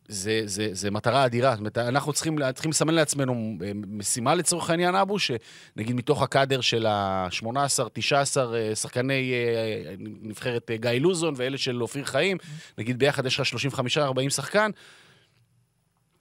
זה, 0.08 0.42
זה, 0.46 0.70
זה 0.72 0.92
מטרה 0.92 1.26
אדירה. 1.26 1.52
זאת 1.52 1.60
אומרת, 1.60 1.78
אנחנו 1.78 2.14
צריכים, 2.14 2.38
צריכים 2.54 2.72
לסמן 2.72 2.94
לעצמנו 2.94 3.58
אה, 3.64 3.72
משימה 3.88 4.36
לצורך 4.36 4.70
העניין, 4.70 4.96
אבו, 4.96 5.20
שנגיד 5.20 5.96
מתוך 5.96 6.22
הקאדר 6.22 6.62
של 6.62 6.86
ה-18, 6.86 7.90
19 7.94 8.58
אה, 8.58 8.76
שחקני 8.76 9.34
אה, 9.34 9.96
נבחרת 10.00 10.72
גיא 10.72 10.90
לוזון 10.90 11.34
ואלה 11.38 11.58
של 11.58 11.82
אופיר 11.82 12.06
חיים, 12.06 12.38
נגיד 12.78 13.00
ביחד 13.00 13.26
יש 13.26 13.40
לך 13.40 13.48
35-40 13.96 14.30
שחקן, 14.30 14.72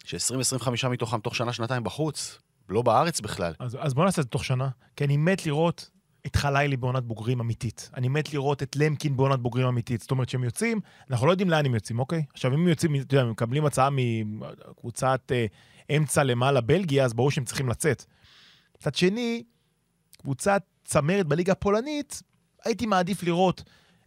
ש-20-25 0.04 0.88
מתוכם 0.88 1.20
תוך 1.20 1.36
שנה-שנתיים 1.36 1.84
בחוץ, 1.84 2.38
לא 2.68 2.82
בארץ 2.82 3.20
בכלל. 3.20 3.52
אז, 3.58 3.76
אז 3.80 3.94
בוא 3.94 4.04
נעשה 4.04 4.20
את 4.20 4.26
זה 4.26 4.30
תוך 4.30 4.44
שנה, 4.44 4.68
כי 4.96 5.04
אני 5.04 5.16
מת 5.16 5.46
לראות 5.46 5.90
את 6.26 6.36
חלילי 6.36 6.76
בעונת 6.76 7.02
בוגרים 7.04 7.40
אמיתית. 7.40 7.90
אני 7.96 8.08
מת 8.08 8.32
לראות 8.32 8.62
את 8.62 8.76
למקין 8.76 9.16
בעונת 9.16 9.40
בוגרים 9.40 9.66
אמיתית. 9.66 10.00
זאת 10.00 10.10
אומרת, 10.10 10.28
כשהם 10.28 10.44
יוצאים, 10.44 10.80
אנחנו 11.10 11.26
לא 11.26 11.32
יודעים 11.32 11.50
לאן 11.50 11.66
הם 11.66 11.74
יוצאים, 11.74 11.98
אוקיי? 11.98 12.24
עכשיו, 12.32 12.54
אם 12.54 12.60
הם 12.60 12.68
יוצאים, 12.68 12.94
אתה 12.96 13.14
יודע, 13.14 13.22
הם 13.22 13.30
מקבלים 13.30 13.64
הצעה 13.64 13.88
מקבוצת 13.90 15.32
אה, 15.32 15.46
אמצע 15.96 16.24
למעלה 16.24 16.60
בלגיה, 16.60 17.04
אז 17.04 17.14
ברור 17.14 17.30
שהם 17.30 17.44
צריכים 17.44 17.68
לצאת. 17.68 18.04
מצד 18.76 18.94
שני, 18.94 19.42
קבוצת 20.18 20.62
צמרת 20.84 21.26
בליגה 21.26 21.52
הפולנית, 21.52 22.22
הייתי 22.64 22.86
מעדיף 22.86 23.22
לראות 23.22 23.62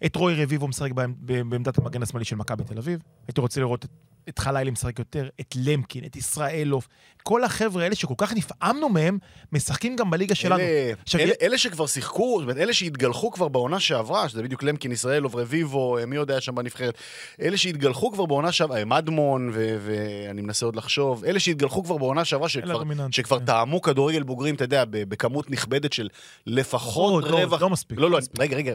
את 0.05 0.15
רוי 0.15 0.43
רביבו 0.43 0.67
משחק 0.67 0.91
בעמ- 0.91 1.15
בעמדת 1.19 1.77
המגן 1.77 2.03
השמאלי 2.03 2.25
של 2.25 2.35
מכבי 2.35 2.63
תל 2.63 2.77
אביב. 2.77 2.99
הייתי 3.27 3.41
רוצה 3.41 3.59
לראות 3.59 3.85
את, 3.85 3.89
את 4.29 4.39
חלילי 4.39 4.71
משחק 4.71 4.99
יותר, 4.99 5.29
את 5.41 5.55
למקין, 5.55 6.05
את 6.05 6.15
ישראלוב. 6.15 6.87
כל 7.23 7.43
החבר'ה 7.43 7.83
האלה 7.83 7.95
שכל 7.95 8.13
כך 8.17 8.33
נפעמנו 8.33 8.89
מהם, 8.89 9.17
משחקים 9.51 9.95
גם 9.95 10.09
בליגה 10.09 10.35
שלנו. 10.35 10.59
אלה, 10.59 10.93
עכשיו, 11.03 11.21
אלה, 11.21 11.33
אלה 11.41 11.57
שכבר 11.57 11.87
שיחקו, 11.87 12.35
זאת 12.39 12.43
אומרת, 12.43 12.57
אלה 12.57 12.73
שהתגלחו 12.73 13.31
כבר 13.31 13.47
בעונה 13.47 13.79
שעברה, 13.79 14.29
שזה 14.29 14.43
בדיוק 14.43 14.63
למקין, 14.63 14.91
ישראלוב, 14.91 15.35
רביבו, 15.35 15.97
מי 16.07 16.15
יודע 16.15 16.41
שם 16.41 16.55
בנבחרת, 16.55 16.97
אלה 17.41 17.57
שהתגלחו 17.57 18.11
כבר 18.11 18.25
בעונה 18.25 18.51
שעברה, 18.51 18.77
אה, 18.77 18.85
מדמון, 18.85 19.51
ואני 19.53 20.41
מנסה 20.41 20.65
עוד 20.65 20.75
לחשוב, 20.75 21.25
אלה 21.25 21.39
שהתגלחו 21.39 21.83
כבר 21.83 21.97
בעונה 21.97 22.25
שעברה, 22.25 22.49
שכבר, 22.49 22.83
שכבר 23.11 23.39
כן. 23.39 23.45
טעמו 23.45 23.81
כדורגל 23.81 24.23
בוגרים, 24.23 24.55
אתה 24.55 24.63
יודע, 24.63 24.83
בכמות 24.89 25.51
נכבדת 25.51 25.93
של 25.93 26.09
לפחות 26.47 27.23
לא, 27.23 27.31
לא, 27.31 27.37
רווח... 27.37 27.61
לא 27.61 27.69
מספיק, 27.69 27.99
לא, 27.99 28.11
לא 28.11 28.19
לא. 28.19 28.25
רגע, 28.39 28.57
רגע. 28.57 28.73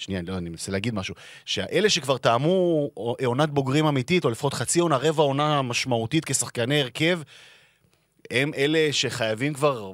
שנייה, 0.00 0.22
לא, 0.26 0.38
אני 0.38 0.50
מנסה 0.50 0.72
להגיד 0.72 0.94
משהו. 0.94 1.14
שאלה 1.44 1.90
שכבר 1.90 2.18
טעמו 2.18 2.90
עונת 3.24 3.50
בוגרים 3.50 3.86
אמיתית, 3.86 4.24
או 4.24 4.30
לפחות 4.30 4.54
חצי 4.54 4.80
עונה, 4.80 4.96
רבע 4.96 5.22
עונה 5.22 5.62
משמעותית 5.62 6.24
כשחקני 6.24 6.80
הרכב, 6.80 7.20
הם 8.30 8.50
אלה 8.56 8.88
שחייבים 8.92 9.54
כבר 9.54 9.92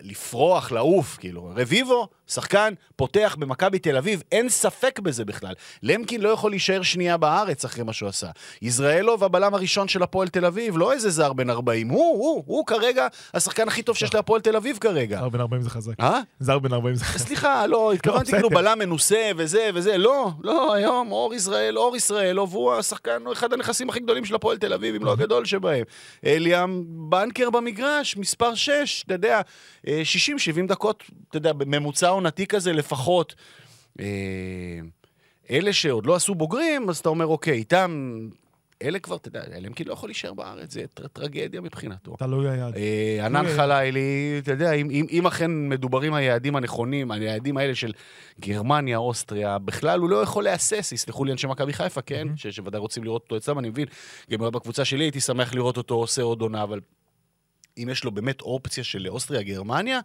לפרוח, 0.00 0.72
לעוף, 0.72 1.16
כאילו. 1.20 1.52
רביבו, 1.56 2.08
שחקן, 2.26 2.74
פותח 2.96 3.36
במכבי 3.38 3.78
תל 3.78 3.96
אביב, 3.96 4.22
אין 4.32 4.48
ספק 4.48 5.00
בזה 5.00 5.24
בכלל. 5.24 5.54
למקין 5.82 6.20
לא 6.20 6.28
יכול 6.28 6.50
להישאר 6.50 6.82
שנייה 6.82 7.16
בארץ 7.16 7.64
אחרי 7.64 7.84
מה 7.84 7.92
שהוא 7.92 8.08
עשה. 8.08 8.26
יזרעאלוב, 8.62 9.24
הבלם 9.24 9.54
הראשון 9.54 9.88
של 9.88 10.02
הפועל 10.02 10.28
תל 10.28 10.44
אביב, 10.44 10.78
לא 10.78 10.92
איזה 10.92 11.10
זר 11.10 11.32
בן 11.32 11.50
40, 11.50 11.88
הוא, 11.88 11.98
הוא, 11.98 12.44
הוא 12.46 12.66
כרגע 12.66 13.06
השחקן 13.34 13.68
הכי 13.68 13.82
טוב 13.82 13.96
שיש 13.96 14.14
להפועל 14.14 14.40
תל 14.40 14.56
אביב 14.56 14.78
כרגע. 14.80 15.20
זר 15.20 15.28
בן 15.28 15.40
40 15.40 15.62
זה 15.62 15.70
חזק. 15.70 16.00
אה? 16.00 16.20
זר 16.40 16.58
בן 16.58 16.72
40 16.72 16.94
זה 16.94 17.04
חזק. 17.04 17.26
סליחה, 17.26 17.66
לא, 17.66 17.92
התכוונתי 17.92 18.22
בסדר. 18.24 18.36
כאילו 18.36 18.50
בלם 18.50 18.78
מנוסה 18.78 19.30
וזה 19.36 19.70
וזה, 19.74 19.98
לא, 19.98 20.30
לא, 20.40 20.74
היום 20.74 21.12
אור 21.12 21.34
ישראל, 21.34 21.78
אור 21.78 21.96
ישראל, 21.96 22.38
והוא 22.38 22.74
השחקן, 22.74 23.22
הוא 23.24 23.32
אחד 23.32 23.52
הנכסים 23.52 23.88
הכי 23.90 24.00
גדולים 24.00 24.24
של 24.24 24.34
הפועל 24.34 24.58
תל 24.58 24.72
אביב, 24.72 24.94
אם 24.94 25.04
לא 25.04 25.12
הגדול 25.12 25.44
שבהם. 25.44 25.84
אליאם 26.24 26.84
בנקר 26.86 27.50
במגרש, 27.60 28.16
מספר 28.16 28.54
6, 28.54 29.02
אתה 29.06 29.14
יודע, 29.14 29.40
אה, 29.88 30.02
60-70 30.04 30.66
דקות, 30.68 31.04
אתה 31.28 31.36
יודע, 31.36 31.52
בממוצע 31.52 32.08
עונתי 32.08 32.46
כזה 32.46 32.72
לפחות. 32.72 33.34
אה, 34.00 34.06
אלה 35.50 35.72
שעוד 35.72 36.06
לא 36.06 36.14
עשו 36.14 36.34
בוגרים, 36.34 36.88
אז 36.88 36.98
אתה 36.98 37.08
אומר, 37.08 37.26
אוקיי, 37.26 37.54
איתם, 37.54 38.18
אלה 38.82 38.98
כבר, 38.98 39.16
אתה 39.16 39.28
יודע, 39.28 39.42
אלה 39.56 39.68
כאילו 39.74 39.88
לא 39.88 39.92
יכול 39.92 40.08
להישאר 40.08 40.34
בארץ, 40.34 40.72
זה 40.72 40.84
טר- 40.94 41.06
טרגדיה 41.08 41.60
מבחינתו. 41.60 42.16
תלוי 42.18 42.48
היעד. 42.50 42.74
אה, 42.76 43.26
ענן 43.26 43.46
אה, 43.46 43.56
חלילי, 43.56 44.00
אתה 44.38 44.52
יודע, 44.52 44.72
אם, 44.72 44.90
אם, 44.90 45.06
אם 45.10 45.26
אכן 45.26 45.68
מדוברים 45.68 46.14
היעדים 46.14 46.56
הנכונים, 46.56 47.10
היעדים 47.10 47.56
האלה 47.56 47.74
של 47.74 47.92
גרמניה, 48.40 48.96
אוסטריה, 48.96 49.58
בכלל 49.58 50.00
הוא 50.00 50.10
לא 50.10 50.22
יכול 50.22 50.44
להסס, 50.44 50.92
יסלחו 50.92 51.24
לי 51.24 51.32
אנשי 51.32 51.46
מכבי 51.46 51.72
חיפה, 51.72 52.02
כן? 52.02 52.28
שוודאי 52.36 52.80
רוצים 52.80 53.04
לראות 53.04 53.22
אותו 53.22 53.36
אצלם, 53.36 53.58
אני 53.58 53.68
מבין. 53.68 53.86
גם 54.30 54.38
בקבוצה 54.40 54.84
שלי 54.84 55.04
הייתי 55.04 55.20
שמח 55.20 55.54
לראות 55.54 55.76
אותו 55.76 55.94
עושה 55.94 56.22
עוד 56.22 56.40
עונה, 56.40 56.62
אבל 56.62 56.80
אם 57.82 57.88
יש 57.88 58.04
לו 58.04 58.10
באמת 58.10 58.40
אופציה 58.40 58.84
של 58.84 59.08
אוסטריה, 59.08 59.42
גרמניה, 59.42 60.00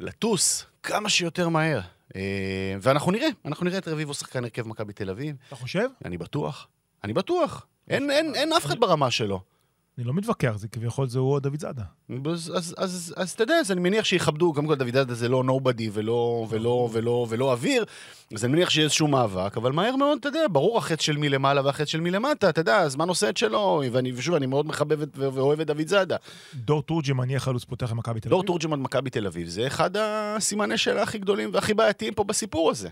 לטוס 0.00 0.66
כמה 0.82 1.08
שיותר 1.08 1.48
מהר. 1.48 1.80
אה, 2.16 2.74
ואנחנו 2.80 3.12
נראה, 3.12 3.28
אנחנו 3.44 3.64
נראה 3.64 3.78
את 3.78 3.88
רביבו 3.88 4.14
שחקן 4.14 4.44
הרכב 4.44 4.68
מכבי 4.68 4.92
תל 4.92 5.10
אביב, 5.10 5.36
אתה 5.48 5.56
חושב? 5.56 5.88
אני 6.04 6.18
בטוח. 6.18 6.68
אני 7.04 7.12
בטוח. 7.12 7.66
אין, 7.88 8.10
אין, 8.10 8.34
אין 8.34 8.52
אף 8.52 8.66
אחד 8.66 8.80
ברמה 8.80 9.10
שלו. 9.10 9.40
אני 9.98 10.06
לא 10.06 10.14
מתווכח, 10.14 10.52
זה 10.56 10.68
כביכול 10.68 11.08
זה 11.08 11.18
הוא 11.18 11.32
או 11.32 11.40
דוד 11.40 11.60
זאדה. 11.60 11.82
אז, 13.16 13.32
אתה 13.34 13.42
יודע, 13.42 13.54
אז 13.54 13.72
אני 13.72 13.80
מניח 13.80 14.04
שיכבדו, 14.04 14.52
קודם 14.54 14.66
כל 14.66 14.74
דוד 14.74 14.92
זאדה 14.92 15.14
זה 15.14 15.28
לא 15.28 15.44
נובדי 15.44 15.90
ולא, 15.92 16.46
ולא, 16.50 16.88
ולא, 16.92 17.26
ולא 17.28 17.52
אוויר, 17.52 17.84
אז 18.34 18.44
אני 18.44 18.52
מניח 18.52 18.70
שיהיה 18.70 18.84
איזשהו 18.84 19.08
מאבק, 19.08 19.56
אבל 19.56 19.72
מהר 19.72 19.96
מאוד, 19.96 20.18
אתה 20.18 20.28
יודע, 20.28 20.40
ברור 20.52 20.78
החטא 20.78 21.02
של 21.02 21.16
מלמעלה 21.16 21.62
והחטא 21.64 21.84
של 21.84 22.00
מלמטה, 22.00 22.48
אתה 22.48 22.60
יודע, 22.60 22.76
הזמן 22.76 23.08
עושה 23.08 23.28
את 23.28 23.36
שלו, 23.36 23.82
ואני, 23.92 24.12
ושוב, 24.14 24.34
אני 24.34 24.46
מאוד 24.46 24.66
מחבב 24.66 24.98
ואוהב 25.14 25.60
את 25.60 25.66
דוד 25.66 25.86
זאדה. 25.86 26.16
דור 26.54 26.82
תורג'מן 26.82 27.30
יהיה 27.30 27.40
חלוץ 27.40 27.64
פותח 27.64 27.92
למכבי 27.92 28.20
תל 28.20 28.28
דור 28.28 28.40
אביב. 28.40 28.46
תורג'מן 28.46 28.80
מכבי 28.80 29.10
תל 29.10 29.26
אביב, 29.26 29.48
זה 29.48 29.66
אחד 29.66 29.90
הסימני 29.96 30.78
שאלה 30.78 31.02
הכי 31.02 31.18
גדולים 31.18 31.50
והכי 31.52 31.74
בעייתיים 31.74 32.14
פה 32.14 32.24
בסיפור 32.24 32.70
הזה. 32.70 32.88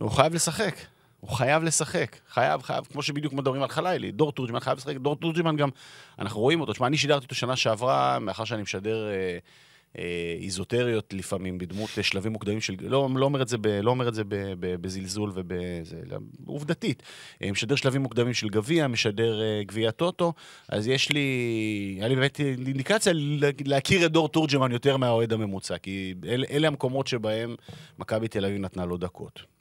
הוא 0.00 0.10
חייב 0.10 0.34
לשחק. 0.34 0.74
הוא 1.20 1.30
חייב 1.30 1.62
לשחק. 1.62 2.16
חייב, 2.28 2.62
חייב, 2.62 2.84
כמו 2.84 3.02
שבדיוק 3.02 3.32
מדברים 3.32 3.62
על 3.62 3.68
חלילי. 3.68 4.12
דור 4.12 4.32
תורג'מן 4.32 4.60
חייב 4.60 4.78
לשחק. 4.78 4.96
דור 4.96 5.16
תורג'מן 5.16 5.56
גם, 5.56 5.68
אנחנו 6.18 6.40
רואים 6.40 6.60
אותו. 6.60 6.72
תשמע, 6.72 6.86
אני 6.86 6.96
שידרתי 6.96 7.24
אותו 7.24 7.34
שנה 7.34 7.56
שעברה, 7.56 8.18
מאחר 8.18 8.44
שאני 8.44 8.62
משדר 8.62 9.08
אה, 9.08 9.38
אה, 9.98 10.36
איזוטריות 10.40 11.12
לפעמים, 11.12 11.58
בדמות 11.58 11.90
אה, 11.98 12.02
שלבים 12.02 12.32
מוקדמים 12.32 12.60
של... 12.60 12.74
לא, 12.80 13.08
לא 13.16 13.24
אומר 13.24 13.42
את 13.42 13.48
זה, 13.48 13.58
ב, 13.58 13.66
לא 13.66 13.90
אומר 13.90 14.08
את 14.08 14.14
זה 14.14 14.24
ב, 14.24 14.34
ב, 14.34 14.74
בזלזול 14.80 15.32
ובזה... 15.34 15.96
לא, 16.10 16.18
עובדתית. 16.46 17.02
אה, 17.42 17.50
משדר 17.52 17.74
שלבים 17.74 18.02
מוקדמים 18.02 18.34
של 18.34 18.48
גביע, 18.48 18.86
משדר 18.88 19.42
אה, 19.42 19.62
גביע 19.66 19.90
טוטו, 19.90 20.32
אז 20.68 20.86
יש 20.86 21.10
לי... 21.12 21.26
היה 21.98 22.08
לי 22.08 22.14
באמת 22.14 22.40
אינדיקציה 22.40 23.12
לה- 23.16 23.48
להכיר 23.64 24.06
את 24.06 24.12
דור 24.12 24.28
תורג'מן 24.28 24.72
יותר 24.72 24.96
מהאוהד 24.96 25.32
הממוצע, 25.32 25.78
כי 25.78 26.14
אל, 26.26 26.44
אלה 26.50 26.68
המקומות 26.68 27.06
שבהם 27.06 27.54
מכבי 27.98 28.28
תל 28.28 28.44
אביב 28.44 28.60
נתנה 28.60 28.84
לו 28.84 28.96
דקות. 28.96 29.57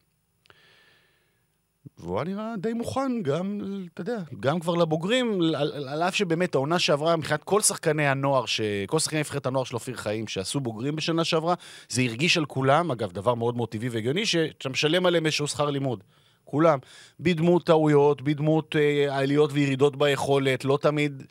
והוא 1.98 2.16
היה 2.16 2.24
נראה 2.24 2.54
די 2.58 2.74
מוכן 2.74 3.22
גם, 3.22 3.62
אתה 3.94 4.02
יודע, 4.02 4.18
גם 4.40 4.60
כבר 4.60 4.76
לבוגרים, 4.76 5.42
על, 5.42 5.56
על, 5.88 6.04
אף 6.04 6.16
שבאמת 6.16 6.56
העונה 6.56 6.80
שעברה, 6.80 7.16
מבחינת 7.16 7.44
כל 7.44 7.62
שחקני 7.62 8.08
הנוער, 8.08 8.46
ש... 8.46 8.62
כל 8.88 9.00
שחקני 9.00 9.20
נבחרת 9.20 9.46
הנוער 9.46 9.64
של 9.64 9.76
אופיר 9.76 9.96
חיים 9.96 10.28
שעשו 10.28 10.60
בוגרים 10.60 10.96
בשנה 10.96 11.24
שעברה, 11.24 11.56
זה 11.90 12.02
הרגיש 12.02 12.38
על 12.38 12.46
כולם, 12.46 12.92
אגב, 12.92 13.12
דבר 13.12 13.36
מאוד 13.36 13.58
מאוד 13.58 13.70
טבעי 13.70 13.90
והגיוני, 13.90 14.26
שאתה 14.26 14.70
משלם 14.70 15.06
עליהם 15.06 15.26
איזשהו 15.26 15.48
שכר 15.48 15.70
לימוד. 15.70 16.04
כולם. 16.46 16.80
בדמות 17.20 17.66
טעויות, 17.66 18.22
בדמות 18.22 18.76
אה, 18.76 19.18
עליות 19.18 19.50
וירידות 19.54 19.96
ביכולת, 19.96 20.66
לא 20.66 20.78
תמיד... 20.82 21.24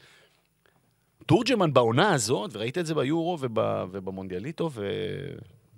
תורג'מן 1.27 1.73
בעונה 1.73 2.15
הזאת, 2.15 2.51
וראית 2.55 2.79
את 2.79 2.87
זה 2.87 2.95
ביורו 2.95 3.39
וב, 3.41 3.59
ובמונדיאליטו, 3.91 4.71
ו... 4.73 4.89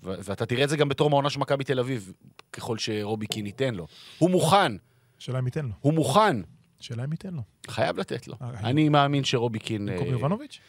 ואתה 0.02 0.46
תראה 0.46 0.64
את 0.64 0.68
זה 0.68 0.76
גם 0.76 0.88
בתור 0.88 1.10
העונה 1.10 1.30
של 1.30 1.40
מכבי 1.40 1.64
תל 1.64 1.80
אביב, 1.80 2.12
ככל 2.52 2.78
שרובי 2.78 3.26
קין 3.26 3.46
ייתן 3.46 3.74
לו. 3.74 3.86
הוא 4.18 4.30
מוכן, 4.30 4.72
שאלה 5.18 5.38
אם 5.38 5.46
ייתן 5.46 5.64
לו. 5.64 5.72
הוא 5.80 5.94
מוכן, 5.94 6.36
שאלה 6.80 7.04
אם 7.04 7.12
ייתן 7.12 7.34
לו. 7.34 7.42
חייב 7.68 7.98
לתת 7.98 8.28
לו. 8.28 8.34
אה, 8.42 8.50
אני 8.50 8.88
מאמין 8.88 9.24
שרובי 9.24 9.58
קין... 9.58 9.86
במקום 9.86 10.06
אה, 10.06 10.12
יובנוביץ'? 10.12 10.60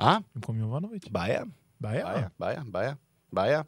אה? 0.00 0.18
במקום 0.34 0.58
יובנוביץ'? 0.58 1.08
בעיה, 1.10 1.42
בעיה. 1.80 2.26
בעיה, 2.40 2.62
בעיה, 3.32 3.62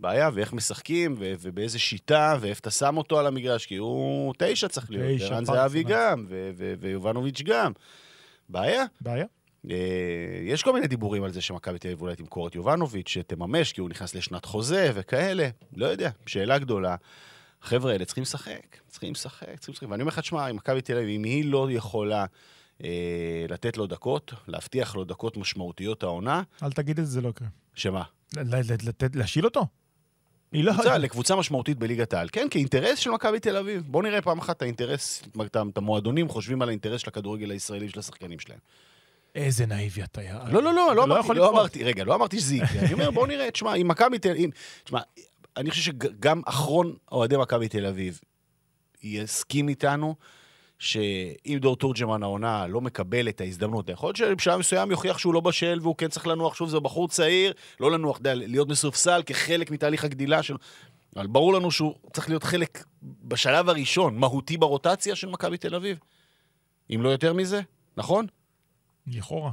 בעיה, 0.00 0.30
ואיך 0.32 0.52
משחקים, 0.52 1.14
ו- 1.18 1.34
ובאיזה 1.40 1.78
שיטה, 1.78 2.36
ואיפה 2.40 2.58
אתה 2.60 2.70
שם 2.70 2.96
אותו 2.96 3.18
על 3.18 3.26
המגרש, 3.26 3.66
כי 3.66 3.76
הוא 3.76 4.34
תשע 4.38 4.68
צריך 4.68 4.90
להיות, 4.90 5.20
ערן 5.30 5.44
זהבי. 5.44 5.82
גם, 5.82 6.26
ויובנוביץ' 6.80 7.42
גם. 7.42 7.72
בעיה. 8.48 8.84
בעיה. 9.00 9.26
אה, 9.70 9.76
יש 10.42 10.62
כל 10.62 10.72
מיני 10.72 10.86
דיבורים 10.86 11.22
על 11.24 11.32
זה 11.32 11.40
שמכבי 11.40 11.78
תל 11.78 11.88
אביב 11.88 12.02
אולי 12.02 12.16
תמכור 12.16 12.48
את 12.48 12.54
יובנוביץ', 12.54 13.08
שתממש, 13.08 13.72
כי 13.72 13.80
הוא 13.80 13.88
נכנס 13.88 14.14
לשנת 14.14 14.44
חוזה 14.44 14.90
וכאלה. 14.94 15.48
לא 15.76 15.86
יודע, 15.86 16.10
שאלה 16.26 16.58
גדולה. 16.58 16.96
החבר'ה 17.62 17.92
האלה 17.92 18.04
צריכים 18.04 18.22
לשחק, 18.22 18.76
צריכים 18.88 19.12
לשחק, 19.12 19.56
צריכים 19.58 19.72
לשחק. 19.72 19.88
ואני 19.90 20.02
אומר 20.02 20.08
לך, 20.12 20.18
תשמע, 20.18 20.50
אם 20.50 20.56
מכבי 20.56 20.80
תל 20.80 20.96
אביב, 20.96 21.08
אם 21.08 21.24
היא 21.24 21.44
לא 21.44 21.68
יכולה 21.70 22.24
אה, 22.84 22.88
לתת 23.48 23.76
לו 23.76 23.86
דקות, 23.86 24.32
להבטיח 24.48 24.96
לו 24.96 25.04
דקות 25.04 25.36
משמעותיות 25.36 26.02
העונה, 26.02 26.42
אל 26.62 26.72
תגיד 26.72 26.98
את 26.98 27.06
זה, 27.06 27.12
זה 27.12 27.20
לא 27.20 27.28
יקרה. 27.28 27.48
שמה? 27.74 28.02
ל- 28.36 28.40
ל- 28.56 28.88
לתת- 28.88 29.16
להשיל 29.16 29.44
אותו? 29.44 29.66
היא 30.52 30.64
לא... 30.64 30.72
קבוצה, 30.72 30.98
לקבוצה 30.98 31.36
משמעותית 31.36 31.78
בליגת 31.78 32.12
העל. 32.14 32.28
כן, 32.32 32.46
כאינטרס 32.50 32.98
של 32.98 33.10
מכבי 33.10 33.40
תל 33.40 33.56
אביב. 33.56 33.82
בוא 33.86 34.02
נראה 34.02 34.22
פעם 34.22 34.38
אחת 34.38 34.56
את 34.56 34.62
האינטרס, 34.62 35.22
את 35.46 35.78
המועדונים 35.78 36.28
חושבים 36.28 36.62
על 36.62 36.68
האינטרס 36.68 37.00
של 37.00 37.08
הכדורגל 37.08 37.50
הישראלי 37.50 37.86
ושל 37.86 37.98
השחקנים 37.98 38.38
שלהם. 38.38 38.58
איזה 39.36 39.66
נאיבי 39.66 40.02
אתה, 40.02 40.22
יא... 40.22 40.32
לא, 40.32 40.62
לא, 40.62 40.74
לא, 40.74 40.96
לא 40.96 41.04
אמרתי, 41.04 41.20
יכול 41.20 41.36
לא. 41.36 41.50
אמרתי, 41.50 41.84
רגע, 41.84 42.04
לא 42.04 42.14
אמרתי 42.14 42.40
שזה 42.40 42.54
יקרה. 42.54 42.80
אני 42.80 42.92
אומר, 42.92 43.10
בוא 43.10 43.26
נראה, 43.26 43.50
תשמע, 43.50 43.74
אם 43.74 43.88
מכבי 43.88 44.18
תל 44.18 44.30
אביב, 44.30 44.50
תשמע, 44.84 45.00
אני 45.56 45.70
חושב 45.70 45.82
שגם 45.82 46.42
אחרון 46.44 46.96
אוהדי 47.12 47.36
מכבי 47.36 47.68
תל 47.68 47.86
אביב 47.86 48.20
יסכים 49.02 49.68
איתנו, 49.68 50.14
שאם 50.78 51.58
דור 51.60 51.76
תורג'מן 51.76 52.22
העונה 52.22 52.66
לא 52.66 52.80
מקבל 52.80 53.28
את 53.28 53.40
ההזדמנות, 53.40 53.88
יכול 53.88 54.06
להיות 54.06 54.16
שבשלב 54.16 54.58
מסוים 54.58 54.90
יוכיח 54.90 55.18
שהוא 55.18 55.34
לא 55.34 55.40
בשל 55.40 55.78
והוא 55.82 55.96
כן 55.96 56.08
צריך 56.08 56.26
לנוח, 56.26 56.54
שוב, 56.54 56.68
זה 56.68 56.80
בחור 56.80 57.08
צעיר, 57.08 57.52
לא 57.80 57.90
לנוח, 57.90 58.16
יודע, 58.16 58.34
להיות 58.34 58.68
מסופסל 58.68 59.22
כחלק 59.26 59.70
מתהליך 59.70 60.04
הגדילה 60.04 60.42
שלו. 60.42 60.58
אבל 61.16 61.26
ברור 61.26 61.52
לנו 61.52 61.70
שהוא 61.70 61.94
צריך 62.12 62.28
להיות 62.28 62.44
חלק 62.44 62.84
בשלב 63.02 63.68
הראשון, 63.68 64.16
מהותי 64.18 64.56
ברוטציה 64.56 65.16
של 65.16 65.28
מכבי 65.28 65.56
תל 65.56 65.74
אביב. 65.74 65.98
אם 66.94 67.02
לא 67.02 67.08
יותר 67.08 67.32
מזה, 67.32 67.60
נכון? 67.96 68.26
לכאורה. 69.06 69.50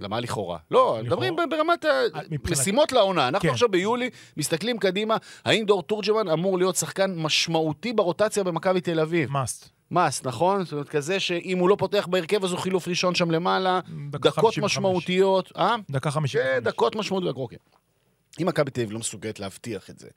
למה 0.00 0.20
לכאורה? 0.20 0.58
לא, 0.70 0.98
מדברים 1.04 1.36
ברמת 1.36 1.84
מבחינת- 2.30 2.58
המשימות 2.58 2.92
לעונה. 2.92 3.28
אנחנו 3.28 3.48
כן. 3.48 3.52
עכשיו 3.54 3.68
ביולי 3.68 4.10
מסתכלים 4.36 4.78
קדימה, 4.78 5.16
האם 5.44 5.64
דור 5.64 5.82
תורג'מן 5.82 6.28
אמור 6.28 6.58
להיות 6.58 6.76
שחקן 6.76 7.14
משמעותי 7.18 7.92
ברוטציה 7.92 8.44
במכבי 8.44 8.80
תל 8.80 9.00
אביב? 9.00 9.30
מאסט. 9.30 9.68
מס, 9.90 10.24
נכון? 10.24 10.64
זאת 10.64 10.72
אומרת, 10.72 10.88
כזה 10.88 11.20
שאם 11.20 11.58
הוא 11.58 11.68
לא 11.68 11.76
פותח 11.78 12.06
בהרכב 12.10 12.44
אז 12.44 12.50
הוא 12.52 12.60
חילוף 12.60 12.88
ראשון 12.88 13.14
שם 13.14 13.30
למעלה, 13.30 13.80
דקות 14.10 14.32
55. 14.34 14.64
משמעותיות. 14.64 15.52
אה? 15.56 15.74
דקה 15.90 16.10
חמישים. 16.10 16.40
כן, 16.40 16.60
דקות 16.64 16.96
משמעותיות, 16.96 17.36
אוקיי. 17.36 17.58
אם 18.42 18.46
מכבי 18.46 18.70
תל 18.70 18.80
אביב 18.80 18.92
לא 18.92 18.98
מסוגלת 18.98 19.40
להבטיח 19.40 19.90
את 19.90 19.98
זה, 19.98 20.08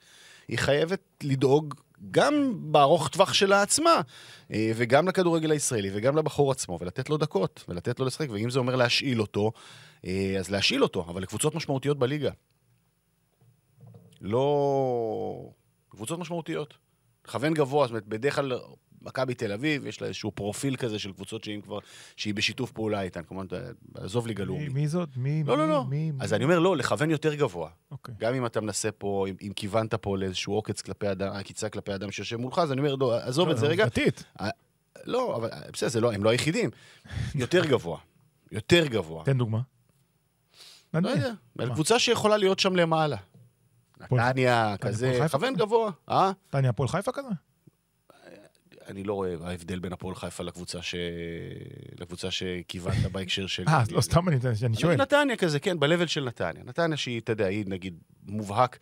היא 0.48 0.58
חייבת 0.58 1.00
לדאוג 1.22 1.74
גם 2.10 2.54
בארוך 2.72 3.08
טווח 3.08 3.32
שלה 3.32 3.62
עצמה, 3.62 4.00
אה, 4.52 4.72
וגם 4.76 5.08
לכדורגל 5.08 5.50
הישראלי, 5.50 5.90
וגם 5.94 6.16
לבחור 6.16 6.50
עצמו, 6.50 6.78
ולתת 6.80 7.10
לו 7.10 7.16
דקות, 7.16 7.64
ולתת 7.68 8.00
לו 8.00 8.06
לשחק, 8.06 8.30
ואם 8.30 8.50
זה 8.50 8.58
אומר 8.58 8.76
להשאיל 8.76 9.20
אותו, 9.20 9.52
אה, 10.06 10.36
אז 10.38 10.50
להשאיל 10.50 10.82
אותו, 10.82 11.06
אבל 11.08 11.22
לקבוצות 11.22 11.54
משמעותיות 11.54 11.98
בליגה. 11.98 12.30
לא... 14.20 15.50
קבוצות 15.88 16.18
משמעותיות. 16.18 16.74
לכוון 17.26 17.54
גבוה, 17.54 17.86
זאת 17.86 17.90
אומרת, 17.90 18.06
בדרך 18.06 18.34
כלל 18.34 18.52
מכבי 19.02 19.34
תל 19.34 19.52
אביב, 19.52 19.86
יש 19.86 20.00
לה 20.00 20.06
איזשהו 20.06 20.30
פרופיל 20.32 20.76
כזה 20.76 20.98
של 20.98 21.12
קבוצות 21.12 21.44
שהיא 21.44 21.62
כבר, 21.62 21.78
שהיא 22.16 22.34
בשיתוף 22.34 22.72
פעולה 22.72 23.02
איתן. 23.02 23.22
כמובן, 23.22 23.46
עזוב 23.94 24.26
ליגה 24.26 24.44
מי- 24.44 24.48
לאומית. 24.48 24.72
מי 24.72 24.88
זאת? 24.88 25.08
מי? 25.16 25.42
לא, 25.46 25.58
לא, 25.58 25.64
מי- 25.66 25.70
לא. 25.72 25.84
מי- 25.84 26.12
אז 26.20 26.34
אני 26.34 26.44
אומר, 26.44 26.58
לא, 26.58 26.76
לכוון 26.76 27.10
יותר 27.10 27.34
גבוה. 27.34 27.70
אוקיי. 27.90 28.14
גם 28.18 28.34
אם 28.34 28.46
אתה 28.46 28.60
מנסה 28.60 28.92
פה, 28.92 29.26
אם, 29.30 29.34
אם 29.46 29.52
כיוונת 29.56 29.94
פה 29.94 30.18
לאיזשהו 30.18 30.54
עוקץ 30.54 30.82
כלפי 30.82 31.10
אדם, 31.10 31.32
עקיצה 31.32 31.68
כלפי 31.68 31.94
אדם 31.94 32.10
שיושב 32.10 32.36
מולך, 32.36 32.58
אז 32.58 32.72
אני 32.72 32.80
אומר, 32.80 32.94
לא, 32.94 33.16
עזוב 33.16 33.48
לא, 33.48 33.52
את 33.52 33.58
זה 33.58 33.66
רגע. 33.66 33.84
עובדתית. 33.84 34.24
לא, 35.04 35.36
אבל 35.36 35.48
בסדר, 35.72 35.88
זה 35.88 36.00
לא, 36.00 36.12
הם 36.12 36.24
לא 36.24 36.30
היחידים. 36.30 36.70
יותר 37.34 37.64
גבוה. 37.66 37.98
יותר 38.52 38.86
גבוה. 38.86 39.24
תן 39.24 39.38
דוגמה. 39.38 39.60
לא. 40.94 41.08
יודע? 41.08 41.32
קבוצה 41.74 41.98
שיכולה 41.98 42.36
להיות 42.36 42.58
שם 42.58 42.76
למעלה. 42.76 43.16
נתניה, 44.00 44.76
כזה, 44.80 45.18
כזה? 45.30 45.48
גבוה. 45.56 45.90
אה? 46.08 46.32
נתניה, 46.48 46.70
הפועל 46.70 46.88
חיפה 46.88 47.12
כזה? 47.12 47.28
אני 48.90 49.04
לא 49.04 49.14
רואה 49.14 49.34
ההבדל 49.44 49.78
בין 49.78 49.92
הפועל 49.92 50.14
חיפה 50.14 50.44
לקבוצה, 50.44 50.82
ש... 50.82 50.94
לקבוצה 52.00 52.30
שכיוונת 52.30 53.12
בהקשר 53.12 53.46
של... 53.46 53.64
אה, 53.68 53.82
לא, 53.90 54.00
סתם 54.00 54.28
אני 54.28 54.36
אני 54.66 54.76
שואל. 54.76 54.96
נתניה 54.96 55.36
כזה, 55.36 55.60
כן, 55.60 55.80
ב-level 55.80 56.06
של 56.06 56.24
נתניה. 56.24 56.64
נתניה 56.64 56.96
שהיא, 56.96 57.20
אתה 57.20 57.32
יודע, 57.32 57.46
היא 57.46 57.64
נגיד 57.68 57.94
מובהק 58.26 58.78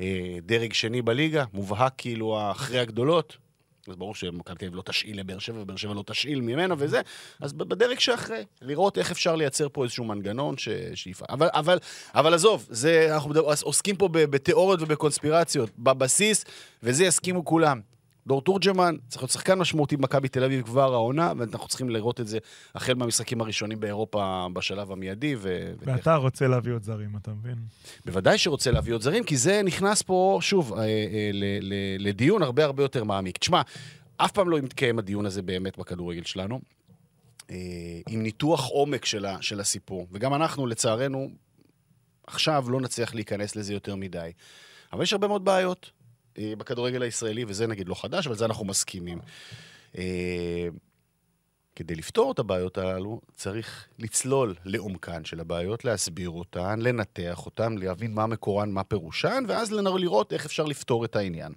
אה, 0.00 0.36
דרג 0.42 0.72
שני 0.72 1.02
בליגה, 1.02 1.44
מובהק 1.52 1.94
כאילו 1.98 2.50
אחרי 2.50 2.78
הגדולות. 2.78 3.36
אז 3.88 3.96
ברור 3.96 4.14
שמכבי 4.14 4.56
תל 4.56 4.64
אביב 4.64 4.74
לא 4.76 4.82
תשאיל 4.82 5.20
לבאר 5.20 5.38
שבע, 5.38 5.60
ובאר 5.62 5.76
שבע 5.76 5.94
לא 5.94 6.04
תשאיל 6.06 6.40
ממנה 6.40 6.74
וזה, 6.78 7.00
אז 7.40 7.52
ב- 7.52 7.62
בדרג 7.62 7.98
שאחרי, 7.98 8.44
לראות 8.62 8.98
איך 8.98 9.10
אפשר 9.10 9.36
לייצר 9.36 9.68
פה 9.72 9.84
איזשהו 9.84 10.04
מנגנון 10.04 10.58
ש... 10.58 10.68
שיפעל. 10.94 11.26
אבל, 11.30 11.48
אבל, 11.54 11.78
אבל 12.14 12.34
עזוב, 12.34 12.66
זה, 12.70 13.14
אנחנו 13.14 13.34
עוסקים 13.62 13.96
פה 13.96 14.08
ב- 14.08 14.18
בתיאוריות 14.18 14.82
ובקונספירציות, 14.82 15.70
בבסיס, 15.78 16.44
וזה 16.82 17.04
יסכימו 17.04 17.44
כולם. 17.44 17.80
דור 18.26 18.42
תורג'מן 18.42 18.96
צריך 19.08 19.22
להיות 19.22 19.30
שחקן 19.30 19.58
משמעותי 19.58 19.96
במכבי 19.96 20.28
תל 20.28 20.44
אביב 20.44 20.62
כבר 20.62 20.94
העונה, 20.94 21.32
ואנחנו 21.36 21.68
צריכים 21.68 21.90
לראות 21.90 22.20
את 22.20 22.26
זה 22.26 22.38
החל 22.74 22.94
מהמשחקים 22.94 23.40
הראשונים 23.40 23.80
באירופה 23.80 24.46
בשלב 24.52 24.92
המיידי. 24.92 25.34
ו... 25.38 25.72
ואתה 25.78 26.14
רוצה 26.14 26.46
להביא 26.46 26.72
עוד 26.72 26.82
זרים, 26.82 27.16
אתה 27.16 27.30
מבין? 27.30 27.56
בוודאי 28.06 28.38
שרוצה 28.38 28.70
להביא 28.70 28.94
עוד 28.94 29.02
זרים, 29.02 29.24
כי 29.24 29.36
זה 29.36 29.62
נכנס 29.64 30.02
פה, 30.02 30.38
שוב, 30.40 30.72
אה, 30.72 30.84
אה, 30.84 31.30
לדיון 31.98 32.42
הרבה 32.42 32.64
הרבה 32.64 32.82
יותר 32.82 33.04
מעמיק. 33.04 33.38
תשמע, 33.38 33.62
אף 34.16 34.32
פעם 34.32 34.48
לא 34.48 34.58
מתקיים 34.58 34.98
הדיון 34.98 35.26
הזה 35.26 35.42
באמת 35.42 35.78
בכדורגל 35.78 36.22
שלנו, 36.22 36.60
אה, 37.50 37.56
עם 38.08 38.22
ניתוח 38.22 38.66
עומק 38.66 39.04
של, 39.04 39.60
הסיפור. 39.60 40.06
וגם 40.12 40.34
אנחנו, 40.34 40.66
לצערנו, 40.66 41.30
עכשיו 42.26 42.64
לא 42.68 42.80
נצליח 42.80 43.14
להיכנס 43.14 43.56
לזה 43.56 43.72
יותר 43.72 43.96
מדי. 43.96 44.30
אבל 44.92 45.02
יש 45.02 45.12
הרבה 45.12 45.28
מאוד 45.28 45.44
בעיות 45.44 45.90
בכדורגל 46.38 47.02
הישראלי, 47.02 47.44
וזה 47.48 47.66
נגיד 47.66 47.88
לא 47.88 47.94
חדש, 47.94 48.26
אבל 48.26 48.36
זה 48.36 48.44
אנחנו 48.44 48.64
מסכימים. 48.64 49.18
אה, 49.98 50.68
כדי 51.76 51.94
לפתור 51.94 52.32
את 52.32 52.38
הבעיות 52.38 52.78
הללו, 52.78 53.20
צריך 53.34 53.86
לצלול 53.98 54.54
לעומקן 54.64 55.24
של 55.24 55.40
הבעיות, 55.40 55.84
להסביר 55.84 56.30
אותן, 56.30 56.80
לנתח 56.80 57.46
אותן, 57.46 57.78
להבין 57.78 58.14
מה 58.14 58.26
מקורן, 58.26 58.70
מה 58.70 58.84
פירושן, 58.84 59.44
ואז 59.48 59.72
לראות 59.72 60.32
איך 60.32 60.46
אפשר 60.46 60.64
לפתור 60.64 61.04
את 61.04 61.16
העניין. 61.16 61.52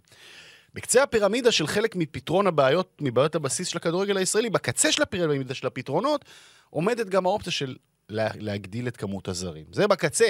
בקצה 0.74 1.04
הפירמידה 1.04 1.52
של 1.52 1.68
חלק 1.68 1.96
מפתרון 1.96 2.48
הבעיות, 2.48 2.98
מבעיות 3.02 3.36
הבסיס 3.36 3.68
של 3.68 3.78
הכדורגל 3.78 4.18
הישראלי, 4.18 4.50
בקצה 4.50 4.92
של 4.92 5.02
הפירמידה 5.02 5.54
של 5.54 5.68
הפתרונות, 5.68 6.26
עומדת 6.70 7.10
גם 7.10 7.26
האופציה 7.26 7.52
של 7.52 7.76
לה, 8.10 8.28
להגדיל 8.36 8.88
את 8.88 8.98
כמות 8.98 9.28
הזרים. 9.28 9.66
זה 9.72 9.88
בקצה. 9.88 10.28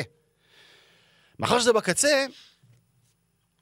מאחר 1.39 1.59
שזה 1.59 1.73
בקצה, 1.73 2.25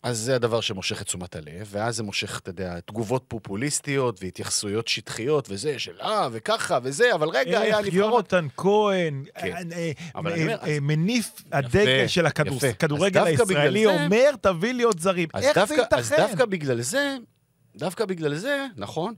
אז 0.03 0.17
זה 0.19 0.35
הדבר 0.35 0.61
שמושך 0.61 1.01
את 1.01 1.05
תשומת 1.05 1.35
הלב, 1.35 1.67
ואז 1.71 1.95
זה 1.95 2.03
מושך, 2.03 2.39
אתה 2.39 2.49
יודע, 2.49 2.79
תגובות 2.79 3.23
פופוליסטיות 3.27 4.23
והתייחסויות 4.23 4.87
שטחיות 4.87 5.47
וזה, 5.49 5.79
של 5.79 6.01
אה, 6.01 6.27
וככה 6.31 6.79
וזה, 6.83 7.15
אבל 7.15 7.29
רגע, 7.29 7.59
היה 7.59 7.79
איך 7.79 7.87
נבחרות. 7.87 7.93
יונתן 7.93 8.47
כהן 8.57 9.23
כן. 9.35 9.71
אה, 9.71 9.91
אה, 10.15 10.55
אה, 10.67 10.77
מניף 10.81 11.31
הדגל 11.51 12.07
של. 12.07 12.25
הכדורגל 12.25 13.23
הישראלי, 13.23 13.85
אומר, 13.85 14.31
תביא 14.41 14.73
לי 14.73 14.83
עוד 14.83 14.99
זרים. 14.99 15.29
איך 15.35 15.43
זה 15.43 15.75
דווקא, 15.75 15.95
אז 15.95 16.11
ייתכן? 16.11 16.27
דווקא 16.27 16.45
בגלל 16.45 16.81
זה, 16.81 17.17
דווקא 17.75 18.05
בגלל 18.05 18.35
זה, 18.35 18.65
נכון, 18.77 19.13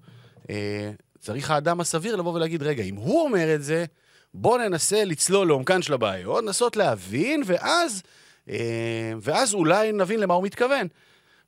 צריך 1.20 1.52
האדם 1.52 1.80
הסביר 1.80 2.16
לבוא 2.16 2.34
ולהגיד, 2.34 2.64
רגע, 2.64 2.84
אם 2.84 2.96
הוא 2.96 3.24
אומר 3.24 3.56
את 3.56 3.64
זה, 3.64 3.86
בוא 4.34 4.58
ננסה 4.58 5.06
לצלול 5.06 5.48
לעומקן 5.48 5.82
של 5.82 5.94
הבעיות, 5.94 6.44
לנסות 6.44 6.76
להבין, 6.76 7.44
ואז, 7.46 8.04
ואז 9.22 9.54
אולי 9.54 9.91
נבין 9.91 10.20
למה 10.20 10.34
הוא 10.34 10.44
מתכוון. 10.44 10.88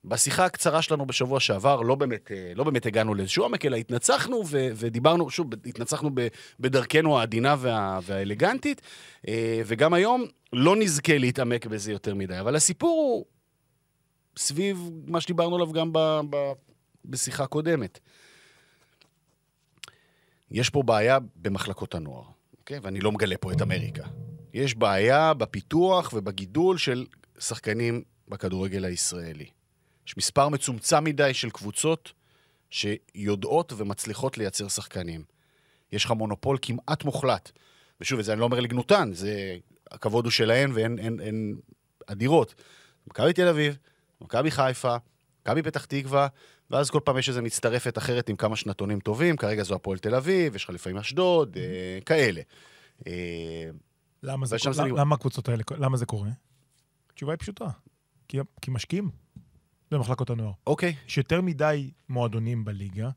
בשיחה 0.04 0.44
הקצרה 0.44 0.82
שלנו 0.82 1.06
בשבוע 1.06 1.40
שעבר, 1.40 1.80
לא 1.80 1.94
באמת, 1.94 2.32
אה, 2.32 2.52
לא 2.54 2.64
באמת 2.64 2.86
הגענו 2.86 3.14
לאיזשהו 3.14 3.42
עומק, 3.44 3.64
אלא 3.64 3.76
התנצחנו 3.76 4.42
ו- 4.46 4.68
ודיברנו, 4.74 5.30
שוב, 5.30 5.46
התנצחנו 5.66 6.10
ב- 6.14 6.26
בדרכנו 6.60 7.18
העדינה 7.18 7.54
וה- 7.58 7.98
והאלגנטית, 8.02 8.80
אה, 9.28 9.62
וגם 9.66 9.94
היום 9.94 10.24
לא 10.52 10.76
נזכה 10.76 11.18
להתעמק 11.18 11.66
בזה 11.66 11.92
יותר 11.92 12.14
מדי. 12.14 12.40
אבל 12.40 12.56
הסיפור 12.56 12.90
הוא 12.90 13.24
סביב 14.38 14.90
מה 15.06 15.20
שדיברנו 15.20 15.54
עליו 15.54 15.72
גם 15.72 15.92
ב- 15.92 16.20
ב- 16.30 16.52
בשיחה 17.04 17.46
קודמת. 17.46 17.98
יש 20.50 20.70
פה 20.70 20.82
בעיה 20.82 21.18
במחלקות 21.36 21.94
הנוער, 21.94 22.24
אוקיי? 22.58 22.78
ואני 22.78 23.00
לא 23.00 23.12
מגלה 23.12 23.36
פה 23.40 23.52
את 23.52 23.62
אמריקה. 23.62 24.04
יש 24.56 24.74
בעיה 24.74 25.34
בפיתוח 25.34 26.12
ובגידול 26.12 26.78
של 26.78 27.06
שחקנים 27.38 28.02
בכדורגל 28.28 28.84
הישראלי. 28.84 29.46
יש 30.06 30.16
מספר 30.16 30.48
מצומצם 30.48 31.04
מדי 31.04 31.34
של 31.34 31.50
קבוצות 31.50 32.12
שיודעות 32.70 33.72
ומצליחות 33.76 34.38
לייצר 34.38 34.68
שחקנים. 34.68 35.24
יש 35.92 36.04
לך 36.04 36.10
מונופול 36.10 36.58
כמעט 36.62 37.04
מוחלט. 37.04 37.52
ושוב, 38.00 38.18
את 38.18 38.24
זה 38.24 38.32
אני 38.32 38.40
לא 38.40 38.44
אומר 38.44 38.60
לגנותן, 38.60 39.10
זה... 39.12 39.56
הכבוד 39.90 40.24
הוא 40.24 40.30
שלהן 40.30 40.72
ואין 40.74 40.98
אין, 40.98 41.20
אין 41.20 41.56
אדירות. 42.06 42.54
מכבי 43.06 43.32
תל 43.32 43.48
אביב, 43.48 43.78
מכבי 44.20 44.50
חיפה, 44.50 44.96
מכבי 45.42 45.62
פתח 45.62 45.84
תקווה, 45.84 46.28
ואז 46.70 46.90
כל 46.90 47.00
פעם 47.04 47.18
יש 47.18 47.28
איזו 47.28 47.42
מצטרפת 47.42 47.98
אחרת 47.98 48.28
עם 48.28 48.36
כמה 48.36 48.56
שנתונים 48.56 49.00
טובים, 49.00 49.36
כרגע 49.36 49.62
זו 49.62 49.74
הפועל 49.74 49.98
תל 49.98 50.14
אביב, 50.14 50.56
יש 50.56 50.64
לך 50.64 50.70
לפעמים 50.70 50.98
אשדוד, 50.98 51.56
אה, 51.56 51.98
כאלה. 52.06 52.40
אה, 53.06 53.70
למה 54.26 54.46
זה? 54.46 54.56
זה 54.72 54.82
למה- 54.82 55.14
הקבוצות 55.14 55.48
האלה, 55.48 55.62
למה 55.78 55.96
זה 55.96 56.06
קורה? 56.06 56.28
התשובה 57.12 57.32
היא 57.32 57.38
פשוטה. 57.38 57.66
כי- 58.28 58.38
כי 58.62 58.70
משקיעים 58.70 59.10
במחלקות 59.90 60.30
הנוער. 60.30 60.52
אוקיי, 60.66 60.94
יש 61.08 61.18
יותר 61.18 61.40
מדי 61.40 61.90
מועדונים 62.08 62.64
בליגה, 62.64 63.08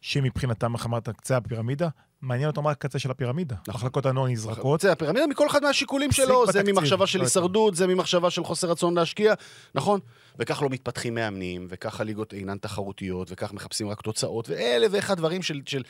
שמבחינתם, 0.00 0.74
איך 0.74 0.86
אמרת, 0.86 1.08
קצה 1.08 1.36
הפירמידה, 1.36 1.88
מעניין 2.20 2.48
אותם 2.48 2.66
רק 2.66 2.76
הקצה 2.84 2.98
של 2.98 3.10
הפירמידה. 3.10 3.56
נכון. 3.68 3.74
מחלקות 3.74 4.06
הנוער 4.06 4.28
נזרקות. 4.28 4.80
זה 4.80 4.92
הפירמידה 4.92 5.26
מכל 5.26 5.46
אחד 5.46 5.62
מהשיקולים 5.62 6.12
שלו, 6.12 6.46
זה 6.46 6.52
בתקציב, 6.58 6.74
ממחשבה 6.78 7.06
של 7.06 7.18
לא 7.18 7.24
הישרדות, 7.24 7.74
זה 7.74 7.86
ממחשבה 7.86 8.30
של 8.30 8.44
חוסר 8.44 8.70
רצון 8.70 8.94
להשקיע, 8.94 9.34
נכון? 9.74 10.00
וכך 10.38 10.62
לא 10.62 10.68
מתפתחים 10.68 11.14
מאמנים, 11.14 11.66
וכך 11.70 12.00
הליגות 12.00 12.34
אינן 12.34 12.58
תחרותיות, 12.58 13.28
וכך 13.32 13.52
מחפשים 13.52 13.88
רק 13.88 14.00
תוצאות, 14.00 14.48
ואלף 14.48 14.90
ואחד 14.94 15.16
דברים 15.16 15.42
של, 15.42 15.60
של, 15.66 15.82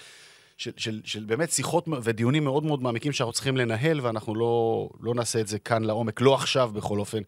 של, 0.57 0.71
של, 0.77 1.01
של 1.05 1.25
באמת 1.25 1.51
שיחות 1.51 1.89
ודיונים 2.03 2.45
מאוד 2.45 2.65
מאוד 2.65 2.83
מעמיקים 2.83 3.13
שאנחנו 3.13 3.33
צריכים 3.33 3.57
לנהל, 3.57 4.01
ואנחנו 4.01 4.35
לא, 4.35 4.89
לא 5.01 5.15
נעשה 5.15 5.41
את 5.41 5.49
זה 5.49 5.59
כאן 5.59 5.85
לעומק, 5.85 6.21
לא 6.21 6.35
עכשיו 6.35 6.71
בכל 6.75 6.99
אופן, 6.99 7.23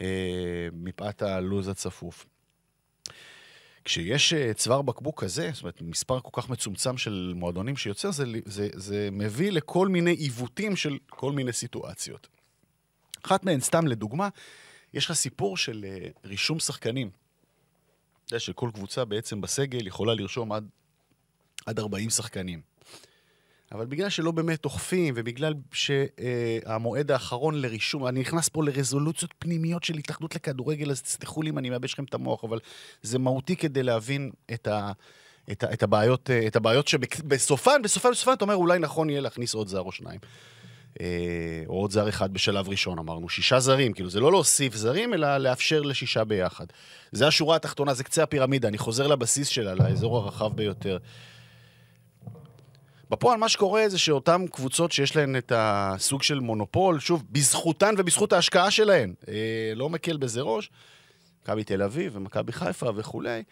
אה, 0.00 0.68
מפאת 0.72 1.22
הלו"ז 1.22 1.68
הצפוף. 1.68 2.26
כשיש 3.84 4.32
אה, 4.32 4.54
צוואר 4.54 4.82
בקבוק 4.82 5.24
כזה, 5.24 5.50
זאת 5.52 5.62
אומרת, 5.62 5.82
מספר 5.82 6.20
כל 6.20 6.42
כך 6.42 6.50
מצומצם 6.50 6.96
של 6.96 7.32
מועדונים 7.36 7.76
שיוצר, 7.76 8.10
זה, 8.10 8.24
זה, 8.44 8.68
זה 8.72 9.08
מביא 9.12 9.52
לכל 9.52 9.88
מיני 9.88 10.10
עיוותים 10.10 10.76
של 10.76 10.98
כל 11.10 11.32
מיני 11.32 11.52
סיטואציות. 11.52 12.28
אחת 13.22 13.44
מהן, 13.44 13.60
סתם 13.60 13.86
לדוגמה, 13.86 14.28
יש 14.94 15.04
לך 15.04 15.12
סיפור 15.12 15.56
של 15.56 15.84
אה, 15.88 16.08
רישום 16.24 16.58
שחקנים. 16.58 17.10
אתה 18.24 18.34
יודע 18.34 18.40
שכל 18.40 18.70
קבוצה 18.74 19.04
בעצם 19.04 19.40
בסגל 19.40 19.86
יכולה 19.86 20.14
לרשום 20.14 20.52
עד, 20.52 20.68
עד 21.66 21.78
40 21.78 22.10
שחקנים. 22.10 22.60
אבל 23.72 23.86
בגלל 23.86 24.08
שלא 24.08 24.30
באמת 24.30 24.64
אוכפים, 24.64 25.14
ובגלל 25.16 25.54
שהמועד 25.72 27.10
האחרון 27.10 27.54
לרישום, 27.54 28.06
אני 28.06 28.20
נכנס 28.20 28.48
פה 28.48 28.64
לרזולוציות 28.64 29.34
פנימיות 29.38 29.84
של 29.84 29.94
התאחדות 29.94 30.34
לכדורגל, 30.34 30.90
אז 30.90 31.02
תסלחו 31.02 31.42
לי 31.42 31.50
אם 31.50 31.58
אני 31.58 31.70
מייבש 31.70 31.92
לכם 31.92 32.04
את 32.04 32.14
המוח, 32.14 32.44
אבל 32.44 32.58
זה 33.02 33.18
מהותי 33.18 33.56
כדי 33.56 33.82
להבין 33.82 34.30
את, 34.54 34.66
ה, 34.66 34.92
את, 35.52 35.64
ה, 35.64 35.72
את 35.72 35.82
הבעיות, 35.82 36.30
את 36.46 36.56
הבעיות 36.56 36.88
שבסופן, 36.88 37.82
בסופן, 37.82 38.10
בסופן 38.10 38.32
אתה 38.32 38.44
אומר, 38.44 38.54
אולי 38.54 38.78
נכון 38.78 39.10
יהיה 39.10 39.20
להכניס 39.20 39.54
עוד 39.54 39.68
זר 39.68 39.80
או 39.80 39.92
שניים. 39.92 40.20
אה, 41.00 41.06
או 41.66 41.74
עוד 41.74 41.90
זר 41.90 42.08
אחד 42.08 42.32
בשלב 42.32 42.68
ראשון, 42.68 42.98
אמרנו, 42.98 43.28
שישה 43.28 43.60
זרים, 43.60 43.92
כאילו 43.92 44.10
זה 44.10 44.20
לא 44.20 44.30
להוסיף 44.30 44.74
זרים, 44.74 45.14
אלא 45.14 45.38
לאפשר 45.38 45.82
לשישה 45.82 46.24
ביחד. 46.24 46.66
זה 47.12 47.26
השורה 47.26 47.56
התחתונה, 47.56 47.94
זה 47.94 48.04
קצה 48.04 48.22
הפירמידה, 48.22 48.68
אני 48.68 48.78
חוזר 48.78 49.06
לבסיס 49.06 49.48
שלה, 49.48 49.74
לאזור 49.74 50.16
הרחב 50.16 50.56
ביותר. 50.56 50.98
בפועל 53.14 53.38
מה 53.38 53.48
שקורה 53.48 53.88
זה 53.88 53.98
שאותן 53.98 54.46
קבוצות 54.52 54.92
שיש 54.92 55.16
להן 55.16 55.36
את 55.36 55.52
הסוג 55.54 56.22
של 56.22 56.40
מונופול, 56.40 57.00
שוב, 57.00 57.24
בזכותן 57.30 57.94
ובזכות 57.98 58.32
ההשקעה 58.32 58.70
שלהן, 58.70 59.14
אה, 59.28 59.72
לא 59.76 59.88
מקל 59.88 60.16
בזה 60.16 60.40
ראש, 60.40 60.70
מכבי 61.42 61.64
תל 61.64 61.82
אביב 61.82 62.16
ומכבי 62.16 62.52
חיפה 62.52 62.90
וכולי, 62.94 63.42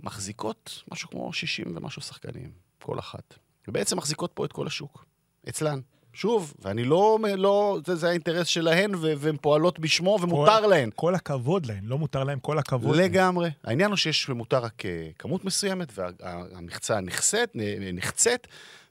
מחזיקות 0.00 0.82
משהו 0.92 1.10
כמו 1.10 1.32
60 1.32 1.76
ומשהו 1.76 2.02
שחקנים, 2.02 2.50
כל 2.82 2.98
אחת. 2.98 3.34
ובעצם 3.68 3.96
מחזיקות 3.96 4.30
פה 4.34 4.44
את 4.44 4.52
כל 4.52 4.66
השוק, 4.66 5.04
אצלן. 5.48 5.80
שוב, 6.12 6.54
ואני 6.58 6.84
לא, 6.84 7.18
לא 7.36 7.78
זה, 7.86 7.94
זה 7.96 8.08
האינטרס 8.08 8.46
שלהן, 8.46 8.92
והן 8.94 9.36
פועלות 9.40 9.78
בשמו, 9.78 10.18
ומותר 10.22 10.60
כל, 10.62 10.66
להן. 10.66 10.90
כל 10.94 11.14
הכבוד 11.14 11.66
להן, 11.66 11.84
לא 11.84 11.98
מותר 11.98 12.24
להן, 12.24 12.38
כל 12.42 12.58
הכבוד. 12.58 12.96
לגמרי. 12.96 13.44
להן. 13.44 13.52
העניין 13.64 13.90
הוא 13.90 13.96
שיש 13.96 14.28
מותר 14.28 14.58
רק 14.58 14.86
אה, 14.86 15.08
כמות 15.18 15.44
מסוימת, 15.44 15.88
והמחצה 15.94 17.00
נחצית, 17.00 17.50
נחצית, 17.92 18.46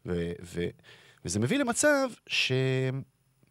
ו, 0.05 0.31
ו, 0.43 0.65
וזה 1.25 1.39
מביא 1.39 1.57
למצב 1.57 2.09
ש... 2.27 2.51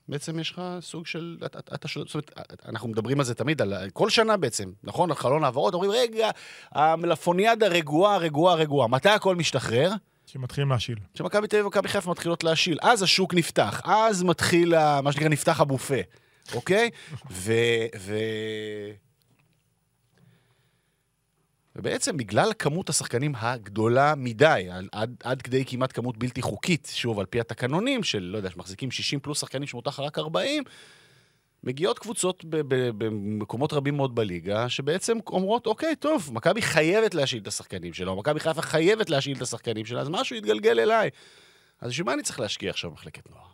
בעצם 0.08 0.38
יש 0.38 0.50
לך 0.50 0.62
סוג 0.80 1.06
של... 1.06 1.38
אתה, 1.46 1.58
אתה, 1.58 1.88
זאת 1.94 2.14
אומרת, 2.14 2.30
אנחנו 2.68 2.88
מדברים 2.88 3.20
על 3.20 3.26
זה 3.26 3.34
תמיד, 3.34 3.62
על 3.62 3.90
כל 3.92 4.10
שנה 4.10 4.36
בעצם, 4.36 4.72
נכון? 4.82 5.10
על 5.10 5.16
חלון 5.16 5.44
העברות, 5.44 5.74
אומרים, 5.74 5.90
רגע, 5.90 6.30
המלפוניאדה 6.72 7.66
רגועה, 7.66 8.16
רגועה, 8.16 8.54
רגועה. 8.54 8.88
מתי 8.88 9.08
הכל 9.08 9.36
משתחרר? 9.36 9.92
שמתחילים 10.26 10.70
להשיל. 10.70 10.98
שמכבי 11.14 11.46
תל 11.46 11.56
אביב 11.56 11.66
ומכבי 11.66 11.88
חיפה 11.88 12.10
מתחילות 12.10 12.44
להשיל. 12.44 12.78
אז 12.82 13.02
השוק 13.02 13.34
נפתח, 13.34 13.80
אז 13.84 14.22
מתחיל, 14.22 14.74
מה 15.02 15.12
שנקרא, 15.12 15.28
נפתח 15.28 15.60
הבופה, 15.60 16.00
אוקיי? 16.54 16.90
ו... 17.30 17.52
ו... 17.98 18.14
ובעצם 21.78 22.16
בגלל 22.16 22.52
כמות 22.58 22.88
השחקנים 22.88 23.32
הגדולה 23.36 24.14
מדי, 24.16 24.68
עד, 24.92 25.10
עד 25.22 25.42
כדי 25.42 25.64
כמעט 25.64 25.92
כמות 25.92 26.16
בלתי 26.16 26.42
חוקית, 26.42 26.88
שוב, 26.94 27.20
על 27.20 27.26
פי 27.26 27.40
התקנונים 27.40 28.02
של, 28.02 28.22
לא 28.22 28.36
יודע, 28.36 28.50
שמחזיקים 28.50 28.90
60 28.90 29.20
פלוס 29.20 29.40
שחקנים 29.40 29.66
שמותר 29.66 29.90
רק 29.98 30.18
40, 30.18 30.64
מגיעות 31.64 31.98
קבוצות 31.98 32.44
במקומות 32.98 33.72
רבים 33.72 33.96
מאוד 33.96 34.14
בליגה, 34.14 34.68
שבעצם 34.68 35.18
אומרות, 35.26 35.66
אוקיי, 35.66 35.96
טוב, 35.96 36.30
מכבי 36.32 36.62
חייבת 36.62 37.14
להשאיל 37.14 37.42
את 37.42 37.46
השחקנים 37.46 37.94
שלה, 37.94 38.14
מכבי 38.14 38.40
חיפה 38.40 38.62
חייבת 38.62 39.10
להשאיל 39.10 39.36
את 39.36 39.42
השחקנים 39.42 39.86
שלה, 39.86 40.00
אז 40.00 40.08
משהו 40.08 40.36
יתגלגל 40.36 40.80
אליי. 40.80 41.10
אז 41.80 41.90
בשביל 41.90 42.06
מה 42.06 42.14
אני 42.14 42.22
צריך 42.22 42.40
להשקיע 42.40 42.70
עכשיו 42.70 42.90
במחלקת 42.90 43.30
נוער? 43.30 43.48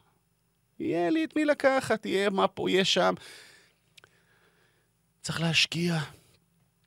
יהיה 0.79 1.11
לי 1.11 1.25
את 1.25 1.37
מי 1.37 1.45
לקחת, 1.45 2.07
יהיה 2.07 2.31
מה 2.31 2.49
פה, 2.49 2.71
יהיה 2.71 2.85
שם. 2.85 3.15
צריך 5.23 5.41
להשקיע 5.41 5.99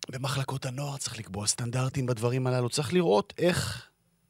במחלקות 0.10 0.66
הנוער, 0.66 0.98
צריך 0.98 1.20
לקבוע 1.20 1.48
סטנדרטים 1.48 2.06
בדברים 2.06 2.48
הללו, 2.48 2.70
צריך 2.70 2.94
לראות 2.94 3.34
איך 3.38 3.88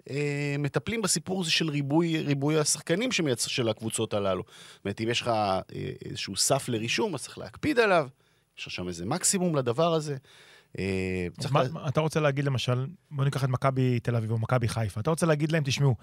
אה, 0.09 0.55
מטפלים 0.59 1.01
בסיפור 1.01 1.41
הזה 1.41 1.51
של 1.51 1.69
ריבוי, 1.69 2.21
ריבוי 2.21 2.59
השחקנים 2.59 3.11
שמייצ... 3.11 3.47
של 3.47 3.69
הקבוצות 3.69 4.13
הללו. 4.13 4.43
זאת 4.73 4.85
אומרת, 4.85 5.01
אם 5.01 5.09
יש 5.09 5.21
לך 5.21 5.27
אה, 5.27 5.61
איזשהו 6.05 6.35
סף 6.35 6.69
לרישום, 6.69 7.15
אז 7.15 7.23
צריך 7.23 7.37
להקפיד 7.37 7.79
עליו, 7.79 8.07
יש 8.57 8.67
לך 8.67 8.71
שם 8.73 8.87
איזה 8.87 9.05
מקסימום 9.05 9.55
לדבר 9.55 9.93
הזה. 9.93 10.17
אה, 10.79 11.27
מה, 11.51 11.63
לה... 11.63 11.87
אתה 11.87 11.99
רוצה 11.99 12.19
להגיד 12.19 12.45
למשל, 12.45 12.85
בוא 13.11 13.25
ניקח 13.25 13.43
את 13.43 13.49
מכבי 13.49 13.99
תל 13.99 14.15
אביב 14.15 14.31
או 14.31 14.37
מכבי 14.37 14.67
חיפה, 14.67 14.99
אתה 14.99 15.09
רוצה 15.09 15.25
להגיד 15.25 15.51
להם, 15.51 15.63
תשמעו, 15.65 15.95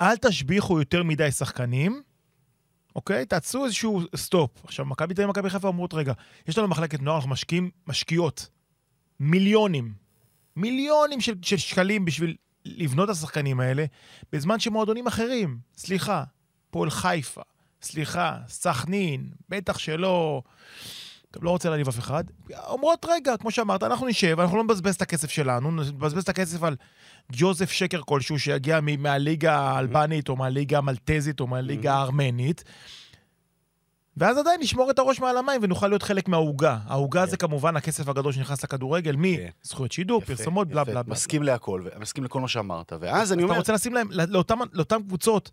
אל 0.00 0.16
תשביחו 0.16 0.78
יותר 0.78 1.02
מדי 1.02 1.30
שחקנים, 1.30 2.02
אוקיי? 2.96 3.26
תעשו 3.26 3.64
איזשהו 3.64 4.00
סטופ. 4.16 4.50
עכשיו, 4.64 4.84
מכבי 4.84 5.14
תל 5.14 5.22
אביב 5.22 5.28
ומכבי 5.28 5.50
חיפה 5.50 5.68
אומרות, 5.68 5.94
רגע, 5.94 6.12
יש 6.48 6.58
לנו 6.58 6.68
מחלקת 6.68 7.00
נוער, 7.00 7.16
אנחנו 7.16 7.30
משקיעים, 7.30 7.70
משקיעות 7.86 8.48
מיליונים, 9.22 9.92
מיליונים 10.56 11.20
של, 11.20 11.34
של 11.42 11.56
שקלים 11.56 12.04
בשביל 12.04 12.36
לבנות 12.64 13.10
את 13.10 13.14
השחקנים 13.14 13.60
האלה, 13.60 13.84
בזמן 14.32 14.60
שמועדונים 14.60 15.06
אחרים, 15.06 15.58
סליחה, 15.76 16.24
פועל 16.70 16.90
חיפה, 16.90 17.42
סליחה, 17.82 18.38
סכנין, 18.48 19.30
בטח 19.48 19.78
שלא... 19.78 20.42
לא 21.42 21.50
רוצה 21.50 21.68
להעליב 21.68 21.88
אף 21.88 21.98
אחד. 21.98 22.24
אומרות, 22.66 23.06
רגע, 23.08 23.36
כמו 23.36 23.50
שאמרת, 23.50 23.82
אנחנו 23.82 24.06
נשב, 24.06 24.40
אנחנו 24.40 24.56
לא 24.56 24.64
נבזבז 24.64 24.94
את 24.94 25.02
הכסף 25.02 25.30
שלנו, 25.30 25.70
נבזבז 25.70 26.22
את 26.22 26.28
הכסף 26.28 26.62
על 26.62 26.76
ג'וזף 27.32 27.70
שקר 27.70 28.00
כלשהו 28.02 28.38
שיגיע 28.38 28.80
מהליגה 28.98 29.58
האלבנית, 29.58 30.28
או 30.28 30.36
מהליגה 30.36 30.78
המלטזית, 30.78 31.40
או 31.40 31.46
מהליגה 31.46 31.94
הארמנית. 31.94 32.64
ואז 34.16 34.38
עדיין 34.38 34.60
נשמור 34.60 34.90
את 34.90 34.98
הראש 34.98 35.20
מעל 35.20 35.36
המים 35.36 35.60
ונוכל 35.64 35.88
להיות 35.88 36.02
חלק 36.02 36.28
מהעוגה. 36.28 36.78
העוגה 36.86 37.26
זה 37.26 37.36
כמובן 37.36 37.76
הכסף 37.76 38.08
הגדול 38.08 38.32
שנכנס 38.32 38.64
לכדורגל, 38.64 39.16
מזכויות 39.18 39.92
שידור, 39.92 40.20
פרסומות, 40.20 40.68
בלה 40.68 40.84
בלה 40.84 41.02
בלה. 41.02 41.12
מסכים 41.12 41.42
להכל, 41.42 41.82
מסכים 41.98 42.24
לכל 42.24 42.40
מה 42.40 42.48
שאמרת. 42.48 42.92
ואז 43.00 43.32
אני 43.32 43.42
אומר... 43.42 43.52
אתה 43.52 43.60
רוצה 43.60 43.72
לשים 43.72 43.94
להם, 43.94 44.08
לאותן 44.72 45.02
קבוצות 45.02 45.50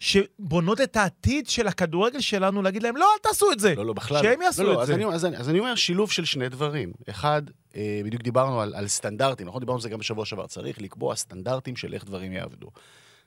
שבונות 0.00 0.80
את 0.80 0.96
העתיד 0.96 1.48
של 1.48 1.66
הכדורגל 1.66 2.20
שלנו, 2.20 2.62
להגיד 2.62 2.82
להם, 2.82 2.96
לא, 2.96 3.06
אל 3.14 3.18
תעשו 3.22 3.52
את 3.52 3.60
זה. 3.60 3.74
לא, 3.74 3.86
לא, 3.86 3.92
בכלל. 3.92 4.22
שהם 4.22 4.42
יעשו 4.42 4.62
לא, 4.62 4.82
את 4.82 4.86
זה. 4.86 4.94
אז 5.36 5.48
אני 5.48 5.58
אומר 5.58 5.74
שילוב 5.74 6.10
של 6.10 6.24
שני 6.24 6.48
דברים. 6.48 6.92
אחד, 7.10 7.42
אה, 7.76 8.00
בדיוק 8.04 8.22
דיברנו 8.22 8.60
על 8.60 8.88
סטנדרטים, 8.88 9.46
נכון? 9.46 9.60
דיברנו 9.60 9.76
על 9.76 9.82
זה 9.82 9.88
גם 9.88 9.98
בשבוע 9.98 10.26
שעבר. 10.26 10.46
צריך 10.46 10.80
לקבוע 10.80 11.16
סטנדרטים 11.16 11.76
של 11.76 11.94
איך 11.94 12.04
דברים 12.04 12.32
יעבדו. 12.32 12.68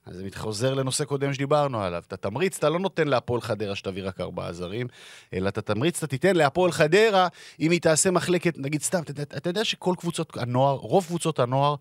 אז 0.06 0.16
זה 0.16 0.28
חוזר 0.36 0.74
לנושא 0.74 1.06
קודם 1.06 1.34
שדיברנו 1.34 1.82
עליו. 1.82 2.03
את 2.08 2.14
התמריץ 2.14 2.58
אתה 2.58 2.70
לא 2.70 2.80
נותן 2.80 3.08
להפועל 3.08 3.41
חדרה 3.41 3.76
שתביא 3.76 4.03
רק 4.08 4.22
ארבעה 4.22 4.53
זרים, 4.53 4.88
אלא 5.34 5.49
את 5.49 5.58
התמריץ 5.58 5.97
אתה 5.97 6.08
תיתן 6.08 6.36
להפועל 6.36 6.72
חדרה 6.72 7.28
אם 7.60 7.72
היא 7.72 7.82
תעשה 7.82 8.12
מחלקת, 8.12 8.58
נגיד 8.58 8.82
סתם, 8.82 9.01
אתה, 9.01 9.22
אתה 9.22 9.49
יודע 9.49 9.66
שכל 9.66 9.95
קבוצות 9.99 10.38
הנוער, 10.38 10.76
רוב 10.76 11.06
קבוצות 11.06 11.39
הנוער, 11.39 11.76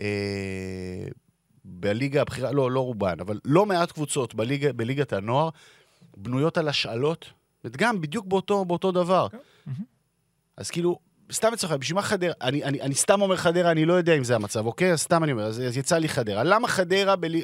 אה, 0.00 0.06
בליגה 1.64 2.22
הבכירה, 2.22 2.52
לא, 2.52 2.70
לא 2.70 2.80
רובן, 2.80 3.20
אבל 3.20 3.40
לא 3.44 3.66
מעט 3.66 3.92
קבוצות 3.92 4.34
בליגה, 4.34 4.72
בליגת 4.72 5.12
הנוער, 5.12 5.48
בנויות 6.16 6.58
על 6.58 6.68
השאלות, 6.68 7.32
גם 7.76 8.00
בדיוק 8.00 8.26
באותו, 8.26 8.64
באותו 8.64 8.92
דבר. 8.92 9.24
אוקיי. 9.24 9.40
אז 10.56 10.70
כאילו, 10.70 10.98
סתם 11.32 11.52
אצלך, 11.52 11.72
בשביל 11.72 11.96
מה 11.96 12.02
חדרה? 12.02 12.32
אני, 12.40 12.64
אני, 12.64 12.80
אני 12.80 12.94
סתם 12.94 13.22
אומר 13.22 13.36
חדרה, 13.36 13.70
אני 13.70 13.84
לא 13.84 13.94
יודע 13.94 14.14
אם 14.14 14.24
זה 14.24 14.34
המצב, 14.34 14.66
אוקיי? 14.66 14.92
אז 14.92 15.00
סתם 15.00 15.24
אני 15.24 15.32
אומר, 15.32 15.44
אז, 15.44 15.60
אז 15.60 15.76
יצא 15.76 15.98
לי 15.98 16.08
חדרה. 16.08 16.44
למה 16.44 16.68
חדרה 16.68 17.16
בלי... 17.16 17.42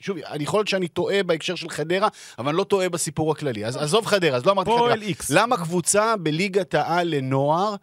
שוב, 0.00 0.16
אני 0.18 0.44
יכול 0.44 0.58
להיות 0.58 0.68
שאני 0.68 0.88
טועה 0.88 1.22
בהקשר 1.22 1.54
של 1.54 1.68
חדרה, 1.68 2.08
אבל 2.38 2.48
אני 2.48 2.56
לא 2.56 2.64
טועה 2.64 2.88
בסיפור 2.88 3.32
הכללי. 3.32 3.66
אז 3.66 3.76
עזוב 3.76 4.06
חדרה, 4.06 4.36
אז 4.36 4.46
לא 4.46 4.52
אמרתי 4.52 4.70
חדרה. 4.70 4.80
פועל 4.80 5.02
איקס. 5.02 5.30
למה 5.30 5.56
קבוצה 5.56 6.16
בליגת 6.16 6.74
העל 6.74 7.14
לנוער 7.14 7.74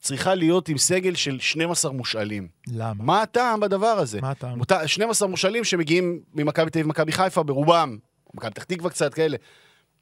צריכה 0.00 0.34
להיות 0.34 0.68
עם 0.68 0.78
סגל 0.78 1.14
של 1.14 1.40
12 1.40 1.92
מושאלים? 1.92 2.48
למה? 2.68 3.04
מה 3.04 3.22
הטעם 3.22 3.60
בדבר 3.60 3.86
הזה? 3.86 4.20
מה 4.20 4.30
הטעם? 4.30 4.58
12 4.86 5.28
מושאלים 5.28 5.64
שמגיעים 5.64 6.20
ממכבי 6.34 6.70
תל 6.70 6.78
אביב 6.78 6.86
ומכבי 6.86 7.12
חיפה 7.12 7.42
ברובם, 7.42 7.98
מכבי 8.34 8.50
פתח 8.50 8.64
תקווה 8.64 8.90
קצת 8.90 9.14
כאלה. 9.14 9.36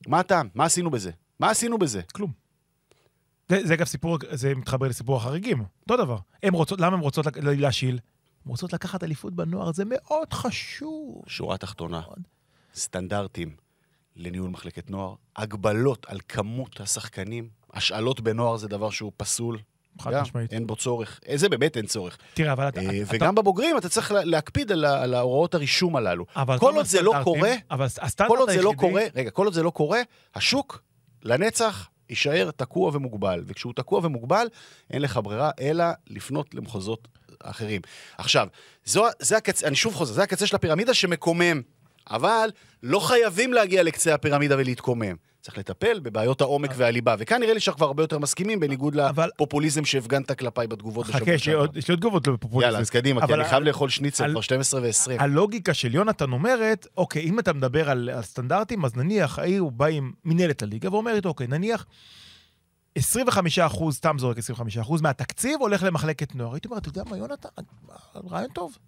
מה 0.06 0.20
הטעם? 0.20 0.48
מה 0.54 0.64
עשינו 0.64 0.90
בזה? 0.90 1.10
מה 1.40 1.50
עשינו 1.50 1.78
בזה? 1.78 2.00
כלום. 2.12 2.39
זה, 3.50 3.66
זה 3.66 3.74
אגב 3.74 3.86
סיפור, 3.86 4.18
זה 4.30 4.54
מתחבר 4.54 4.88
לסיפור 4.88 5.16
החריגים, 5.16 5.64
אותו 5.82 5.96
דבר. 5.96 6.16
הם 6.42 6.54
רוצות, 6.54 6.80
למה 6.80 6.96
הן 6.96 7.02
רוצות 7.02 7.26
להשיל? 7.36 7.98
הן 8.44 8.50
רוצות 8.50 8.72
לקחת 8.72 9.04
אליפות 9.04 9.34
בנוער, 9.34 9.72
זה 9.72 9.84
מאוד 9.86 10.32
חשוב. 10.32 11.22
שורה 11.26 11.58
תחתונה, 11.58 12.00
סטנדרטים 12.74 13.56
לניהול 14.16 14.50
מחלקת 14.50 14.90
נוער, 14.90 15.14
הגבלות 15.36 16.06
על 16.08 16.18
כמות 16.28 16.80
השחקנים, 16.80 17.48
השאלות 17.72 18.20
בנוער 18.20 18.56
זה 18.56 18.68
דבר 18.68 18.90
שהוא 18.90 19.12
פסול. 19.16 19.58
חד 20.00 20.20
משמעית. 20.20 20.52
אין 20.52 20.66
בו 20.66 20.76
צורך. 20.76 21.20
אה, 21.28 21.36
זה 21.36 21.48
באמת 21.48 21.76
אין 21.76 21.86
צורך. 21.86 22.18
תראה, 22.34 22.52
אבל 22.52 22.68
אתה... 22.68 22.80
אה, 22.80 23.02
וגם 23.06 23.34
אתה... 23.34 23.42
בבוגרים 23.42 23.78
אתה 23.78 23.88
צריך 23.88 24.12
להקפיד 24.24 24.72
על, 24.72 25.14
ההוראות 25.14 25.54
הרישום 25.54 25.96
הללו. 25.96 26.26
אבל 26.36 26.58
כל 26.58 26.74
עוד 26.74 26.86
זה 26.86 27.02
לא 27.02 27.14
קורה, 27.24 27.52
אבל 27.70 27.86
כל 28.28 28.38
עוד 28.38 28.50
זה 28.50 28.62
לא 28.62 28.72
קורה, 28.76 29.02
רגע, 29.14 29.30
כל 29.30 29.44
עוד 29.44 29.54
זה 29.54 29.62
לא 29.62 29.70
קורה, 29.70 30.00
השוק 30.34 30.82
לנצח 31.22 31.89
יישאר 32.10 32.50
תקוע 32.56 32.90
ומוגבל, 32.94 33.42
וכשהוא 33.46 33.72
תקוע 33.76 34.00
ומוגבל, 34.02 34.46
אין 34.90 35.02
לך 35.02 35.20
ברירה 35.22 35.50
אלא 35.60 35.84
לפנות 36.06 36.54
למחוזות 36.54 37.08
אחרים. 37.42 37.80
עכשיו, 38.18 38.48
זו, 38.84 39.06
זה 39.18 39.36
הקצה, 39.36 39.66
אני 39.66 39.76
שוב 39.76 39.94
חוזר, 39.94 40.12
זה 40.14 40.22
הקצה 40.22 40.46
של 40.46 40.56
הפירמידה 40.56 40.94
שמקומם. 40.94 41.62
אבל 42.10 42.50
לא 42.82 43.00
חייבים 43.00 43.52
להגיע 43.52 43.82
לקצה 43.82 44.14
הפירמידה 44.14 44.56
ולהתקומם. 44.58 45.16
צריך 45.40 45.58
לטפל 45.58 46.00
בבעיות 46.00 46.40
העומק 46.40 46.70
והליבה, 46.76 47.14
וכאן 47.18 47.40
נראה 47.40 47.54
לי 47.54 47.60
שאנחנו 47.60 47.76
כבר 47.78 47.86
הרבה 47.86 48.02
יותר 48.02 48.18
מסכימים, 48.18 48.60
בניגוד 48.60 48.96
אבל- 48.98 49.28
לפופוליזם 49.34 49.84
שהפגנת 49.84 50.32
כלפיי 50.38 50.66
בתגובות 50.66 51.06
בשבוע 51.06 51.20
חכה, 51.20 51.32
יש 51.32 51.46
לי 51.48 51.52
עוד- 51.54 51.78
תגובות 51.96 52.26
לפופוליזם. 52.26 52.66
יאללה, 52.66 52.78
אז 52.78 52.90
קדימה, 52.90 53.26
כי 53.26 53.34
אני 53.34 53.44
חייב 53.44 53.62
לאכול 53.62 53.88
שניצל, 53.88 54.30
כבר 54.30 54.40
12 54.40 54.80
ו-20. 54.82 55.22
הלוגיקה 55.22 55.74
של 55.74 55.94
יונתן 55.94 56.32
אומרת, 56.32 56.86
אוקיי, 56.96 57.22
אם 57.22 57.38
אתה 57.38 57.52
מדבר 57.52 57.90
על, 57.90 58.08
על 58.14 58.22
סטנדרטים, 58.22 58.84
אז 58.84 58.96
נניח, 58.96 59.38
העיר 59.38 59.60
הוא 59.62 59.72
בא 59.72 59.86
עם 59.86 60.12
מנהלת 60.24 60.62
הליגה 60.62 60.92
ואומרת, 60.92 61.26
אוקיי, 61.26 61.46
נניח 61.46 61.86
25 62.94 63.58
אחוז, 63.58 63.96
סתם 63.96 64.16
זורק 64.18 64.38
25 64.38 64.78
אחוז, 64.78 65.00
מהתקציב 65.00 65.60
הולך 65.60 65.82
למחלקת 65.82 66.34
נוער. 66.34 66.52
הייתי 66.54 66.68
אומר, 66.68 66.78
אתה 66.78 66.88
יודע 66.88 67.02
מה, 67.10 67.16
יונתן, 67.16 67.48
רעיון 68.30 68.50
טוב, 68.52 68.78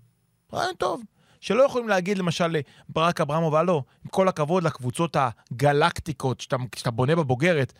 רעיון 0.52 0.74
טוב. 0.78 1.02
שלא 1.42 1.62
יכולים 1.62 1.88
להגיד 1.88 2.18
למשל 2.18 2.56
לברק 2.88 3.20
אברמוב, 3.20 3.54
הלו, 3.54 3.82
עם 4.04 4.10
כל 4.10 4.28
הכבוד 4.28 4.62
לקבוצות 4.62 5.16
הגלקטיקות 5.16 6.40
שאתה, 6.40 6.56
שאתה 6.76 6.90
בונה 6.90 7.16
בבוגרת, 7.16 7.72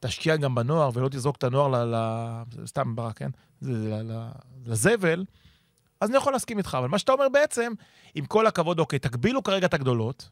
תשקיע 0.00 0.36
גם 0.36 0.54
בנוער 0.54 0.90
ולא 0.94 1.08
תזרוק 1.08 1.36
את 1.36 1.44
הנוער 1.44 1.68
ל... 1.68 1.94
ל 1.94 2.66
סתם 2.66 2.96
ברק, 2.96 3.18
כן? 3.18 3.30
ל, 3.62 3.94
ל, 4.12 4.28
לזבל, 4.66 5.24
אז 6.00 6.08
אני 6.08 6.16
יכול 6.16 6.32
להסכים 6.32 6.58
איתך. 6.58 6.76
אבל 6.78 6.88
מה 6.88 6.98
שאתה 6.98 7.12
אומר 7.12 7.28
בעצם, 7.28 7.72
עם 8.14 8.26
כל 8.26 8.46
הכבוד, 8.46 8.78
אוקיי, 8.78 8.98
תגבילו 8.98 9.42
כרגע 9.42 9.66
את 9.66 9.74
הגדולות. 9.74 10.28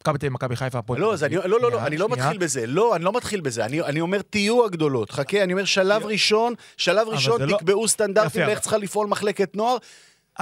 מכבי 0.00 0.18
תל 0.18 0.26
אביב, 0.26 0.32
מכבי 0.32 0.56
חיפה, 0.56 0.78
הפועל 0.78 1.00
לא, 1.00 1.14
אני. 1.22 1.36
לא, 1.36 1.60
לא, 1.60 1.72
לא, 1.72 1.86
אני 1.86 1.96
לא. 1.98 2.08
מתחיל 2.08 2.38
בזה. 2.38 2.66
לא, 2.66 2.96
אני 2.96 3.04
לא 3.04 3.12
מתחיל 3.12 3.40
בזה. 3.40 3.64
אני, 3.64 3.82
אני 3.82 4.00
אומר, 4.00 4.22
תהיו 4.22 4.64
הגדולות. 4.64 5.10
חכה, 5.10 5.42
אני 5.42 5.52
אומר, 5.52 5.64
שלב 5.64 6.04
ראשון, 6.04 6.54
שלב 6.76 7.08
ראשון, 7.08 7.42
לא- 7.42 7.56
תקבעו 7.56 7.88
סטנדרטים 7.88 8.42
לאיך 8.42 8.58
צריכה 8.58 8.76
לפעול 8.76 9.06
מחלקת 9.06 9.56
נוער. 9.56 9.76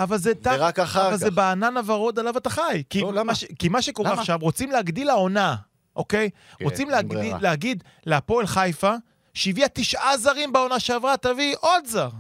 אבל 0.03 0.19
זה 0.19 0.35
תח... 0.35 0.55
ורק 0.59 0.79
אחר 0.79 1.09
אבל 1.09 1.17
זה 1.17 1.31
כך. 1.31 1.37
בענן 1.37 1.77
הוורוד 1.77 2.19
עליו 2.19 2.37
אתה 2.39 2.51
חי. 2.51 2.83
כי, 2.91 3.01
לא? 3.01 3.25
מה 3.25 3.35
ש... 3.35 3.45
כי 3.59 3.69
מה 3.69 3.83
שקורה 3.83 4.11
למה? 4.11 4.21
עכשיו, 4.21 4.39
רוצים 4.43 4.71
להגדיל 4.71 5.11
העונה, 5.11 5.57
אוקיי? 5.97 6.31
כן, 6.59 6.65
רוצים 6.65 6.91
להגדיל, 6.91 7.19
ברירה. 7.19 7.39
להגיד 7.41 7.85
להפועל 8.07 8.47
חיפה, 8.47 8.95
שהביאה 9.35 9.69
תשעה 9.69 10.17
זרים 10.19 10.53
בעונה 10.53 10.81
שעברה, 10.81 11.17
תביא 11.17 11.57
עוד 11.61 11.87
זר. 11.87 12.11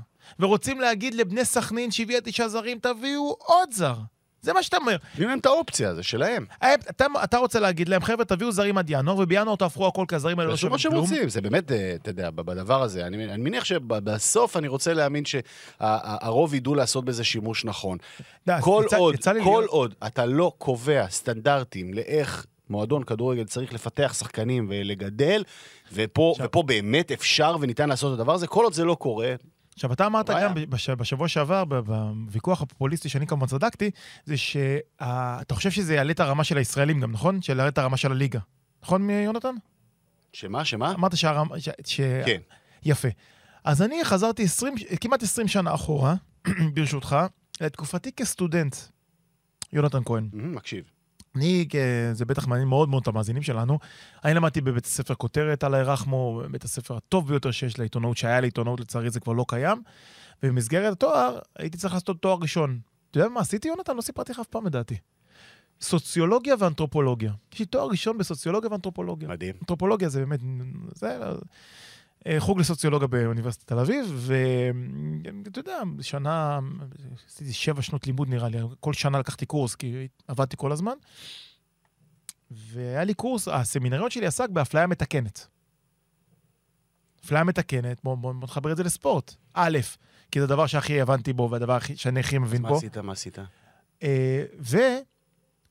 ורוצים 0.40 0.80
להגיד 0.80 1.14
לבני 1.14 1.44
סכנין 1.44 1.90
שהביאה 1.90 2.20
תשעה 2.20 2.48
זרים, 2.48 2.78
תביאו 2.78 3.36
עוד 3.38 3.72
זר. 3.72 3.94
זה 4.48 4.52
מה 4.52 4.62
שאתה 4.62 4.76
אומר. 4.76 4.96
תנו 5.16 5.28
להם 5.28 5.38
את 5.38 5.46
האופציה, 5.46 5.94
זה 5.94 6.02
שלהם. 6.02 6.46
אה, 6.62 6.74
אתה, 6.74 7.06
אתה 7.24 7.38
רוצה 7.38 7.60
להגיד 7.60 7.88
להם, 7.88 8.02
חבר'ה, 8.02 8.24
תביאו 8.24 8.52
זרים 8.52 8.78
עד 8.78 8.86
ינואר, 8.90 9.18
ובינואר 9.18 9.56
תהפכו 9.56 9.86
הכל 9.86 10.04
כי 10.08 10.14
הזרים 10.14 10.38
האלה 10.38 10.50
לא 10.50 10.54
תעשו 10.54 10.70
מה 10.70 10.78
שווים 10.78 10.78
שהם 10.78 10.92
כלום. 10.92 11.04
רוצים, 11.04 11.28
זה 11.28 11.40
באמת, 11.40 11.72
אה, 11.72 11.94
אתה 11.94 12.10
יודע, 12.10 12.30
בדבר 12.30 12.82
הזה, 12.82 13.06
אני 13.06 13.24
אני 13.24 13.42
מניח 13.42 13.64
שבסוף 13.64 14.56
אני 14.56 14.68
רוצה 14.68 14.94
להאמין 14.94 15.24
שהרוב 15.24 16.54
ידעו 16.54 16.74
לעשות 16.74 17.04
בזה 17.04 17.24
שימוש 17.24 17.64
נכון. 17.64 17.98
כל 18.60 18.84
עוד, 18.96 19.16
כל 19.44 19.64
עוד 19.68 19.94
אתה 20.06 20.26
לא 20.26 20.52
קובע 20.58 21.06
סטנדרטים 21.10 21.94
לאיך 21.94 22.46
מועדון 22.70 23.04
כדורגל 23.04 23.44
צריך 23.44 23.72
לפתח 23.72 24.14
שחקנים 24.18 24.66
ולגדל, 24.70 25.44
ופה, 25.92 26.34
ופה 26.44 26.62
באמת 26.62 27.12
אפשר 27.12 27.56
וניתן 27.60 27.88
לעשות 27.88 28.14
את 28.14 28.20
הדבר 28.20 28.34
הזה, 28.34 28.46
כל 28.46 28.64
עוד 28.64 28.72
זה 28.72 28.84
לא 28.84 28.94
קורה, 28.94 29.34
עכשיו, 29.78 29.92
אתה 29.92 30.06
אמרת. 30.06 30.30
גם 30.30 30.54
בש, 30.68 30.90
בשבוע 30.90 31.28
שעבר, 31.28 31.64
בוויכוח 31.64 32.62
הפופוליסטי, 32.62 33.08
שאני 33.08 33.26
כמובן 33.26 33.46
צדקתי, 33.46 33.90
זה 34.24 34.36
שאתה 34.36 35.54
חושב 35.54 35.70
שזה 35.70 35.94
יעלה 35.94 36.12
את 36.12 36.20
הרמה 36.20 36.44
של 36.44 36.58
הישראלים 36.58 37.00
גם, 37.00 37.12
נכון? 37.12 37.42
שיעלה 37.42 37.68
את 37.68 37.78
הרמה 37.78 37.96
של 37.96 38.12
הליגה. 38.12 38.38
נכון, 38.82 39.10
יונתן? 39.10 39.54
שמה, 40.32 40.64
שמה? 40.64 40.94
אמרת 40.94 41.16
שהרמה... 41.16 41.60
ש... 41.60 41.68
ש... 41.84 42.00
כן. 42.26 42.40
יפה. 42.84 43.08
אז 43.64 43.82
אני 43.82 44.04
חזרתי 44.04 44.44
20, 44.44 44.74
כמעט 45.00 45.22
20 45.22 45.48
שנה 45.48 45.74
אחורה, 45.74 46.14
ברשותך, 46.74 47.16
לתקופתי 47.60 48.12
כסטודנט. 48.12 48.76
יונתן 49.72 50.04
כהן. 50.04 50.28
מקשיב. 50.32 50.84
אני, 51.38 51.68
זה 52.12 52.24
בטח 52.24 52.46
מעניין 52.46 52.68
מאוד 52.68 52.88
מאוד 52.88 53.02
את 53.02 53.08
המאזינים 53.08 53.42
שלנו, 53.42 53.78
אני 54.24 54.34
למדתי 54.34 54.60
בבית 54.60 54.86
הספר 54.86 55.14
כותרת 55.14 55.64
על 55.64 55.74
הירחמו, 55.74 56.42
בית 56.50 56.64
הספר 56.64 56.96
הטוב 56.96 57.28
ביותר 57.28 57.50
שיש 57.50 57.78
לעיתונאות, 57.78 58.16
שהיה 58.16 58.40
לעיתונאות, 58.40 58.80
לצערי 58.80 59.10
זה 59.10 59.20
כבר 59.20 59.32
לא 59.32 59.44
קיים, 59.48 59.82
ובמסגרת 60.42 60.92
התואר 60.92 61.38
הייתי 61.58 61.78
צריך 61.78 61.94
לעשות 61.94 62.22
תואר 62.22 62.38
ראשון. 62.40 62.78
אתה 63.10 63.18
יודע 63.18 63.28
מה 63.28 63.40
עשיתי, 63.40 63.68
יונתן? 63.68 63.96
לא 63.96 64.00
סיפרתי 64.00 64.32
לך 64.32 64.38
אף 64.38 64.46
פעם 64.46 64.66
לדעתי. 64.66 64.96
סוציולוגיה 65.80 66.54
ואנתרופולוגיה. 66.58 67.32
יש 67.52 67.58
לי 67.58 67.66
תואר 67.66 67.86
ראשון 67.86 68.18
בסוציולוגיה 68.18 68.70
ואנתרופולוגיה. 68.70 69.28
מדהים. 69.28 69.54
אנתרופולוגיה 69.60 70.08
זה 70.08 70.20
באמת, 70.20 70.40
זה 70.94 71.18
חוג 72.38 72.58
לסוציולוגיה 72.60 73.08
באוניברסיטת 73.08 73.66
תל 73.66 73.78
אביב, 73.78 74.06
ואתה 74.16 75.58
יודע, 75.58 75.78
שנה, 76.00 76.58
עשיתי 77.28 77.52
שבע 77.52 77.82
שנות 77.82 78.06
לימוד 78.06 78.28
נראה 78.28 78.48
לי, 78.48 78.58
כל 78.80 78.92
שנה 78.92 79.18
לקחתי 79.18 79.46
קורס, 79.46 79.74
כי 79.74 80.08
עבדתי 80.28 80.56
כל 80.58 80.72
הזמן. 80.72 80.92
והיה 82.50 83.04
לי 83.04 83.14
קורס, 83.14 83.48
הסמינריון 83.48 84.10
שלי 84.10 84.26
עסק 84.26 84.48
באפליה 84.50 84.86
מתקנת. 84.86 85.46
אפליה 87.24 87.44
מתקנת, 87.44 88.00
בואו 88.04 88.16
בוא, 88.16 88.32
בוא 88.32 88.44
נחבר 88.44 88.72
את 88.72 88.76
זה 88.76 88.82
לספורט. 88.82 89.34
א', 89.54 89.78
כי 90.30 90.38
זה 90.40 90.44
הדבר 90.44 90.66
שהכי 90.66 91.00
הבנתי 91.00 91.32
בו, 91.32 91.50
והדבר 91.50 91.72
הכי- 91.72 91.96
שאני 91.96 92.20
הכי 92.20 92.38
מבין 92.38 92.62
מה 92.62 92.68
בו. 92.68 92.76
עשית, 92.76 92.96
מה 92.98 93.12
עשית? 93.12 93.38
אה, 94.02 94.44
ו... 94.60 94.76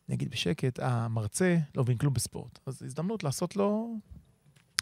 נגיד 0.10 0.30
בשקט, 0.32 0.80
המרצה 0.80 1.58
לא 1.76 1.84
מבין 1.84 1.98
כלום 1.98 2.14
בספורט. 2.14 2.60
אז 2.66 2.82
הזדמנות 2.84 3.24
לעשות 3.24 3.56
לו... 3.56 3.95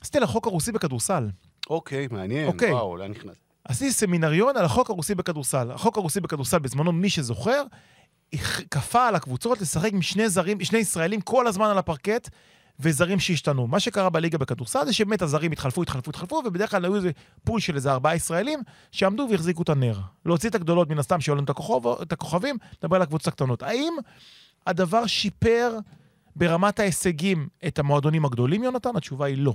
עשיתי 0.02 0.18
על 0.18 0.24
החוק 0.24 0.48
הרוסי 0.48 0.72
בכדורסל. 0.72 1.30
אוקיי, 1.70 2.08
מעניין, 2.12 2.48
אוקיי. 2.48 2.72
וואו, 2.72 2.98
לאן 2.98 3.12
נכנס? 3.12 3.36
עשיתי 3.64 3.92
סמינריון 3.92 4.58
על 4.58 4.66
החוק 4.66 4.90
הרוסי 4.90 5.16
בכדורסל. 5.16 5.72
החוק 5.72 5.98
הרוסי 5.98 6.20
בכדורסל, 6.20 6.60
בזמנו, 6.60 6.92
מי 6.92 7.10
שזוכר, 7.10 7.64
כפה 8.72 9.08
על 9.08 9.16
הקבוצות 9.16 9.62
לשחק 9.62 9.94
עם 9.94 10.02
שני 10.02 10.30
זרים, 10.30 10.64
שני 10.64 10.80
ישראלים 10.80 11.22
כל 11.22 11.48
הזמן 11.48 11.70
על 11.70 11.78
הפרקט, 11.78 12.30
וזרים 12.80 13.20
שהשתנו. 13.20 13.68
מה 13.68 13.80
שקרה 13.80 14.10
בליגה 14.10 14.38
בכדורסל 14.38 14.86
זה 14.86 14.94
שבאמת 14.94 15.22
הזרים 15.22 15.52
התחלפו, 15.52 15.82
התחלפו, 15.84 16.10
התחלפו, 16.10 16.42
ובדרך 16.46 16.72
כלל 16.72 16.86
היו 16.86 16.96
איזה 16.96 17.12
פול 17.44 17.60
של 17.60 17.76
איזה 17.76 17.92
ארבעה 17.92 18.16
ישראלים 18.16 18.60
שעמדו 18.92 19.28
והחזיקו 19.32 19.62
את 19.64 19.70
הנר. 19.70 20.00
להוציא 20.26 20.50
את 20.50 20.56
הגדולות, 20.56 20.90
מן 20.90 21.00
הסתם, 21.00 21.22
שהיו 21.22 21.36
לנו 21.36 21.44
את, 21.44 21.50
הכוכב, 21.50 21.88
את 22.02 22.12
הכוכבים, 22.12 22.58
נדבר 22.84 22.96
על 22.96 23.02
הקבוצות 23.02 23.28
הקטנות. 23.28 23.64
האם 23.64 23.94
הדבר 24.68 25.08
שיפר 25.08 25.78
ברמת 26.36 26.80
ההישגים 26.80 27.48
את 27.68 27.80
המועדונים 27.80 28.26
הגדולים, 28.26 28.64
יונתן? 28.64 28.96
התשובה 28.96 29.26
היא 29.26 29.38
לא. 29.38 29.54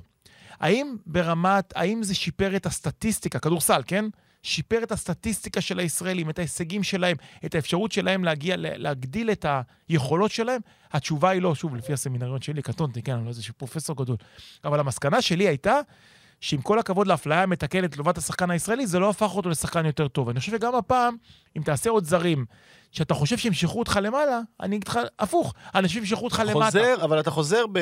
האם 0.60 0.96
ברמת, 1.06 1.72
האם 1.76 2.02
זה 2.02 2.14
שיפר 2.14 2.56
את 2.56 2.66
הסטטיסטיקה, 2.66 3.38
כדורסל, 3.38 3.82
כן? 3.86 4.04
שיפר 4.42 4.82
את 4.82 4.92
הסטטיסטיקה 4.92 5.60
של 5.60 5.78
הישראלים, 5.78 6.30
את 6.30 6.38
ההישגים 6.38 6.82
שלהם, 6.82 7.16
את 7.44 7.54
האפשרות 7.54 7.92
שלהם 7.92 8.24
להגיע, 8.24 8.56
לה- 8.56 8.76
להגדיל 8.76 9.30
את 9.30 9.46
היכולות 9.88 10.30
שלהם? 10.30 10.60
התשובה 10.92 11.30
היא 11.30 11.42
לא, 11.42 11.54
שוב, 11.54 11.76
לפי 11.76 11.92
הסמינריון 11.92 12.42
שלי, 12.42 12.62
קטונתי, 12.62 13.02
כן, 13.02 13.12
אני 13.12 13.24
לא 13.24 13.28
איזשהו 13.28 13.54
פרופסור 13.56 13.96
גדול. 13.96 14.16
אבל 14.64 14.80
המסקנה 14.80 15.22
שלי 15.22 15.48
הייתה 15.48 15.80
שעם 16.40 16.60
כל 16.62 16.78
הכבוד 16.78 17.06
לאפליה 17.06 17.42
המתקנת 17.42 17.92
לטובת 17.94 18.18
השחקן 18.18 18.50
הישראלי, 18.50 18.86
זה 18.86 18.98
לא 18.98 19.10
הפך 19.10 19.30
אותו 19.36 19.48
לשחקן 19.48 19.86
יותר 19.86 20.08
טוב. 20.08 20.28
אני 20.28 20.40
חושב 20.40 20.52
שגם 20.52 20.74
הפעם, 20.74 21.16
אם 21.56 21.62
תעשה 21.62 21.90
עוד 21.90 22.04
זרים, 22.04 22.44
שאתה 22.92 23.14
חושב 23.14 23.38
שימשכו 23.38 23.78
אותך 23.78 23.98
למעלה, 24.02 24.40
אני 24.60 24.76
אגיד 24.76 24.88
לך, 24.88 24.98
הפוך, 25.18 25.54
אנשים 25.74 25.98
ימשכו 26.02 26.24
אותך 26.24 26.42
למטה. 26.46 26.64
חוזר, 26.64 26.94
אבל 27.04 27.20
אתה 27.20 27.30
חוזר 27.30 27.64
ב... 27.72 27.78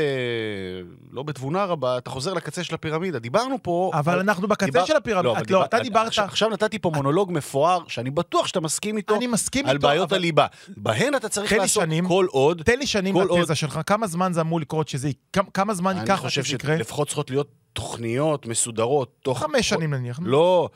לא 1.13 1.23
בתבונה 1.23 1.65
רבה, 1.65 1.99
אתה 1.99 2.11
חוזר 2.11 2.35
לקצה 2.35 2.65
של 2.65 2.75
הפירמידה. 2.75 3.19
דיברנו 3.19 3.57
פה... 3.63 3.91
אבל 3.95 4.13
על- 4.13 4.19
אנחנו 4.21 4.49
בקצה 4.49 4.67
דיבר- 4.67 4.85
של 4.85 4.97
הפירמידה. 4.97 5.31
אבל 5.31 5.43
את 5.43 5.51
לא, 5.51 5.57
דיבר- 5.59 5.65
אתה 5.65 5.79
דיברת... 5.81 6.07
עכשיו- 6.07 6.25
עכשיו 6.25 6.49
נתתי 6.49 6.79
פה 6.79 6.91
מונולוג 6.95 7.33
מפואר, 7.33 7.81
שאני 7.89 8.11
בטוח 8.11 8.47
שאתה 8.47 8.61
מסכים 8.61 8.97
איתו, 8.97 9.17
אני 9.17 9.27
מסכים 9.27 9.67
על 9.67 9.77
איתו, 9.77 9.87
בעיות 9.89 10.09
אבל- 10.09 10.17
הליבה. 10.17 10.47
בהן 10.77 11.15
אתה 11.15 11.29
צריך 11.29 11.53
לעשות 11.53 11.83
שנים. 11.83 12.09
כל 12.09 12.27
עוד... 12.31 12.63
תן 12.63 12.79
לי 12.79 12.87
שנים 12.87 13.15
כל 13.15 13.27
עוד- 13.29 13.39
לתזה 13.41 13.55
שלך, 13.55 13.81
כמה 13.87 14.07
זמן 14.07 14.33
זה 14.33 14.41
אמור 14.41 14.61
לקרות 14.61 14.89
שזה... 14.89 15.11
כמה- 15.33 15.51
כמה 15.55 15.75
זמן 15.75 15.91
אני 15.91 16.01
ייקח 16.01 16.13
עד 16.15 16.19
חושב 16.21 16.45
שזה 16.45 16.55
יקרה? 16.57 16.77
שלפחות 16.79 17.07
צריכות 17.09 17.31
להיות 17.31 17.49
תוכניות 17.73 18.47
מסודרות, 18.47 19.17
תוך... 19.23 19.39
חמש 19.39 19.69
שנים 19.69 19.95
נניח. 19.95 20.21
לא, 20.23 20.69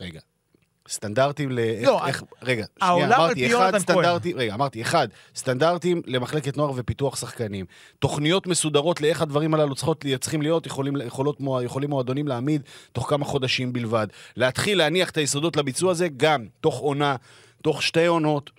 רגע. 0.00 0.20
סטנדרטים 0.90 1.50
ל... 1.52 1.58
לא, 1.84 2.06
איך- 2.06 2.22
רגע, 2.42 2.64
שנייה, 2.78 3.16
אמרתי, 3.16 3.46
אחד. 3.46 3.78
סטנדרטים, 3.78 4.36
רגע, 4.36 4.54
אמרתי, 4.54 4.82
אחד, 4.82 5.08
סטנדרטים 5.36 6.02
למחלקת 6.06 6.56
נוער 6.56 6.72
ופיתוח 6.76 7.16
שחקנים. 7.16 7.66
תוכניות 7.98 8.46
מסודרות 8.46 9.00
לאיך 9.00 9.22
הדברים 9.22 9.54
הללו 9.54 9.74
צריכות, 9.74 10.04
צריכים 10.20 10.42
להיות, 10.42 10.66
יכולים, 10.66 10.96
יכולות, 11.06 11.38
יכולים 11.64 11.90
מועדונים 11.90 12.28
להעמיד 12.28 12.62
תוך 12.92 13.10
כמה 13.10 13.24
חודשים 13.24 13.72
בלבד. 13.72 14.06
להתחיל 14.36 14.78
להניח 14.78 15.10
את 15.10 15.16
היסודות 15.16 15.56
לביצוע 15.56 15.90
הזה 15.90 16.08
גם 16.16 16.46
תוך 16.60 16.78
עונה, 16.78 17.16
תוך 17.62 17.82
שתי 17.82 18.06
עונות. 18.06 18.50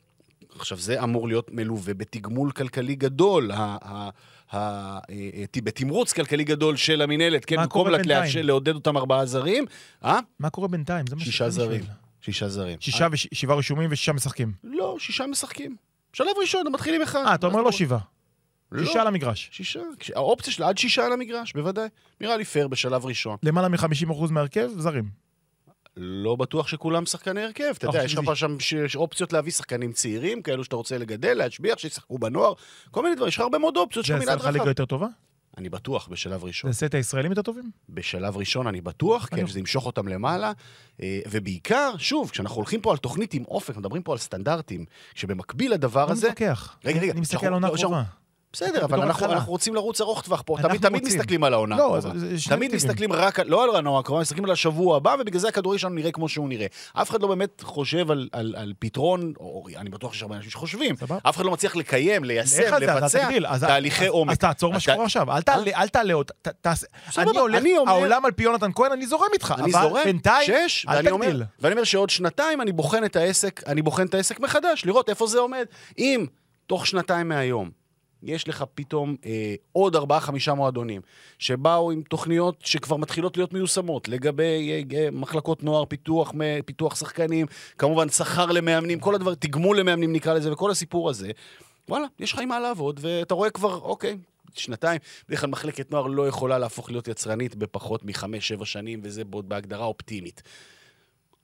עכשיו, 0.59 0.77
זה 0.77 1.03
אמור 1.03 1.27
להיות 1.27 1.47
מלווה 1.51 1.93
בתגמול 1.93 2.51
כלכלי 2.51 2.95
גדול, 2.95 3.51
ה- 3.51 3.55
ה- 3.83 4.09
ה- 4.51 4.99
אה, 5.09 5.61
בתמרוץ 5.63 6.13
כלכלי 6.13 6.43
גדד 6.43 6.75
של 6.75 7.01
המינהלת, 7.01 7.45
כן, 7.45 7.55
במקום 7.57 7.87
לעודד 8.43 8.75
אותם 8.75 8.97
ארבעה 8.97 9.25
זרים, 9.25 9.65
אה? 10.05 10.19
מה 10.39 10.49
קורה 10.49 10.67
בינתיים? 10.67 11.05
שישה 11.19 11.49
זרים. 11.49 11.81
שישה 12.21 12.49
זרים. 12.49 12.77
שישה 12.81 13.07
ושבעה 13.11 13.57
רשומים 13.57 13.89
ושישה 13.91 14.13
משחקים. 14.13 14.53
לא, 14.63 14.95
שישה 14.99 15.27
משחקים. 15.27 15.75
שלב 16.13 16.27
ראשון, 16.41 16.67
הם 16.67 16.73
מתחילים 16.73 17.01
אחד. 17.01 17.23
אה, 17.25 17.35
אתה 17.35 17.47
אומר 17.47 17.61
לא 17.61 17.71
שבעה. 17.71 17.99
לא, 18.71 18.85
שישה 18.85 19.01
על 19.01 19.07
המגרש. 19.07 19.49
שישה. 19.51 19.79
האופציה 20.15 20.53
של 20.53 20.63
עד 20.63 20.77
שישה 20.77 21.05
על 21.05 21.13
המגרש, 21.13 21.53
בוודאי. 21.53 21.87
נראה 22.21 22.37
לי 22.37 22.45
פייר 22.45 22.67
בשלב 22.67 23.05
ראשון. 23.05 23.37
למעלה 23.43 23.67
מ-50% 23.67 24.31
מהרכב, 24.31 24.69
זרים. 24.77 25.09
לא 25.97 26.35
בטוח 26.35 26.67
שכולם 26.67 27.05
שחקני 27.05 27.41
הרכב. 27.41 27.73
אתה 27.77 27.85
יודע, 27.85 28.03
חושב 28.03 28.19
יש 28.19 28.27
לך 28.27 28.37
שם 28.37 28.57
אופציות 28.95 29.33
להביא 29.33 29.51
שחקנים 29.51 29.91
צעירים, 29.91 30.41
כאלו 30.41 30.63
שאתה 30.63 30.75
רוצה 30.75 30.97
לגדל, 30.97 31.33
להשביח, 31.33 31.77
שישחקו 31.77 32.17
בנוער, 32.17 32.53
כל 32.91 33.03
מיני 33.03 33.15
דברים, 33.15 33.27
יש 33.29 33.35
לך 33.35 33.41
הרבה 33.41 33.57
מאוד 33.57 33.77
אופציות, 33.77 34.05
זה 34.05 34.15
מנעד 34.15 34.39
לך 34.39 34.45
ליגה. 34.45 34.67
יותר 34.67 34.85
טובה? 34.85 35.07
אני 35.61 35.69
בטוח, 35.69 36.07
בשלב 36.07 36.43
ראשון. 36.43 36.71
זה 36.71 36.85
את 36.85 36.93
הישראלים 36.93 37.31
יותר 37.31 37.41
טובים? 37.41 37.71
בשלב 37.89 38.37
ראשון 38.37 38.67
אני 38.67 38.81
בטוח, 38.81 39.25
כן, 39.31 39.37
אני- 39.39 39.47
שזה 39.47 39.59
ימשוך 39.59 39.85
אותם 39.85 40.07
למעלה. 40.07 40.51
אה, 41.01 41.19
ובעיקר, 41.31 41.91
שוב, 41.97 42.29
כשאנחנו 42.29 42.55
הולכים 42.55 42.81
פה 42.81 42.91
על 42.91 42.97
תוכנית 42.97 43.33
עם 43.33 43.43
אופק, 43.45 43.77
מדברים 43.77 44.03
פה 44.03 44.11
על 44.11 44.17
סטנדרטים, 44.17 44.85
שבמקביל 45.15 45.71
לדבר 45.73 46.05
לא 46.05 46.11
הזה... 46.11 46.27
מתווכח. 46.27 46.77
רגע, 46.85 46.99
רגע, 47.01 47.11
אני 47.11 47.21
מסתכל 47.21 47.47
על 47.47 47.53
עונה 47.53 47.67
לא, 47.69 47.75
קרובה. 47.77 48.03
בסדר, 48.53 48.85
אבל 48.85 49.01
אנחנו. 49.01 49.25
אנחנו 49.31 49.51
רוצים 49.51 49.75
לרוץ 49.75 50.01
ארוך 50.01 50.21
טווח 50.21 50.43
פה. 50.45 50.57
תמיד, 50.61 50.81
תמיד. 50.81 51.03
מסתכלים 51.05 51.43
על 51.43 51.53
העונה 51.53 51.77
לא, 51.77 51.97
תמיד. 52.49 52.75
מסתכלים 52.75 53.13
רק, 53.13 53.39
לא 53.39 53.63
על 53.63 53.69
העונה 53.69 53.99
הקרובה, 53.99 54.21
מסתכלים 54.21 54.45
על 54.45 54.51
השבוע 54.51 54.97
הבא, 54.97 55.15
ובגלל 55.19 55.39
זה 55.39 55.47
הכדורגל 55.47 55.77
שלנו 55.79 55.95
נראה 55.95 56.11
כמו 56.11 56.29
שהוא 56.29 56.49
נראה. 56.49 56.65
אף 56.93 57.09
אחד 57.09 57.21
לא 57.21 57.27
באמת 57.27 57.61
חושב 57.65 58.11
על, 58.11 58.29
על, 58.31 58.53
על 58.57 58.73
פתרון, 58.79 59.33
או 59.39 59.65
אני 59.77 59.89
בטוח 59.89 60.13
שיש 60.13 60.21
הרבה 60.21 60.35
אנשים 60.35 60.51
שחושבים. 60.51 60.95
סבבה. 60.95 61.17
אף 61.29 61.35
אחד 61.35 61.45
לא 61.45 61.51
מצליח 61.51 61.75
לקיים, 61.75 62.23
ליישם, 62.23 62.61
לבצע 62.81 63.29
תהליכי 63.67 64.03
אז- 64.05 64.09
עומק. 64.09 64.31
אז 64.31 64.37
תעצור 64.37 64.73
מה 64.73 64.79
שקורה 64.79 65.05
עכשיו. 65.05 65.31
אל 65.31 65.41
תעלה- 65.41 65.71
אל 65.75 65.87
תעלה 65.87 66.13
עוד. 66.13 66.31
תעשה- 66.61 66.87
אני 67.17 67.37
הולך, 67.39 67.63
העולם 67.87 68.25
על 68.25 68.31
פי 68.31 68.43
יונתן 68.43 68.71
כהן, 68.75 68.91
אני 68.91 69.07
זורם 69.07 69.27
איתך. 69.33 69.53
אני 69.57 69.73
אבל 69.73 69.81
זורם, 69.81 70.03
בינתיים, 70.03 70.51
אל 70.89 71.01
תגדיל. 71.01 71.43
ואני 71.59 71.73
אומר 71.73 71.83
שעוד 71.83 72.09
שנתיים 72.09 72.61
אני 72.61 72.71
בוחן 72.71 73.03
את 73.05 73.15
העסק, 73.15 73.61
אני 73.67 73.81
בוחן 73.81 74.05
את 74.05 74.13
העסק 74.13 74.39
מחדש, 74.39 74.85
לראות 74.85 75.09
איפה 75.09 75.27
זה 75.27 75.39
עומד. 75.39 75.65
אם 75.97 76.25
תוך 76.67 76.87
שנתיים 76.87 77.29
מהיום 77.29 77.80
יש 78.23 78.47
לך 78.47 78.63
פתאום 78.75 79.15
אה, 79.25 79.55
עוד 79.71 79.95
ארבעה-חמישה 79.95 80.53
מועדונים 80.53 81.01
שבאו 81.39 81.91
עם 81.91 82.01
תוכניות 82.01 82.55
שכבר 82.65 82.97
מתחילות 82.97 83.37
להיות 83.37 83.53
מיושמות 83.53 84.07
לגבי 84.07 84.71
אה, 84.93 84.97
אה, 84.99 85.11
מחלקות 85.11 85.63
נוער, 85.63 85.85
פיתוח, 85.85 86.33
מ- 86.33 86.61
פיתוח 86.65 86.95
שחקנים, 86.95 87.45
כמובן 87.77 88.09
שכר 88.09 88.45
למאמנים, 88.45 88.99
כל 88.99 89.15
הדבר, 89.15 89.35
תגמול 89.35 89.79
למאמנים 89.79 90.13
נקרא 90.13 90.33
לזה, 90.33 90.51
וכל 90.51 90.71
הסיפור 90.71 91.09
הזה, 91.09 91.31
וואלה, 91.89 92.05
יש 92.19 92.33
לך 92.33 92.39
עם 92.39 92.49
מה 92.49 92.59
לעבוד, 92.59 92.99
ואתה 93.03 93.33
רואה 93.33 93.49
כבר, 93.49 93.79
אוקיי, 93.81 94.17
שנתיים, 94.53 94.99
בדרך 95.27 95.41
כלל 95.41 95.49
מחלקת 95.49 95.91
נוער 95.91 96.07
לא 96.07 96.27
יכולה 96.27 96.59
להפוך 96.59 96.91
להיות 96.91 97.07
יצרנית 97.07 97.55
בפחות 97.55 98.05
מחמש-שבע 98.05 98.65
שנים, 98.65 98.99
וזה 99.03 99.23
בהגדרה 99.25 99.85
אופטימית. 99.85 100.43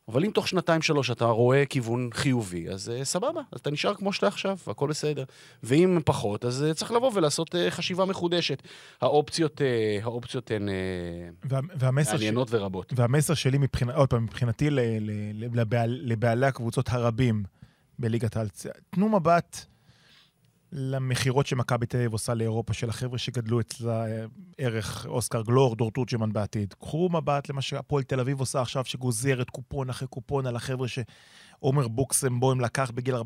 אבל 0.07 0.25
אם 0.25 0.31
תוך 0.31 0.47
שנתיים-שלוש 0.47 1.11
אתה 1.11 1.25
רואה 1.25 1.65
כיוון 1.65 2.09
חיובי, 2.13 2.69
אז 2.69 2.91
uh, 3.01 3.03
סבבה, 3.03 3.41
אז 3.51 3.59
אתה 3.59 3.71
נשאר 3.71 3.93
כמו 3.93 4.13
שאתה 4.13 4.27
עכשיו, 4.27 4.57
והכל 4.67 4.87
בסדר. 4.89 5.23
ואם 5.63 5.99
פחות, 6.05 6.45
אז 6.45 6.65
uh, 6.71 6.73
צריך 6.73 6.91
לבוא 6.91 7.11
ולעשות 7.13 7.55
uh, 7.55 7.57
חשיבה 7.69 8.05
מחודשת. 8.05 8.63
האופציות, 9.01 9.61
uh, 9.61 9.63
האופציות 10.05 10.51
הן 10.51 10.69
uh, 10.69 10.71
וה- 11.49 11.59
והמסר 11.75 12.09
ש- 12.11 12.13
מעניינות 12.13 12.47
ורבות. 12.51 12.93
והמסר 12.95 13.33
שלי, 13.33 13.57
מבחינה- 13.57 13.95
עוד 13.95 14.09
פעם, 14.09 14.23
מבחינתי 14.23 14.69
ל- 14.69 14.79
ל- 14.79 15.59
לבעל- 15.59 15.99
לבעלי 16.03 16.45
הקבוצות 16.45 16.89
הרבים 16.89 17.43
בליגת 17.99 18.37
העל, 18.37 18.49
צ- 18.49 18.65
תנו 18.89 19.09
מבט 19.09 19.65
למכירות 20.71 21.47
שמכבי 21.47 21.85
תל 21.85 21.97
אביב 21.97 22.13
עושה 22.13 22.33
לאירופה 22.33 22.73
של 22.73 22.89
החבר'ה 22.89 23.17
שגדלו 23.17 23.59
אצלה 23.59 24.05
אה, 24.05 24.25
ערך 24.57 25.05
אוסקר 25.05 25.41
גלור, 25.41 25.75
דור 25.75 25.91
תורג'מן 25.91 26.33
בעתיד. 26.33 26.73
קחו 26.73 27.09
מבט 27.11 27.49
למה 27.49 27.61
שהפועל 27.61 28.03
תל 28.03 28.19
אביב 28.19 28.39
עושה 28.39 28.61
עכשיו, 28.61 28.85
שגוזרת 28.85 29.49
קופון 29.49 29.89
אחרי 29.89 30.07
קופון 30.07 30.45
על 30.45 30.55
החבר'ה 30.55 30.87
שעומר 31.61 31.87
בוקסמבוים 31.87 32.61
לקח 32.61 32.91
בגיל 32.91 33.15
14-15. 33.15 33.19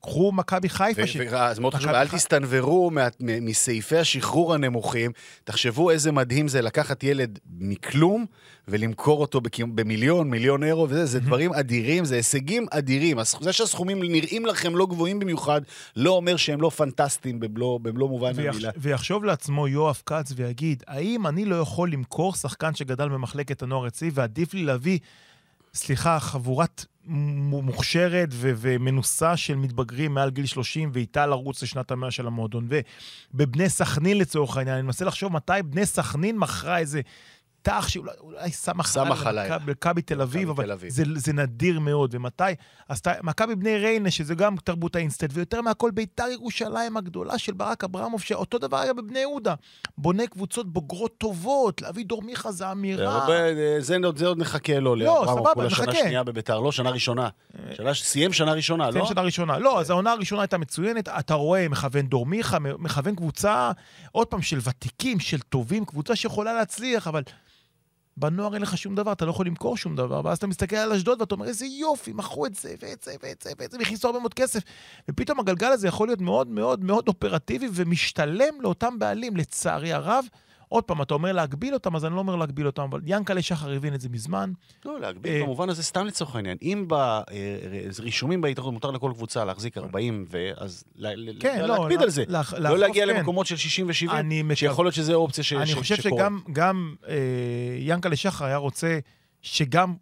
קחו 0.00 0.32
מכבי 0.32 0.68
חיפה, 0.68 1.06
ש... 1.06 1.16
אז 1.16 1.58
מאוד 1.58 1.74
חשוב, 1.74 1.90
אל 1.90 2.08
תסתנוורו 2.08 2.90
מסעיפי 3.20 3.96
השחרור 3.96 4.54
הנמוכים. 4.54 5.12
תחשבו 5.44 5.90
איזה 5.90 6.12
מדהים 6.12 6.48
זה 6.48 6.62
לקחת 6.62 7.04
ילד 7.04 7.38
מכלום 7.58 8.26
ולמכור 8.68 9.20
אותו 9.20 9.40
במיליון, 9.74 10.30
מיליון 10.30 10.64
אירו 10.64 10.86
וזה, 10.88 11.06
זה 11.06 11.20
דברים 11.20 11.52
אדירים, 11.52 12.04
זה 12.04 12.16
הישגים 12.16 12.66
אדירים. 12.70 13.18
זה 13.40 13.52
שהסכומים 13.52 14.02
נראים 14.02 14.46
לכם 14.46 14.76
לא 14.76 14.86
גבוהים 14.86 15.18
במיוחד, 15.18 15.60
לא 15.96 16.10
אומר 16.10 16.36
שהם 16.36 16.60
לא 16.60 16.70
פנטסטיים 16.70 17.40
במלוא 17.40 17.80
במלוא 17.80 18.08
מובן 18.08 18.32
ויח... 18.34 18.54
המילה. 18.54 18.70
ויחשוב 18.76 19.24
לעצמו 19.24 19.68
יואב 19.68 20.02
כץ 20.06 20.32
ויגיד, 20.36 20.82
האם 20.86 21.26
אני 21.26 21.44
לא 21.44 21.56
יכול 21.56 21.92
למכור 21.92 22.34
שחקן 22.34 22.74
שגדל 22.74 23.08
במחלקת 23.08 23.62
הנוער 23.62 23.86
אצלי, 23.86 24.10
ועדיף 24.14 24.54
לי 24.54 24.62
להביא, 24.62 24.98
סליחה, 25.74 26.20
חבורת 26.20 26.84
מוכשרת 27.06 28.28
ו- 28.32 28.52
ומנוסה 28.56 29.36
של 29.36 29.54
מתבגרים 29.54 30.14
מעל 30.14 30.30
גיל 30.30 30.46
30, 30.46 30.90
ואיתה 30.92 31.26
לרוץ 31.26 31.62
לשנת 31.62 31.90
המאה 31.90 32.10
של 32.10 32.26
המועדון. 32.26 32.68
ובבני 33.34 33.68
סכנין 33.68 34.18
לצורך 34.18 34.56
העניין, 34.56 34.76
אני 34.76 34.86
מנסה 34.86 35.04
לחשוב 35.04 35.32
מתי 35.32 35.52
בני 35.64 35.86
סכנין 35.86 36.38
מכרה 36.38 36.78
איזה... 36.78 37.00
תח 37.66 37.88
שאולי 37.88 38.12
אולי 38.20 38.50
סמך 38.50 38.86
סמך 38.86 39.26
עליי. 39.26 39.50
במכבי 39.64 40.02
תל 40.02 40.22
אביב, 40.22 40.50
מכבי 40.50 40.72
אבל. 40.72 40.78
זה, 40.88 41.04
זה 41.16 41.32
נדיר 41.32 41.80
מאוד. 41.80 42.14
ומתי? 42.14 42.42
אז 42.88 43.02
מכבי 43.22 43.54
בני 43.54 43.78
ריינה, 43.78 44.10
שזה 44.10 44.34
גם 44.34 44.56
תרבות 44.64 44.96
האינסטנט, 44.96 45.30
ויותר 45.32 45.60
מהכל 45.62 45.90
ביתר 45.90 46.24
ירושלים 46.32 46.96
הגדולה 46.96 47.38
של 47.38 47.52
ברק 47.52 47.84
אברמוב, 47.84 48.20
שאותו 48.20 48.58
דבר 48.58 48.76
היה 48.76 48.92
בבני 48.94 49.18
יהודה. 49.18 49.54
בונה 49.98 50.26
קבוצות 50.26 50.72
בוגרות 50.72 51.18
טובות, 51.18 51.82
להביא 51.82 52.04
דור 52.06 52.22
מיכה 52.22 52.52
זה 52.52 52.72
אמירה. 52.72 53.14
הרבה, 53.22 53.34
זה 53.80 53.96
עוד- 54.04 54.18
זה 54.18 54.26
עוד 54.26 54.38
נחכה 54.38 54.78
לו, 54.80 54.96
לא, 54.96 55.06
לאברמוב, 55.06 55.48
כולה 55.54 55.70
שנה. 55.70 55.94
שנייה 55.94 56.24
בביתר, 56.24 56.60
לא, 56.60 56.72
שנה 56.72 56.90
ראשונה. 56.90 57.28
שנה 57.76 57.94
סיים 57.94 58.32
שנה 58.32 58.52
ראשונה, 58.52 58.90
לא? 58.90 59.06
שנה 59.06 59.20
ראשונה. 59.22 59.58
לא, 59.58 59.80
אז 59.80 59.90
העונה 59.90 60.12
הראשונה 60.12 60.42
הייתה 60.42 60.58
מצוינת, 60.58 61.08
אתה 61.08 61.34
רואה, 61.34 61.68
מכוון 61.68 62.06
דור 62.06 62.26
מיכה, 62.26 62.58
מכוון 62.58 63.14
קבוצה, 63.14 63.70
עוד 64.12 64.26
פעם, 64.26 64.42
של 64.42 64.58
ותיקים, 64.64 65.20
של 65.20 65.38
טובים, 65.40 65.84
קבוצה 65.84 66.16
שיכולה 66.16 66.54
להצליח, 66.54 67.06
אבל 67.08 67.22
בנוער 68.16 68.54
אין 68.54 68.62
לך 68.62 68.78
שום 68.78 68.94
דבר, 68.94 69.12
אתה 69.12 69.24
לא 69.24 69.30
יכול 69.30 69.46
למכור 69.46 69.76
שום 69.76 69.96
דבר, 69.96 70.20
ואז 70.24 70.38
אתה 70.38 70.46
מסתכל 70.46 70.76
על 70.76 70.92
אשדוד 70.92 71.20
ואתה 71.20 71.34
אומר, 71.34 71.46
איזה 71.46 71.66
יופי, 71.66 72.12
מכרו 72.12 72.46
את 72.46 72.54
זה, 72.54 72.74
ואת 72.82 73.02
זה, 73.02 73.14
ואת 73.22 73.42
זה, 73.42 73.50
ואת 73.58 73.70
זה, 73.70 73.78
והכניסו 73.78 74.08
הרבה 74.08 74.20
מאוד 74.20 74.34
כסף. 74.34 74.62
ופתאום 75.10 75.40
הגלגל 75.40 75.66
הזה 75.66 75.88
יכול 75.88 76.08
להיות 76.08 76.20
מאוד 76.20 76.48
מאוד 76.48 76.84
מאוד 76.84 77.08
אופרטיבי 77.08 77.68
ומשתלם 77.72 78.60
לאותם 78.60 78.98
בעלים, 78.98 79.36
לצערי 79.36 79.92
הרב. 79.92 80.24
עוד 80.68 80.84
פעם, 80.84 81.02
אתה 81.02 81.14
אומר 81.14 81.32
להגביל 81.32 81.74
אותם, 81.74 81.96
אז 81.96 82.04
אני 82.04 82.14
לא 82.14 82.18
אומר 82.18 82.36
להגביל 82.36 82.66
אותם, 82.66 82.82
אבל 82.82 83.00
ינקלה 83.06 83.42
שחר 83.42 83.72
הבין 83.72 83.94
את 83.94 84.00
זה 84.00 84.08
מזמן. 84.08 84.52
לא, 84.84 85.00
להגביל 85.00 85.32
אה, 85.32 85.42
במובן 85.42 85.68
הזה, 85.68 85.82
סתם 85.82 86.06
לצורך 86.06 86.36
העניין. 86.36 86.56
אם 86.62 86.88
ברישומים 87.98 88.40
בהתאחדות 88.40 88.72
מותר 88.72 88.90
לכל 88.90 89.12
קבוצה 89.14 89.44
להחזיק 89.44 89.78
40, 89.78 90.26
ואז 90.30 90.84
ל- 90.96 91.30
ל- 91.30 91.36
כן, 91.40 91.58
לא, 91.60 91.66
להקפיד 91.78 91.98
לה- 91.98 92.02
על 92.04 92.10
זה. 92.10 92.24
לא 92.58 92.78
להגיע 92.78 93.06
כן. 93.06 93.16
למקומות 93.16 93.46
של 93.46 93.56
60 93.56 93.86
ו-70, 93.88 94.12
אני 94.12 94.42
מקו- 94.42 94.56
שיכול 94.56 94.84
להיות 94.84 94.94
שזו 94.94 95.14
אופציה 95.14 95.44
ש- 95.44 95.52
אני 95.52 95.74
חושב 95.74 95.96
שקורה. 95.96 96.22
שגם 96.22 96.40
גם, 96.52 96.94
אה, 97.08 97.14
ינקלה 97.78 98.16
שחר 98.16 98.44
היה 98.44 98.56
רוצה 98.56 98.98
שגם 99.42 99.94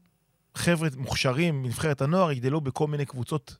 חבר'ה 0.55 0.89
מוכשרים 0.97 1.62
מנבחרת 1.62 2.03
הנוער 2.03 2.33
יגדלו 2.33 2.61
בכל 2.61 2.87
מיני 2.87 3.05
קבוצות 3.07 3.57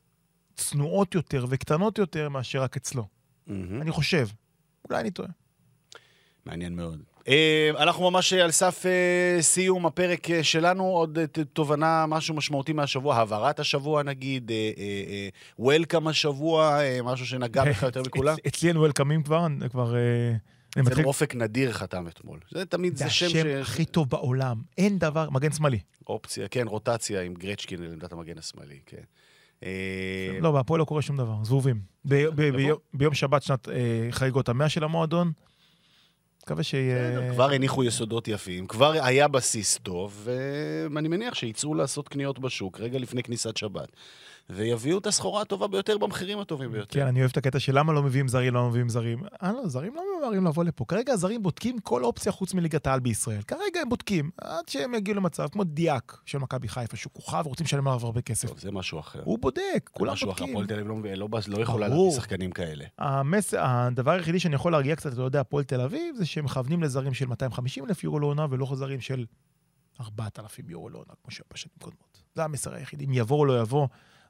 צנועות 0.55 1.15
יותר 1.15 1.45
וקטנות 1.49 1.97
יותר 1.97 2.29
מאשר 2.29 2.61
רק 2.61 2.77
אצלו. 2.77 3.07
אני 3.49 3.91
חושב. 3.91 4.27
אולי 4.89 5.01
אני 5.01 5.11
טועה. 5.11 5.29
מעניין 6.45 6.75
מאוד. 6.75 6.99
אה, 7.27 7.69
אנחנו 7.77 8.11
ממש 8.11 8.33
על 8.33 8.51
סף 8.51 8.85
אה, 8.85 9.41
סיום 9.41 9.85
הפרק 9.85 10.29
אה, 10.31 10.43
שלנו, 10.43 10.83
עוד 10.83 11.17
אה, 11.17 11.25
תובנה, 11.53 12.05
משהו 12.05 12.35
משמעותי 12.35 12.73
מהשבוע, 12.73 13.15
העברת 13.15 13.59
השבוע 13.59 14.03
נגיד, 14.03 14.51
וולקאם 15.59 16.07
השבוע, 16.07 16.79
אה, 16.81 16.99
משהו 17.03 17.25
שנגע 17.25 17.65
בך 17.65 17.83
יותר 17.83 18.01
מכולם. 18.07 18.35
אצ- 18.35 18.47
אצלי 18.47 18.69
אין 18.69 18.77
וולקאמים 18.77 19.23
כבר, 19.23 19.47
כבר... 19.69 19.95
אה, 19.95 19.99
אני 20.75 20.81
אצל 20.83 20.89
מתחיל... 20.91 21.05
אופק 21.05 21.35
נדיר 21.35 21.71
חתם 21.73 22.07
אתמול. 22.07 22.39
זה 22.51 22.65
תמיד, 22.65 22.95
זה 22.97 23.03
זה 23.05 23.09
שם 23.09 23.25
השם 23.25 23.35
ש... 23.43 23.61
הכי 23.61 23.85
טוב 23.85 24.09
בעולם. 24.09 24.61
אין 24.77 24.99
דבר, 24.99 25.29
מגן 25.29 25.51
שמאלי. 25.51 25.79
אופציה, 26.07 26.47
כן, 26.47 26.67
רוטציה 26.67 27.21
עם 27.21 27.33
גרצ'קין 27.33 27.81
לעמדת 27.83 28.13
המגן 28.13 28.37
השמאלי, 28.37 28.79
כן. 28.85 28.97
אה, 29.63 29.69
לא, 30.41 30.51
בהפועל 30.51 30.79
לא 30.79 30.85
קורה 30.85 31.01
שום 31.01 31.17
דבר, 31.17 31.35
זבובים. 31.43 31.79
יבוא. 32.05 32.31
ביום- 32.93 33.13
שבת 33.13 33.43
שנת 33.43 33.69
אה, 33.69 33.73
חגיגות 34.11 34.49
המאה 34.49 34.69
של 34.69 34.83
המועדון, 34.83 35.31
מקווה 36.45 36.63
שיהיה... 36.63 37.31
כבר 37.31 37.51
הניחו 37.51 37.83
יסודות 37.83 38.27
יפים, 38.27 38.67
כבר 38.67 38.91
היה 39.03 39.27
בסיס 39.27 39.79
טוב, 39.83 40.27
ואני 40.91 41.07
מניח 41.07 41.33
שיצאו 41.33 41.73
לעשות 41.73 42.09
קניות 42.09 42.39
בשוק 42.39 42.79
רגע 42.79 42.99
לפני 42.99 43.23
כניסת 43.23 43.57
שבת, 43.57 43.87
ויביאו 44.49 44.97
את 44.97 45.07
הסחורה 45.07 45.41
הטובה 45.41 45.67
ביותר 45.67 45.97
במחירים 45.97 46.39
הטובים 46.39 46.71
ביותר. 46.71 46.99
כן, 46.99 47.07
אני 47.07 47.19
אוהב 47.19 47.31
את 47.31 47.37
הקטע 47.37 47.59
של 47.59 47.79
למה 47.79 47.93
לא 47.93 48.03
מביאים 48.03 48.27
זרים, 48.27 48.53
לא 48.53 48.69
מביאים 48.69 48.89
זרים. 48.89 49.23
אה, 49.43 49.51
לא, 49.51 49.67
זרים 49.67 49.95
לא 49.95 50.03
ממהרים 50.19 50.45
לבוא 50.45 50.63
לפה. 50.63 50.85
כרגע 50.87 51.13
הזרים 51.13 51.43
בודקים 51.43 51.79
כל 51.79 52.03
אופציה 52.03 52.31
חוץ 52.31 52.53
מליגת 52.53 52.87
העל 52.87 52.99
בישראל. 52.99 53.41
כרגע 53.41 53.81
הם 53.81 53.89
בודקים, 53.89 54.29
עד 54.41 54.69
שהם 54.69 54.93
יגיעו 54.93 55.17
למצב, 55.17 55.47
כמו 55.51 55.63
דיאק 55.63 56.21
של 56.25 56.37
מכבי 56.37 56.67
חיפה, 56.67 56.97
שהוא 56.97 57.13
כוכב 57.13 57.43
ורוצים 57.45 57.63
לשלם 57.65 57.87
עליו 57.87 58.05
הרבה 58.05 58.21
כסף. 58.21 58.47
טוב, 58.47 58.59
זה 58.59 58.71
משהו 58.71 58.99
אחר. 58.99 59.21
הוא 59.23 59.39
בודק, 59.39 59.89
כולם 59.93 60.13
משהו 60.13 60.31
אחר, 60.31 60.45
בודקים. 60.45 60.55
הפועל 60.55 60.67
תל 60.67 60.73
אביב 60.73 60.87
לא, 60.87 61.27
לא, 61.31 61.39
לא 61.47 61.61
יכולה. 61.61 61.87
להביא 61.87 62.11
שחקנים 62.11 62.51
כאלה. 62.51 62.85
המס... 62.99 63.53
הדבר 63.57 64.11
היחידי 64.11 64.39
שאני 64.39 64.55
יכול 64.55 64.71
להרגיע 64.71 64.95
קצת, 64.95 65.13
אתה 65.13 65.21
יודע, 65.21 65.39
הפועל 65.39 65.63
תל 65.63 65.81
אביב, 65.81 66.15
זה 66.15 66.25
שהם 66.25 66.45
מכוונים 66.45 66.83
לזרים 66.83 67.13
של 67.13 67.25
250 67.25 67.85
אלף 67.85 68.03
יורו 68.03 68.19
לעונה, 68.19 68.45
ולא 68.49 68.67
זרים 68.73 69.01
של 69.01 69.25
4,000 70.01 70.69
יורו 70.69 70.89
לעונה, 70.89 71.13
כמו 71.23 71.31
שהיה 71.31 71.45
בשנים 71.53 71.75
קודמות. 71.81 72.23
זה 72.35 72.43
המסר 72.43 72.73
היחידי. 72.73 73.05
אם 73.05 73.13
יבוא 73.13 73.39
או 73.39 73.45
לא 73.45 73.61
יבוא, 73.61 73.87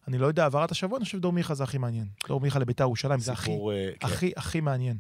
אני 0.07 0.17
לא 0.17 0.27
יודע, 0.27 0.43
העברת 0.43 0.71
השבוע, 0.71 0.97
אני 0.97 1.05
חושב 1.05 1.19
דור 1.19 1.33
מיכה 1.33 1.53
זה 1.53 1.63
הכי 1.63 1.77
מעניין. 1.77 2.07
דור 2.27 2.41
מיכה 2.41 2.59
לביתר 2.59 2.83
ירושלים 2.83 3.19
זה 3.19 3.31
הכי, 3.31 3.51
כן. 3.99 4.07
הכי, 4.07 4.31
הכי 4.37 4.61
מעניין. 4.61 4.97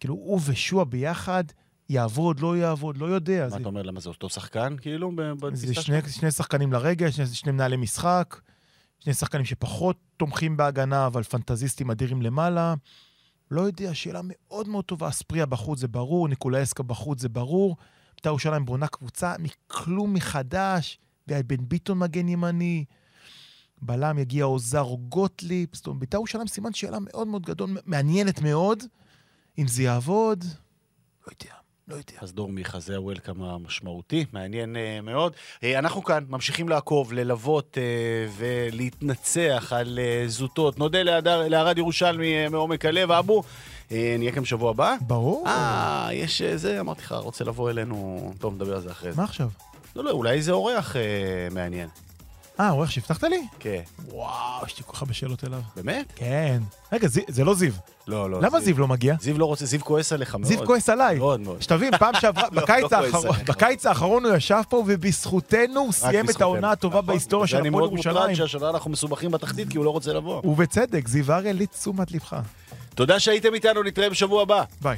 כאילו, 0.00 0.14
הוא 0.14 0.40
ושועה 0.46 0.84
ביחד 0.84 1.44
יעבוד, 1.88 2.40
לא 2.40 2.56
יעבוד, 2.56 2.96
לא 2.96 3.06
יודע. 3.06 3.42
מה 3.44 3.50
זה- 3.50 3.56
אתה 3.56 3.68
אומר, 3.68 3.82
למה 3.82 4.00
זה 4.00 4.08
אותו 4.08 4.28
שחקן, 4.28 4.76
כאילו, 4.80 5.12
זה 5.52 5.74
שני? 5.74 5.96
שני 6.08 6.30
שחקנים 6.30 6.72
לרגע, 6.72 7.12
שני, 7.12 7.26
שני 7.26 7.52
מנהלי 7.52 7.76
משחק, 7.76 8.40
שני 8.98 9.14
שחקנים 9.14 9.44
שפחות 9.44 9.96
תומכים 10.16 10.56
בהגנה, 10.56 11.06
אבל 11.06 11.22
פנטזיסטים 11.22 11.90
אדירים 11.90 12.22
למעלה. 12.22 12.74
לא 13.50 13.60
יודע, 13.60 13.94
שאלה 13.94 14.20
מאוד 14.24 14.68
מאוד 14.68 14.84
טובה. 14.84 15.08
אספריה 15.08 15.46
בחוץ 15.46 15.78
זה 15.78 15.88
ברור, 15.88 16.28
ניקולאסקה 16.28 16.82
בחוץ 16.82 17.20
זה 17.20 17.28
ברור. 17.28 17.76
בית"ר 18.16 18.28
ירושלים 18.28 18.64
בונה 18.64 18.86
קבוצה 18.86 19.34
מכלום 19.38 20.14
מחדש, 20.14 20.98
ובן 21.28 21.56
ביטון 21.68 21.98
מגן 21.98 22.28
ימני. 22.28 22.84
בלם 23.82 24.18
יגיע 24.18 24.44
עוזר 24.44 24.82
או 24.82 24.98
גוטליב. 25.08 25.68
זאת 25.72 25.86
אומרת, 25.86 26.00
בית"ר 26.00 26.16
ירושלים 26.16 26.46
סימן 26.46 26.72
שאלה 26.72 26.98
מאוד 27.00 27.26
מאוד 27.28 27.42
גדול, 27.46 27.70
מעניינת 27.86 28.40
מאוד. 28.42 28.82
אם 29.58 29.68
זה 29.68 29.82
יעבוד, 29.82 30.44
לא 31.26 31.32
יודע, 31.32 31.54
לא 31.88 31.94
יודע. 31.94 32.12
אז 32.20 32.32
דור 32.32 32.48
מיכה, 32.52 32.80
זה 32.80 32.96
הוולקאם 32.96 33.42
המשמעותי, 33.42 34.24
מעניין 34.32 34.76
אה, 34.76 35.00
מאוד. 35.02 35.32
אה, 35.64 35.78
אנחנו 35.78 36.04
כאן 36.04 36.24
ממשיכים 36.28 36.68
לעקוב, 36.68 37.12
ללוות 37.12 37.78
אה, 37.78 37.82
ולהתנצח 38.36 39.72
על 39.76 39.98
אה, 39.98 40.24
זוטות. 40.28 40.78
נודה 40.78 41.02
להדר- 41.02 41.48
לערד 41.48 41.78
ירושלמי 41.78 42.34
אה, 42.44 42.48
מעומק 42.48 42.84
הלב. 42.84 43.10
אבו, 43.10 43.42
אה, 43.92 44.14
נהיה 44.18 44.32
כאן 44.32 44.42
בשבוע 44.42 44.70
הבא? 44.70 44.96
ברור. 45.06 45.44
אה, 45.48 46.08
יש 46.12 46.42
אה, 46.42 46.56
זה, 46.56 46.80
אמרתי 46.80 47.00
לך, 47.02 47.12
רוצה 47.12 47.44
לבוא 47.44 47.70
אלינו... 47.70 48.32
טוב, 48.38 48.54
נדבר 48.54 48.74
על 48.74 48.80
זה 48.80 48.90
אחרי 48.90 49.12
זה. 49.12 49.16
מה 49.16 49.24
עכשיו? 49.24 49.48
לא, 49.96 50.04
לא, 50.04 50.10
אולי 50.10 50.32
איזה 50.32 50.52
אורח 50.52 50.96
אה, 50.96 51.02
מעניין. 51.50 51.88
אה, 52.60 52.68
עורך 52.68 52.92
שהבטחת 52.92 53.22
לי? 53.24 53.46
כן. 53.58 53.80
וואו, 54.08 54.66
יש 54.66 54.78
לי 54.78 54.84
כל 54.86 54.92
כך 54.92 55.02
הרבה 55.02 55.14
שאלות 55.14 55.44
אליו. 55.44 55.60
באמת? 55.76 56.12
כן. 56.16 56.62
רגע, 56.92 57.08
זי- 57.08 57.24
זה 57.28 57.44
לא 57.44 57.54
זיו. 57.54 57.72
לא, 58.06 58.30
לא. 58.30 58.40
למה 58.42 58.60
זיו 58.60 58.78
לא 58.78 58.88
מגיע? 58.88 59.14
זיו 59.20 59.38
לא 59.38 59.44
רוצה, 59.44 59.66
זיו 59.66 59.80
כועס 59.80 60.12
עליך 60.12 60.34
מאוד. 60.34 60.46
זיו 60.48 60.66
כועס 60.66 60.88
עליי. 60.88 61.18
מאוד 61.18 61.40
מאוד. 61.40 61.62
שתבין, 61.62 61.98
פעם 61.98 62.14
שעברה, 62.20 62.44
לא, 62.52 62.62
בקיץ 62.62 62.92
לא. 62.92 63.32
בקיץ 63.46 63.86
האחרון 63.86 64.24
הוא 64.26 64.34
ישב 64.36 64.60
פה, 64.68 64.82
ובזכותנו 64.86 65.80
הוא 65.80 65.92
סיים 65.92 66.30
את. 66.30 66.40
העונה 66.40 66.70
הטובה 66.72 66.94
נכון. 66.96 67.06
בהיסטוריה 67.06 67.46
של 67.46 67.56
ואני 67.56 67.68
הפועל 67.68 67.80
מאוד 67.82 67.92
מוטרד 67.94 68.14
ירושלים. 68.14 68.36
שהשנה 68.36 68.70
אנחנו 68.70 68.90
מסובכים 68.90 69.30
בתחתית, 69.30 69.68
כי 69.68 69.76
הוא 69.76 69.84
לא 69.84 69.90
רוצה 69.90 70.12
לבוא. 70.12 70.42
ובצדק, 70.44 71.08
זיו 71.08 71.24
לי 71.54 71.66
תשומת 71.66 72.12
לבך. 72.12 72.36
תודה 72.94 73.20
שהייתם 73.20 73.54
איתנו, 73.54 73.82
נתראה 73.82 74.10
בשבוע 74.10 74.42
הבא. 74.42 74.62
ביי. 74.80 74.96